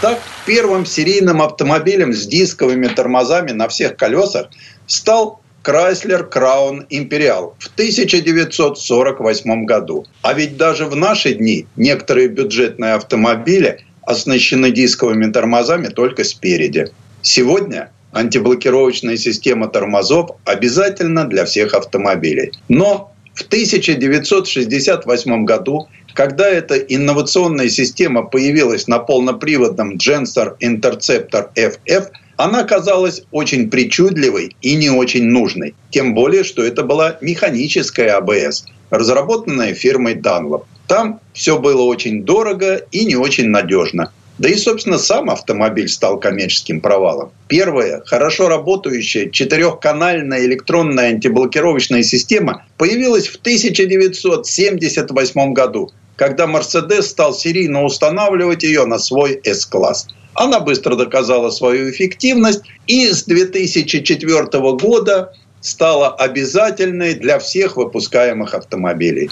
Так, 0.01 0.19
первым 0.45 0.85
серийным 0.85 1.41
автомобилем 1.41 2.13
с 2.13 2.25
дисковыми 2.27 2.87
тормозами 2.87 3.51
на 3.51 3.67
всех 3.67 3.97
колесах 3.97 4.49
стал 4.85 5.41
Chrysler 5.63 6.29
Crown 6.31 6.87
Imperial 6.89 7.53
в 7.59 7.67
1948 7.73 9.65
году. 9.65 10.05
А 10.21 10.33
ведь 10.33 10.55
даже 10.55 10.85
в 10.85 10.95
наши 10.95 11.33
дни 11.33 11.65
некоторые 11.75 12.27
бюджетные 12.27 12.93
автомобили 12.93 13.83
оснащены 14.03 14.71
дисковыми 14.71 15.31
тормозами 15.31 15.87
только 15.87 16.23
спереди. 16.23 16.91
Сегодня 17.21 17.91
антиблокировочная 18.13 19.17
система 19.17 19.67
тормозов 19.67 20.31
обязательна 20.45 21.25
для 21.25 21.43
всех 21.43 21.73
автомобилей. 21.73 22.53
Но 22.69 23.11
в 23.37 23.43
1968 23.43 25.45
году, 25.45 25.87
когда 26.15 26.49
эта 26.49 26.75
инновационная 26.75 27.69
система 27.69 28.23
появилась 28.23 28.87
на 28.87 28.97
полноприводном 28.97 29.97
Genstar 29.97 30.55
Interceptor 30.59 31.49
FF, 31.55 32.07
она 32.37 32.63
казалась 32.63 33.21
очень 33.31 33.69
причудливой 33.69 34.55
и 34.63 34.73
не 34.73 34.89
очень 34.89 35.25
нужной. 35.25 35.75
Тем 35.91 36.15
более, 36.15 36.43
что 36.43 36.63
это 36.63 36.81
была 36.81 37.19
механическая 37.21 38.17
АБС, 38.17 38.65
разработанная 38.89 39.75
фирмой 39.75 40.15
Dunlop. 40.15 40.63
Там 40.87 41.19
все 41.33 41.59
было 41.59 41.83
очень 41.83 42.23
дорого 42.23 42.81
и 42.91 43.05
не 43.05 43.15
очень 43.15 43.49
надежно. 43.49 44.11
Да 44.37 44.49
и, 44.49 44.55
собственно, 44.55 44.97
сам 44.99 45.31
автомобиль 45.31 45.89
стал 45.89 46.19
коммерческим 46.19 46.79
провалом. 46.79 47.31
Первая, 47.47 48.03
хорошо 48.05 48.49
работающая 48.49 49.29
четырехканальная 49.29 50.45
электронная 50.45 51.05
антиблокировочная 51.05 52.03
система 52.03 52.67
появилась 52.77 53.27
в 53.27 53.37
1978 53.37 55.53
году, 55.53 55.89
когда 56.15 56.45
Мерседес 56.45 57.07
стал 57.07 57.33
серийно 57.33 57.83
устанавливать 57.83 58.61
ее 58.61 58.85
на 58.85 58.99
свой 58.99 59.41
S-класс. 59.43 60.07
Она 60.35 60.59
быстро 60.59 60.95
доказала 60.95 61.49
свою 61.49 61.89
эффективность 61.89 62.61
и 62.85 63.07
с 63.07 63.23
2004 63.23 64.45
года 64.75 65.33
стала 65.61 66.13
обязательной 66.13 67.15
для 67.15 67.39
всех 67.39 67.75
выпускаемых 67.75 68.53
автомобилей. 68.53 69.31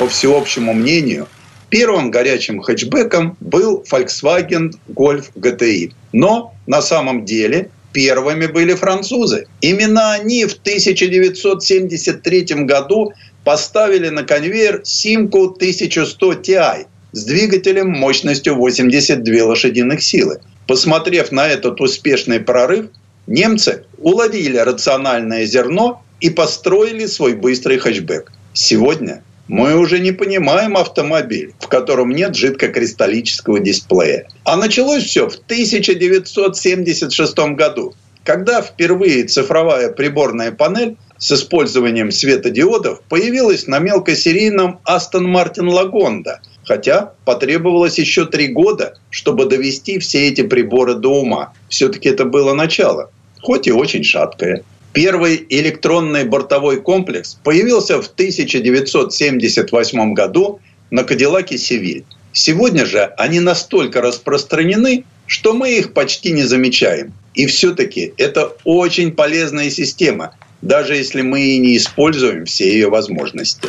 По 0.00 0.08
всеобщему 0.08 0.74
мнению, 0.74 1.28
Первым 1.72 2.10
горячим 2.10 2.60
хэтчбеком 2.60 3.34
был 3.40 3.82
Volkswagen 3.90 4.74
Golf 4.94 5.30
GTI. 5.36 5.94
Но 6.12 6.52
на 6.66 6.82
самом 6.82 7.24
деле 7.24 7.70
первыми 7.94 8.44
были 8.44 8.74
французы. 8.74 9.46
Именно 9.62 10.12
они 10.12 10.44
в 10.44 10.52
1973 10.52 12.44
году 12.66 13.14
поставили 13.42 14.10
на 14.10 14.22
конвейер 14.22 14.82
Simco 14.84 15.54
1100 15.54 16.32
Ti 16.42 16.86
с 17.12 17.24
двигателем 17.24 17.88
мощностью 17.88 18.54
82 18.56 19.42
лошадиных 19.42 20.02
силы. 20.02 20.40
Посмотрев 20.66 21.32
на 21.32 21.48
этот 21.48 21.80
успешный 21.80 22.40
прорыв, 22.40 22.90
немцы 23.26 23.84
уловили 23.96 24.58
рациональное 24.58 25.46
зерно 25.46 26.02
и 26.20 26.28
построили 26.28 27.06
свой 27.06 27.32
быстрый 27.32 27.78
хэтчбэк. 27.78 28.30
Сегодня 28.52 29.22
мы 29.52 29.76
уже 29.76 29.98
не 29.98 30.12
понимаем 30.12 30.78
автомобиль, 30.78 31.52
в 31.60 31.68
котором 31.68 32.12
нет 32.12 32.34
жидкокристаллического 32.34 33.60
дисплея. 33.60 34.26
А 34.44 34.56
началось 34.56 35.04
все 35.04 35.28
в 35.28 35.34
1976 35.34 37.38
году, 37.54 37.92
когда 38.24 38.62
впервые 38.62 39.24
цифровая 39.24 39.90
приборная 39.90 40.52
панель 40.52 40.96
с 41.18 41.32
использованием 41.32 42.10
светодиодов 42.10 43.02
появилась 43.10 43.66
на 43.66 43.78
мелкосерийном 43.78 44.80
Aston 44.86 45.26
Martin 45.26 45.68
Lagonda, 45.68 46.36
хотя 46.64 47.12
потребовалось 47.26 47.98
еще 47.98 48.24
три 48.24 48.48
года, 48.48 48.94
чтобы 49.10 49.44
довести 49.44 49.98
все 49.98 50.28
эти 50.28 50.40
приборы 50.40 50.94
до 50.94 51.20
ума. 51.20 51.52
Все-таки 51.68 52.08
это 52.08 52.24
было 52.24 52.54
начало, 52.54 53.10
хоть 53.42 53.66
и 53.66 53.72
очень 53.72 54.02
шаткое. 54.02 54.64
Первый 54.92 55.46
электронный 55.48 56.24
бортовой 56.24 56.80
комплекс 56.80 57.38
появился 57.42 58.02
в 58.02 58.08
1978 58.08 60.12
году 60.12 60.60
на 60.90 61.04
Кадиллаке 61.04 61.56
«Севиль». 61.56 62.04
Сегодня 62.34 62.84
же 62.84 63.04
они 63.16 63.40
настолько 63.40 64.02
распространены, 64.02 65.04
что 65.26 65.54
мы 65.54 65.78
их 65.78 65.94
почти 65.94 66.32
не 66.32 66.42
замечаем. 66.42 67.14
И 67.34 67.46
все-таки 67.46 68.12
это 68.18 68.52
очень 68.64 69.12
полезная 69.12 69.70
система, 69.70 70.34
даже 70.60 70.94
если 70.94 71.22
мы 71.22 71.40
и 71.40 71.58
не 71.58 71.78
используем 71.78 72.44
все 72.44 72.70
ее 72.70 72.90
возможности. 72.90 73.68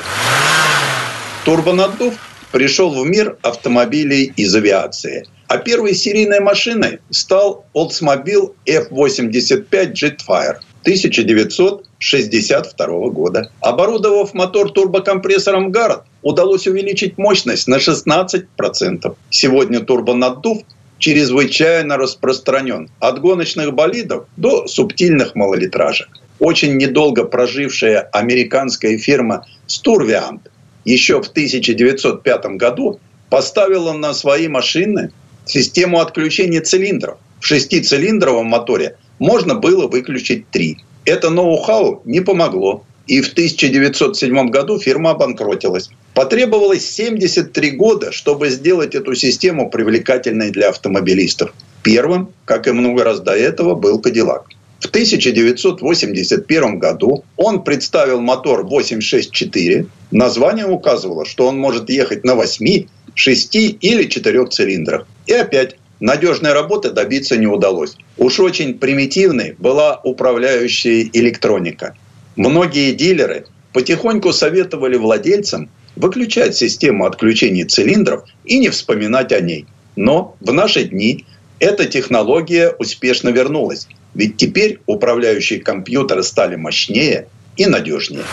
Турбонаддув 1.45 2.15
пришел 2.51 2.93
в 2.93 3.07
мир 3.07 3.38
автомобилей 3.41 4.34
из 4.36 4.53
авиации. 4.53 5.26
А 5.47 5.57
первой 5.57 5.93
серийной 5.93 6.41
машиной 6.41 6.99
стал 7.09 7.65
Oldsmobile 7.74 8.53
F-85 8.65 9.93
Jetfire– 9.93 10.57
1962 10.84 13.09
года. 13.09 13.49
Оборудовав 13.61 14.34
мотор 14.34 14.71
турбокомпрессором 14.71 15.71
Гаррет, 15.71 16.01
удалось 16.21 16.67
увеличить 16.67 17.17
мощность 17.17 17.67
на 17.67 17.77
16%. 17.77 19.15
Сегодня 19.29 19.79
турбонаддув 19.79 20.63
чрезвычайно 20.99 21.97
распространен 21.97 22.89
от 22.99 23.19
гоночных 23.19 23.73
болидов 23.73 24.25
до 24.38 24.67
субтильных 24.67 25.36
малолитражек. 25.36 26.09
Очень 26.39 26.77
недолго 26.77 27.25
прожившая 27.25 28.01
американская 28.11 28.97
фирма 28.97 29.45
Sturviant 29.67 30.39
еще 30.86 31.21
в 31.21 31.27
1905 31.27 32.45
году 32.57 32.99
поставила 33.29 33.93
на 33.93 34.13
свои 34.13 34.47
машины 34.47 35.11
систему 35.45 35.99
отключения 35.99 36.61
цилиндров. 36.61 37.17
В 37.39 37.45
шестицилиндровом 37.45 38.47
моторе 38.47 38.97
можно 39.20 39.55
было 39.55 39.88
выключить 39.88 40.49
три. 40.49 40.78
Это 41.05 41.30
ноу-хау 41.30 42.01
не 42.05 42.22
помогло. 42.22 42.84
И 43.05 43.22
в 43.22 43.32
1907 43.34 44.49
году 44.49 44.80
фирма 44.80 45.11
обанкротилась. 45.11 45.89
Потребовалось 46.14 46.89
73 46.89 47.72
года, 47.72 48.14
чтобы 48.14 48.49
сделать 48.49 48.95
эту 48.95 49.14
систему 49.16 49.70
привлекательной 49.70 50.51
для 50.51 50.70
автомобилистов. 50.70 51.53
Первым, 51.82 52.30
как 52.45 52.68
и 52.68 52.72
много 52.72 53.03
раз 53.03 53.20
до 53.20 53.34
этого, 53.34 53.76
был 53.76 53.99
Кадиллак. 53.99 54.45
В 54.80 54.88
1981 54.88 56.80
году 56.80 57.24
он 57.36 57.64
представил 57.64 58.22
мотор 58.22 58.66
864. 58.66 59.86
Название 60.11 60.66
указывало, 60.66 61.26
что 61.26 61.47
он 61.47 61.57
может 61.57 61.89
ехать 61.89 62.24
на 62.24 62.36
8, 62.36 62.86
6 63.16 63.55
или 63.55 64.03
4 64.03 64.45
цилиндрах. 64.47 65.07
И 65.26 65.34
опять 65.34 65.78
надежной 66.04 66.51
работы 66.51 66.91
добиться 66.91 67.38
не 67.38 67.47
удалось. 67.47 67.95
Уж 68.18 68.41
очень 68.41 68.78
примитивной 68.78 69.56
была 69.58 70.01
управляющая 70.04 71.10
электроника. 71.14 71.95
Многие 72.36 72.91
дилеры 72.91 73.45
потихоньку 73.72 74.34
советовали 74.34 74.97
владельцам 74.97 75.70
выключать 75.95 76.58
систему 76.58 77.06
отключения 77.06 77.66
цилиндров 77.66 78.26
и 78.43 78.60
не 78.60 78.68
вспоминать 78.68 79.32
о 79.32 79.39
ней. 79.39 79.66
Но 79.95 80.36
в 80.41 80.51
наши 80.51 80.84
дни 80.84 81.26
эта 81.60 81.86
технология 81.86 82.76
успешно 82.78 83.30
вернулась. 83.30 83.88
Ведь 84.14 84.36
теперь 84.36 84.80
управляющие 84.86 85.62
компьютеры 85.62 86.24
стали 86.24 86.58
мощнее 86.58 87.28
и 87.56 87.66
надежнее. 87.66 88.26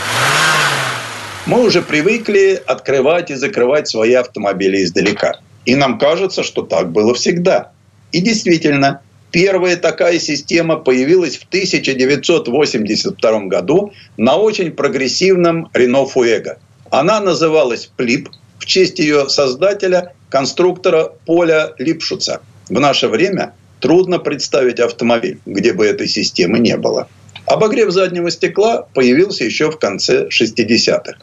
Мы 1.46 1.64
уже 1.64 1.82
привыкли 1.82 2.60
открывать 2.66 3.30
и 3.30 3.34
закрывать 3.34 3.86
свои 3.86 4.14
автомобили 4.14 4.82
издалека– 4.82 5.38
и 5.64 5.74
нам 5.74 5.98
кажется, 5.98 6.42
что 6.42 6.62
так 6.62 6.90
было 6.92 7.14
всегда. 7.14 7.72
И 8.12 8.20
действительно, 8.20 9.02
первая 9.30 9.76
такая 9.76 10.18
система 10.18 10.76
появилась 10.76 11.36
в 11.36 11.44
1982 11.44 13.40
году 13.46 13.92
на 14.16 14.36
очень 14.36 14.72
прогрессивном 14.72 15.70
Renault 15.74 16.10
Fuego. 16.14 16.56
Она 16.90 17.20
называлась 17.20 17.90
Плип 17.96 18.28
в 18.58 18.66
честь 18.66 18.98
ее 18.98 19.28
создателя, 19.28 20.14
конструктора 20.28 21.12
Поля 21.26 21.72
Липшуца. 21.78 22.40
В 22.68 22.80
наше 22.80 23.08
время 23.08 23.54
трудно 23.80 24.18
представить 24.18 24.80
автомобиль, 24.80 25.38
где 25.46 25.72
бы 25.72 25.86
этой 25.86 26.08
системы 26.08 26.58
не 26.58 26.76
было. 26.76 27.08
Обогрев 27.46 27.90
заднего 27.90 28.30
стекла 28.30 28.86
появился 28.94 29.44
еще 29.44 29.70
в 29.70 29.78
конце 29.78 30.28
60-х. 30.28 31.14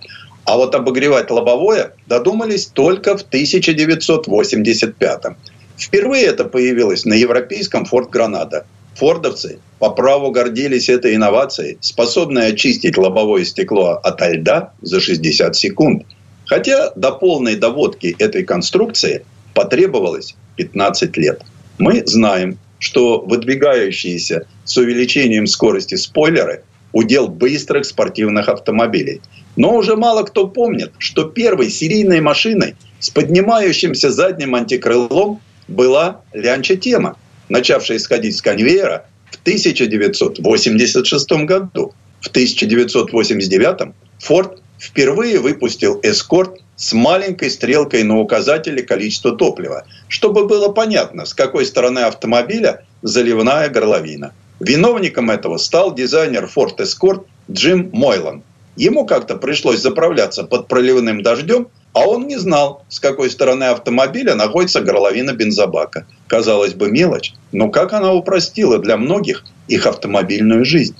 А 0.47 0.55
вот 0.55 0.73
обогревать 0.75 1.29
лобовое 1.29 1.91
додумались 2.07 2.67
только 2.67 3.17
в 3.17 3.21
1985 3.21 5.25
-м. 5.25 5.35
Впервые 5.77 6.23
это 6.23 6.45
появилось 6.45 7.03
на 7.03 7.15
европейском 7.15 7.83
Ford 7.83 8.09
Granada. 8.09 8.63
Фордовцы 8.95 9.59
по 9.79 9.89
праву 9.89 10.31
гордились 10.31 10.87
этой 10.87 11.15
инновацией, 11.15 11.77
способной 11.81 12.47
очистить 12.47 12.97
лобовое 12.97 13.43
стекло 13.43 13.99
от 14.01 14.21
льда 14.21 14.71
за 14.81 15.01
60 15.01 15.53
секунд. 15.57 16.03
Хотя 16.45 16.91
до 16.95 17.11
полной 17.11 17.57
доводки 17.57 18.15
этой 18.17 18.45
конструкции 18.45 19.25
потребовалось 19.53 20.33
15 20.55 21.17
лет. 21.17 21.41
Мы 21.77 22.03
знаем, 22.05 22.57
что 22.79 23.19
выдвигающиеся 23.19 24.47
с 24.63 24.77
увеличением 24.77 25.45
скорости 25.45 25.95
спойлеры– 25.95 26.63
удел 26.93 27.27
быстрых 27.27 27.85
спортивных 27.85 28.47
автомобилей– 28.47 29.19
но 29.57 29.75
уже 29.75 29.97
мало 29.97 30.23
кто 30.23 30.47
помнит, 30.47 30.93
что 30.99 31.25
первой 31.25 31.69
серийной 31.69 32.21
машиной 32.21 32.75
с 32.99 33.09
поднимающимся 33.09 34.11
задним 34.11 34.55
антикрылом 34.55 35.41
была 35.67 36.21
лянча-тема, 36.31 37.17
начавшая 37.49 37.97
исходить 37.97 38.37
с 38.37 38.41
конвейера 38.41 39.07
в 39.31 39.41
1986 39.41 41.31
году. 41.45 41.93
В 42.21 42.27
1989 42.27 43.93
Ford 44.25 44.59
впервые 44.79 45.39
выпустил 45.39 45.99
«Эскорт» 46.03 46.61
с 46.75 46.93
маленькой 46.93 47.49
стрелкой 47.49 48.03
на 48.03 48.19
указателе 48.19 48.83
количества 48.83 49.35
топлива, 49.35 49.85
чтобы 50.07 50.47
было 50.47 50.69
понятно, 50.69 51.25
с 51.25 51.33
какой 51.33 51.65
стороны 51.65 51.99
автомобиля 51.99 52.85
заливная 53.01 53.69
горловина. 53.69 54.33
Виновником 54.59 55.31
этого 55.31 55.57
стал 55.57 55.93
дизайнер 55.93 56.49
Ford 56.55 56.77
Escort 56.77 57.25
Джим 57.49 57.89
Мойлан, 57.93 58.43
Ему 58.77 59.07
как-то 59.07 59.35
пришлось 59.35 59.81
заправляться 59.81 60.43
под 60.43 60.67
проливным 60.67 61.23
дождем, 61.23 61.67
а 61.93 62.07
он 62.07 62.27
не 62.27 62.37
знал, 62.37 62.85
с 62.89 62.99
какой 62.99 63.31
стороны 63.31 63.63
автомобиля 63.63 64.35
находится 64.35 64.81
горловина 64.81 65.33
бензобака. 65.33 66.05
Казалось 66.27 66.75
бы, 66.75 66.91
мелочь, 66.91 67.33
но 67.51 67.69
как 67.69 67.93
она 67.93 68.13
упростила 68.13 68.77
для 68.77 68.97
многих 68.97 69.45
их 69.67 69.87
автомобильную 69.87 70.63
жизнь. 70.63 70.95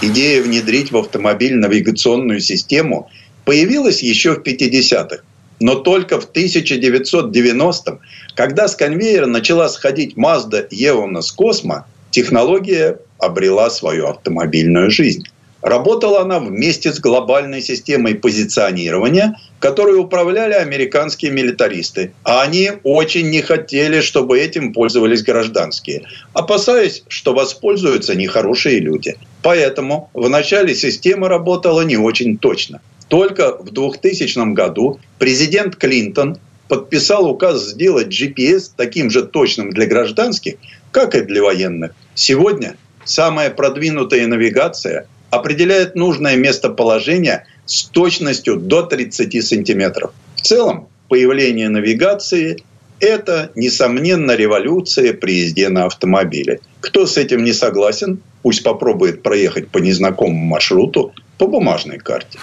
Идея 0.00 0.42
внедрить 0.42 0.92
в 0.92 0.96
автомобиль 0.96 1.56
навигационную 1.56 2.38
систему 2.38 3.10
появилась 3.44 4.00
еще 4.00 4.34
в 4.34 4.42
50-х. 4.42 5.22
Но 5.58 5.74
только 5.76 6.20
в 6.20 6.30
1990-м, 6.30 8.00
когда 8.36 8.68
с 8.68 8.76
конвейера 8.76 9.26
начала 9.26 9.68
сходить 9.68 10.16
Mazda 10.16 10.68
Eonos 10.70 11.34
Cosmo, 11.36 11.82
технология 12.10 12.98
обрела 13.18 13.70
свою 13.70 14.06
автомобильную 14.06 14.90
жизнь. 14.90 15.24
Работала 15.62 16.22
она 16.22 16.40
вместе 16.40 16.92
с 16.92 16.98
глобальной 16.98 17.62
системой 17.62 18.16
позиционирования, 18.16 19.38
которой 19.60 19.96
управляли 19.96 20.54
американские 20.54 21.30
милитаристы. 21.30 22.12
А 22.24 22.42
они 22.42 22.72
очень 22.82 23.30
не 23.30 23.42
хотели, 23.42 24.00
чтобы 24.00 24.40
этим 24.40 24.72
пользовались 24.72 25.22
гражданские, 25.22 26.02
опасаясь, 26.32 27.04
что 27.06 27.32
воспользуются 27.32 28.16
нехорошие 28.16 28.80
люди. 28.80 29.16
Поэтому 29.42 30.10
в 30.14 30.28
начале 30.28 30.74
система 30.74 31.28
работала 31.28 31.82
не 31.82 31.96
очень 31.96 32.38
точно. 32.38 32.80
Только 33.06 33.56
в 33.56 33.70
2000 33.70 34.54
году 34.54 34.98
президент 35.20 35.76
Клинтон 35.76 36.38
подписал 36.66 37.28
указ 37.28 37.68
сделать 37.68 38.08
GPS 38.08 38.70
таким 38.76 39.10
же 39.10 39.22
точным 39.22 39.70
для 39.70 39.86
гражданских, 39.86 40.54
как 40.90 41.14
и 41.14 41.20
для 41.20 41.42
военных. 41.42 41.94
Сегодня 42.14 42.74
самая 43.04 43.50
продвинутая 43.50 44.26
навигация 44.26 45.06
определяет 45.32 45.94
нужное 45.94 46.36
местоположение 46.36 47.46
с 47.64 47.84
точностью 47.84 48.56
до 48.56 48.82
30 48.82 49.42
сантиметров. 49.42 50.12
В 50.36 50.42
целом, 50.42 50.88
появление 51.08 51.70
навигации– 51.70 52.62
это, 53.00 53.50
несомненно, 53.54 54.32
революция 54.32 55.14
при 55.14 55.36
езде 55.40 55.70
на 55.70 55.86
автомобиле. 55.86 56.60
Кто 56.80 57.06
с 57.06 57.16
этим 57.16 57.44
не 57.44 57.54
согласен, 57.54 58.20
пусть 58.42 58.62
попробует 58.62 59.22
проехать 59.22 59.68
по 59.68 59.78
незнакомому 59.78 60.44
маршруту 60.44 61.14
по 61.38 61.46
бумажной 61.46 61.98
карте. 61.98 62.38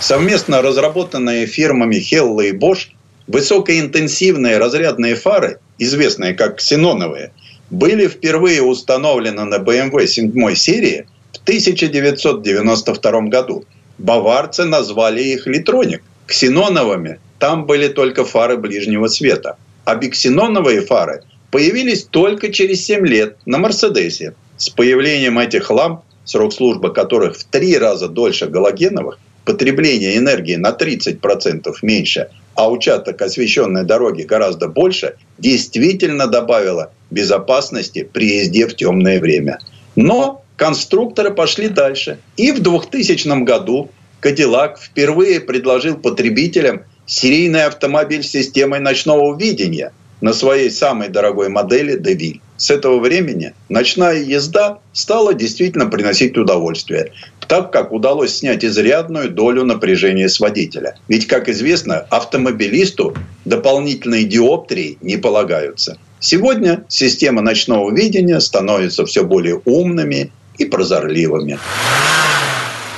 Совместно 0.00 0.62
разработанные 0.62 1.44
фирмами 1.44 1.96
Hella 1.96 2.48
и 2.48 2.52
Bosch 2.52 2.88
высокоинтенсивные 3.26 4.56
разрядные 4.56 5.14
фары, 5.14 5.58
известные 5.76 6.32
как 6.32 6.56
ксеноновые, 6.56 7.32
были 7.68 8.08
впервые 8.08 8.62
установлены 8.62 9.44
на 9.44 9.56
BMW 9.56 10.06
7 10.06 10.54
серии 10.54 11.06
1992 11.48 13.20
году. 13.22 13.64
Баварцы 13.96 14.64
назвали 14.64 15.22
их 15.22 15.46
«Литроник». 15.46 16.02
Ксеноновыми 16.26 17.20
там 17.38 17.64
были 17.64 17.88
только 17.88 18.26
фары 18.26 18.58
ближнего 18.58 19.06
света. 19.06 19.56
А 19.86 19.94
биксеноновые 19.94 20.82
фары 20.82 21.22
появились 21.50 22.04
только 22.04 22.52
через 22.52 22.84
7 22.84 23.06
лет 23.06 23.38
на 23.46 23.56
«Мерседесе». 23.56 24.34
С 24.58 24.68
появлением 24.68 25.38
этих 25.38 25.70
ламп, 25.70 26.00
срок 26.26 26.52
службы 26.52 26.92
которых 26.92 27.38
в 27.38 27.44
три 27.44 27.78
раза 27.78 28.08
дольше 28.08 28.46
галогеновых, 28.46 29.18
потребление 29.46 30.18
энергии 30.18 30.56
на 30.56 30.72
30% 30.72 31.74
меньше, 31.80 32.28
а 32.56 32.70
участок 32.70 33.22
освещенной 33.22 33.84
дороги 33.84 34.24
гораздо 34.24 34.68
больше, 34.68 35.14
действительно 35.38 36.26
добавило 36.26 36.92
безопасности 37.10 38.06
при 38.12 38.40
езде 38.40 38.66
в 38.66 38.76
темное 38.76 39.18
время. 39.18 39.60
Но 39.96 40.44
конструкторы 40.58 41.30
пошли 41.30 41.68
дальше. 41.68 42.18
И 42.36 42.52
в 42.52 42.60
2000 42.60 43.44
году 43.44 43.90
Кадиллак 44.20 44.78
впервые 44.78 45.40
предложил 45.40 45.96
потребителям 45.96 46.82
серийный 47.06 47.64
автомобиль 47.64 48.24
с 48.24 48.30
системой 48.30 48.80
ночного 48.80 49.38
видения 49.38 49.92
на 50.20 50.32
своей 50.32 50.70
самой 50.70 51.08
дорогой 51.08 51.48
модели 51.48 51.96
Девиль. 51.96 52.40
С 52.56 52.72
этого 52.72 52.98
времени 52.98 53.54
ночная 53.68 54.20
езда 54.20 54.80
стала 54.92 55.32
действительно 55.32 55.86
приносить 55.86 56.36
удовольствие, 56.36 57.12
так 57.46 57.72
как 57.72 57.92
удалось 57.92 58.34
снять 58.34 58.64
изрядную 58.64 59.30
долю 59.30 59.64
напряжения 59.64 60.28
с 60.28 60.40
водителя. 60.40 60.96
Ведь, 61.06 61.28
как 61.28 61.48
известно, 61.48 61.98
автомобилисту 62.10 63.14
дополнительные 63.44 64.24
диоптрии 64.24 64.98
не 65.00 65.16
полагаются. 65.18 65.98
Сегодня 66.18 66.84
система 66.88 67.42
ночного 67.42 67.94
видения 67.94 68.40
становится 68.40 69.06
все 69.06 69.22
более 69.22 69.62
умными 69.64 70.32
и 70.58 70.64
прозорливыми. 70.64 71.58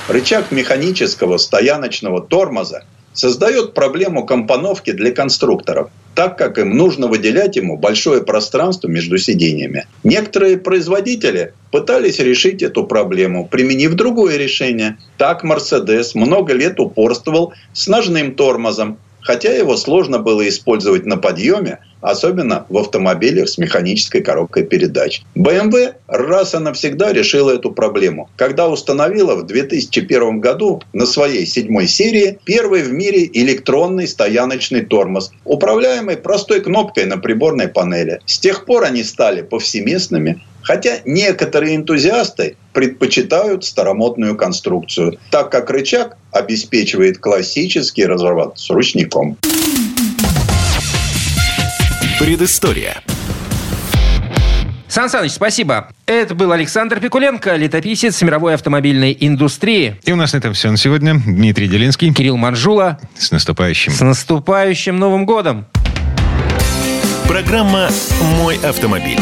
Рычаг 0.07 0.51
механического 0.51 1.37
стояночного 1.37 2.21
тормоза 2.21 2.83
создает 3.13 3.73
проблему 3.73 4.25
компоновки 4.25 4.91
для 4.91 5.11
конструкторов, 5.11 5.89
так 6.15 6.37
как 6.37 6.57
им 6.57 6.75
нужно 6.75 7.07
выделять 7.07 7.55
ему 7.55 7.77
большое 7.77 8.21
пространство 8.21 8.87
между 8.87 9.17
сиденьями. 9.17 9.87
Некоторые 10.03 10.57
производители 10.57 11.53
пытались 11.71 12.19
решить 12.19 12.61
эту 12.61 12.85
проблему, 12.85 13.47
применив 13.47 13.93
другое 13.93 14.37
решение. 14.37 14.97
Так 15.17 15.43
Mercedes 15.43 16.11
много 16.15 16.53
лет 16.53 16.79
упорствовал 16.79 17.53
с 17.73 17.87
ножным 17.87 18.35
тормозом, 18.35 18.97
хотя 19.21 19.53
его 19.53 19.77
сложно 19.77 20.19
было 20.19 20.47
использовать 20.47 21.05
на 21.05 21.17
подъеме, 21.17 21.79
особенно 22.01 22.65
в 22.69 22.77
автомобилях 22.77 23.47
с 23.49 23.57
механической 23.57 24.21
коробкой 24.21 24.63
передач. 24.63 25.21
BMW 25.35 25.93
раз 26.07 26.53
и 26.53 26.57
навсегда 26.57 27.13
решила 27.13 27.51
эту 27.51 27.71
проблему, 27.71 28.29
когда 28.35 28.67
установила 28.67 29.35
в 29.35 29.45
2001 29.45 30.39
году 30.39 30.81
на 30.93 31.05
своей 31.05 31.45
седьмой 31.45 31.87
серии 31.87 32.39
первый 32.43 32.83
в 32.83 32.91
мире 32.91 33.29
электронный 33.33 34.07
стояночный 34.07 34.81
тормоз, 34.81 35.31
управляемый 35.45 36.17
простой 36.17 36.61
кнопкой 36.61 37.05
на 37.05 37.17
приборной 37.17 37.67
панели. 37.67 38.19
С 38.25 38.39
тех 38.39 38.65
пор 38.65 38.83
они 38.83 39.03
стали 39.03 39.41
повсеместными, 39.41 40.41
Хотя 40.63 40.99
некоторые 41.05 41.75
энтузиасты 41.75 42.55
предпочитают 42.73 43.65
старомодную 43.65 44.35
конструкцию, 44.35 45.17
так 45.29 45.51
как 45.51 45.69
рычаг 45.69 46.17
обеспечивает 46.31 47.17
классический 47.17 48.05
разворот 48.05 48.59
с 48.59 48.69
ручником. 48.69 49.37
Предыстория. 52.19 53.01
Сан 54.87 55.09
Саныч, 55.09 55.31
спасибо. 55.31 55.87
Это 56.05 56.35
был 56.35 56.51
Александр 56.51 56.99
Пикуленко, 56.99 57.55
летописец 57.55 58.21
мировой 58.21 58.55
автомобильной 58.55 59.15
индустрии. 59.17 59.95
И 60.03 60.11
у 60.11 60.17
нас 60.17 60.33
на 60.33 60.37
этом 60.37 60.53
все 60.53 60.69
на 60.69 60.75
сегодня. 60.75 61.15
Дмитрий 61.15 61.69
Делинский. 61.69 62.13
Кирилл 62.13 62.35
Манжула. 62.35 62.99
С 63.17 63.31
наступающим. 63.31 63.93
С 63.93 64.01
наступающим 64.01 64.99
Новым 64.99 65.25
годом. 65.25 65.65
Программа 67.25 67.89
«Мой 68.37 68.57
автомобиль». 68.57 69.17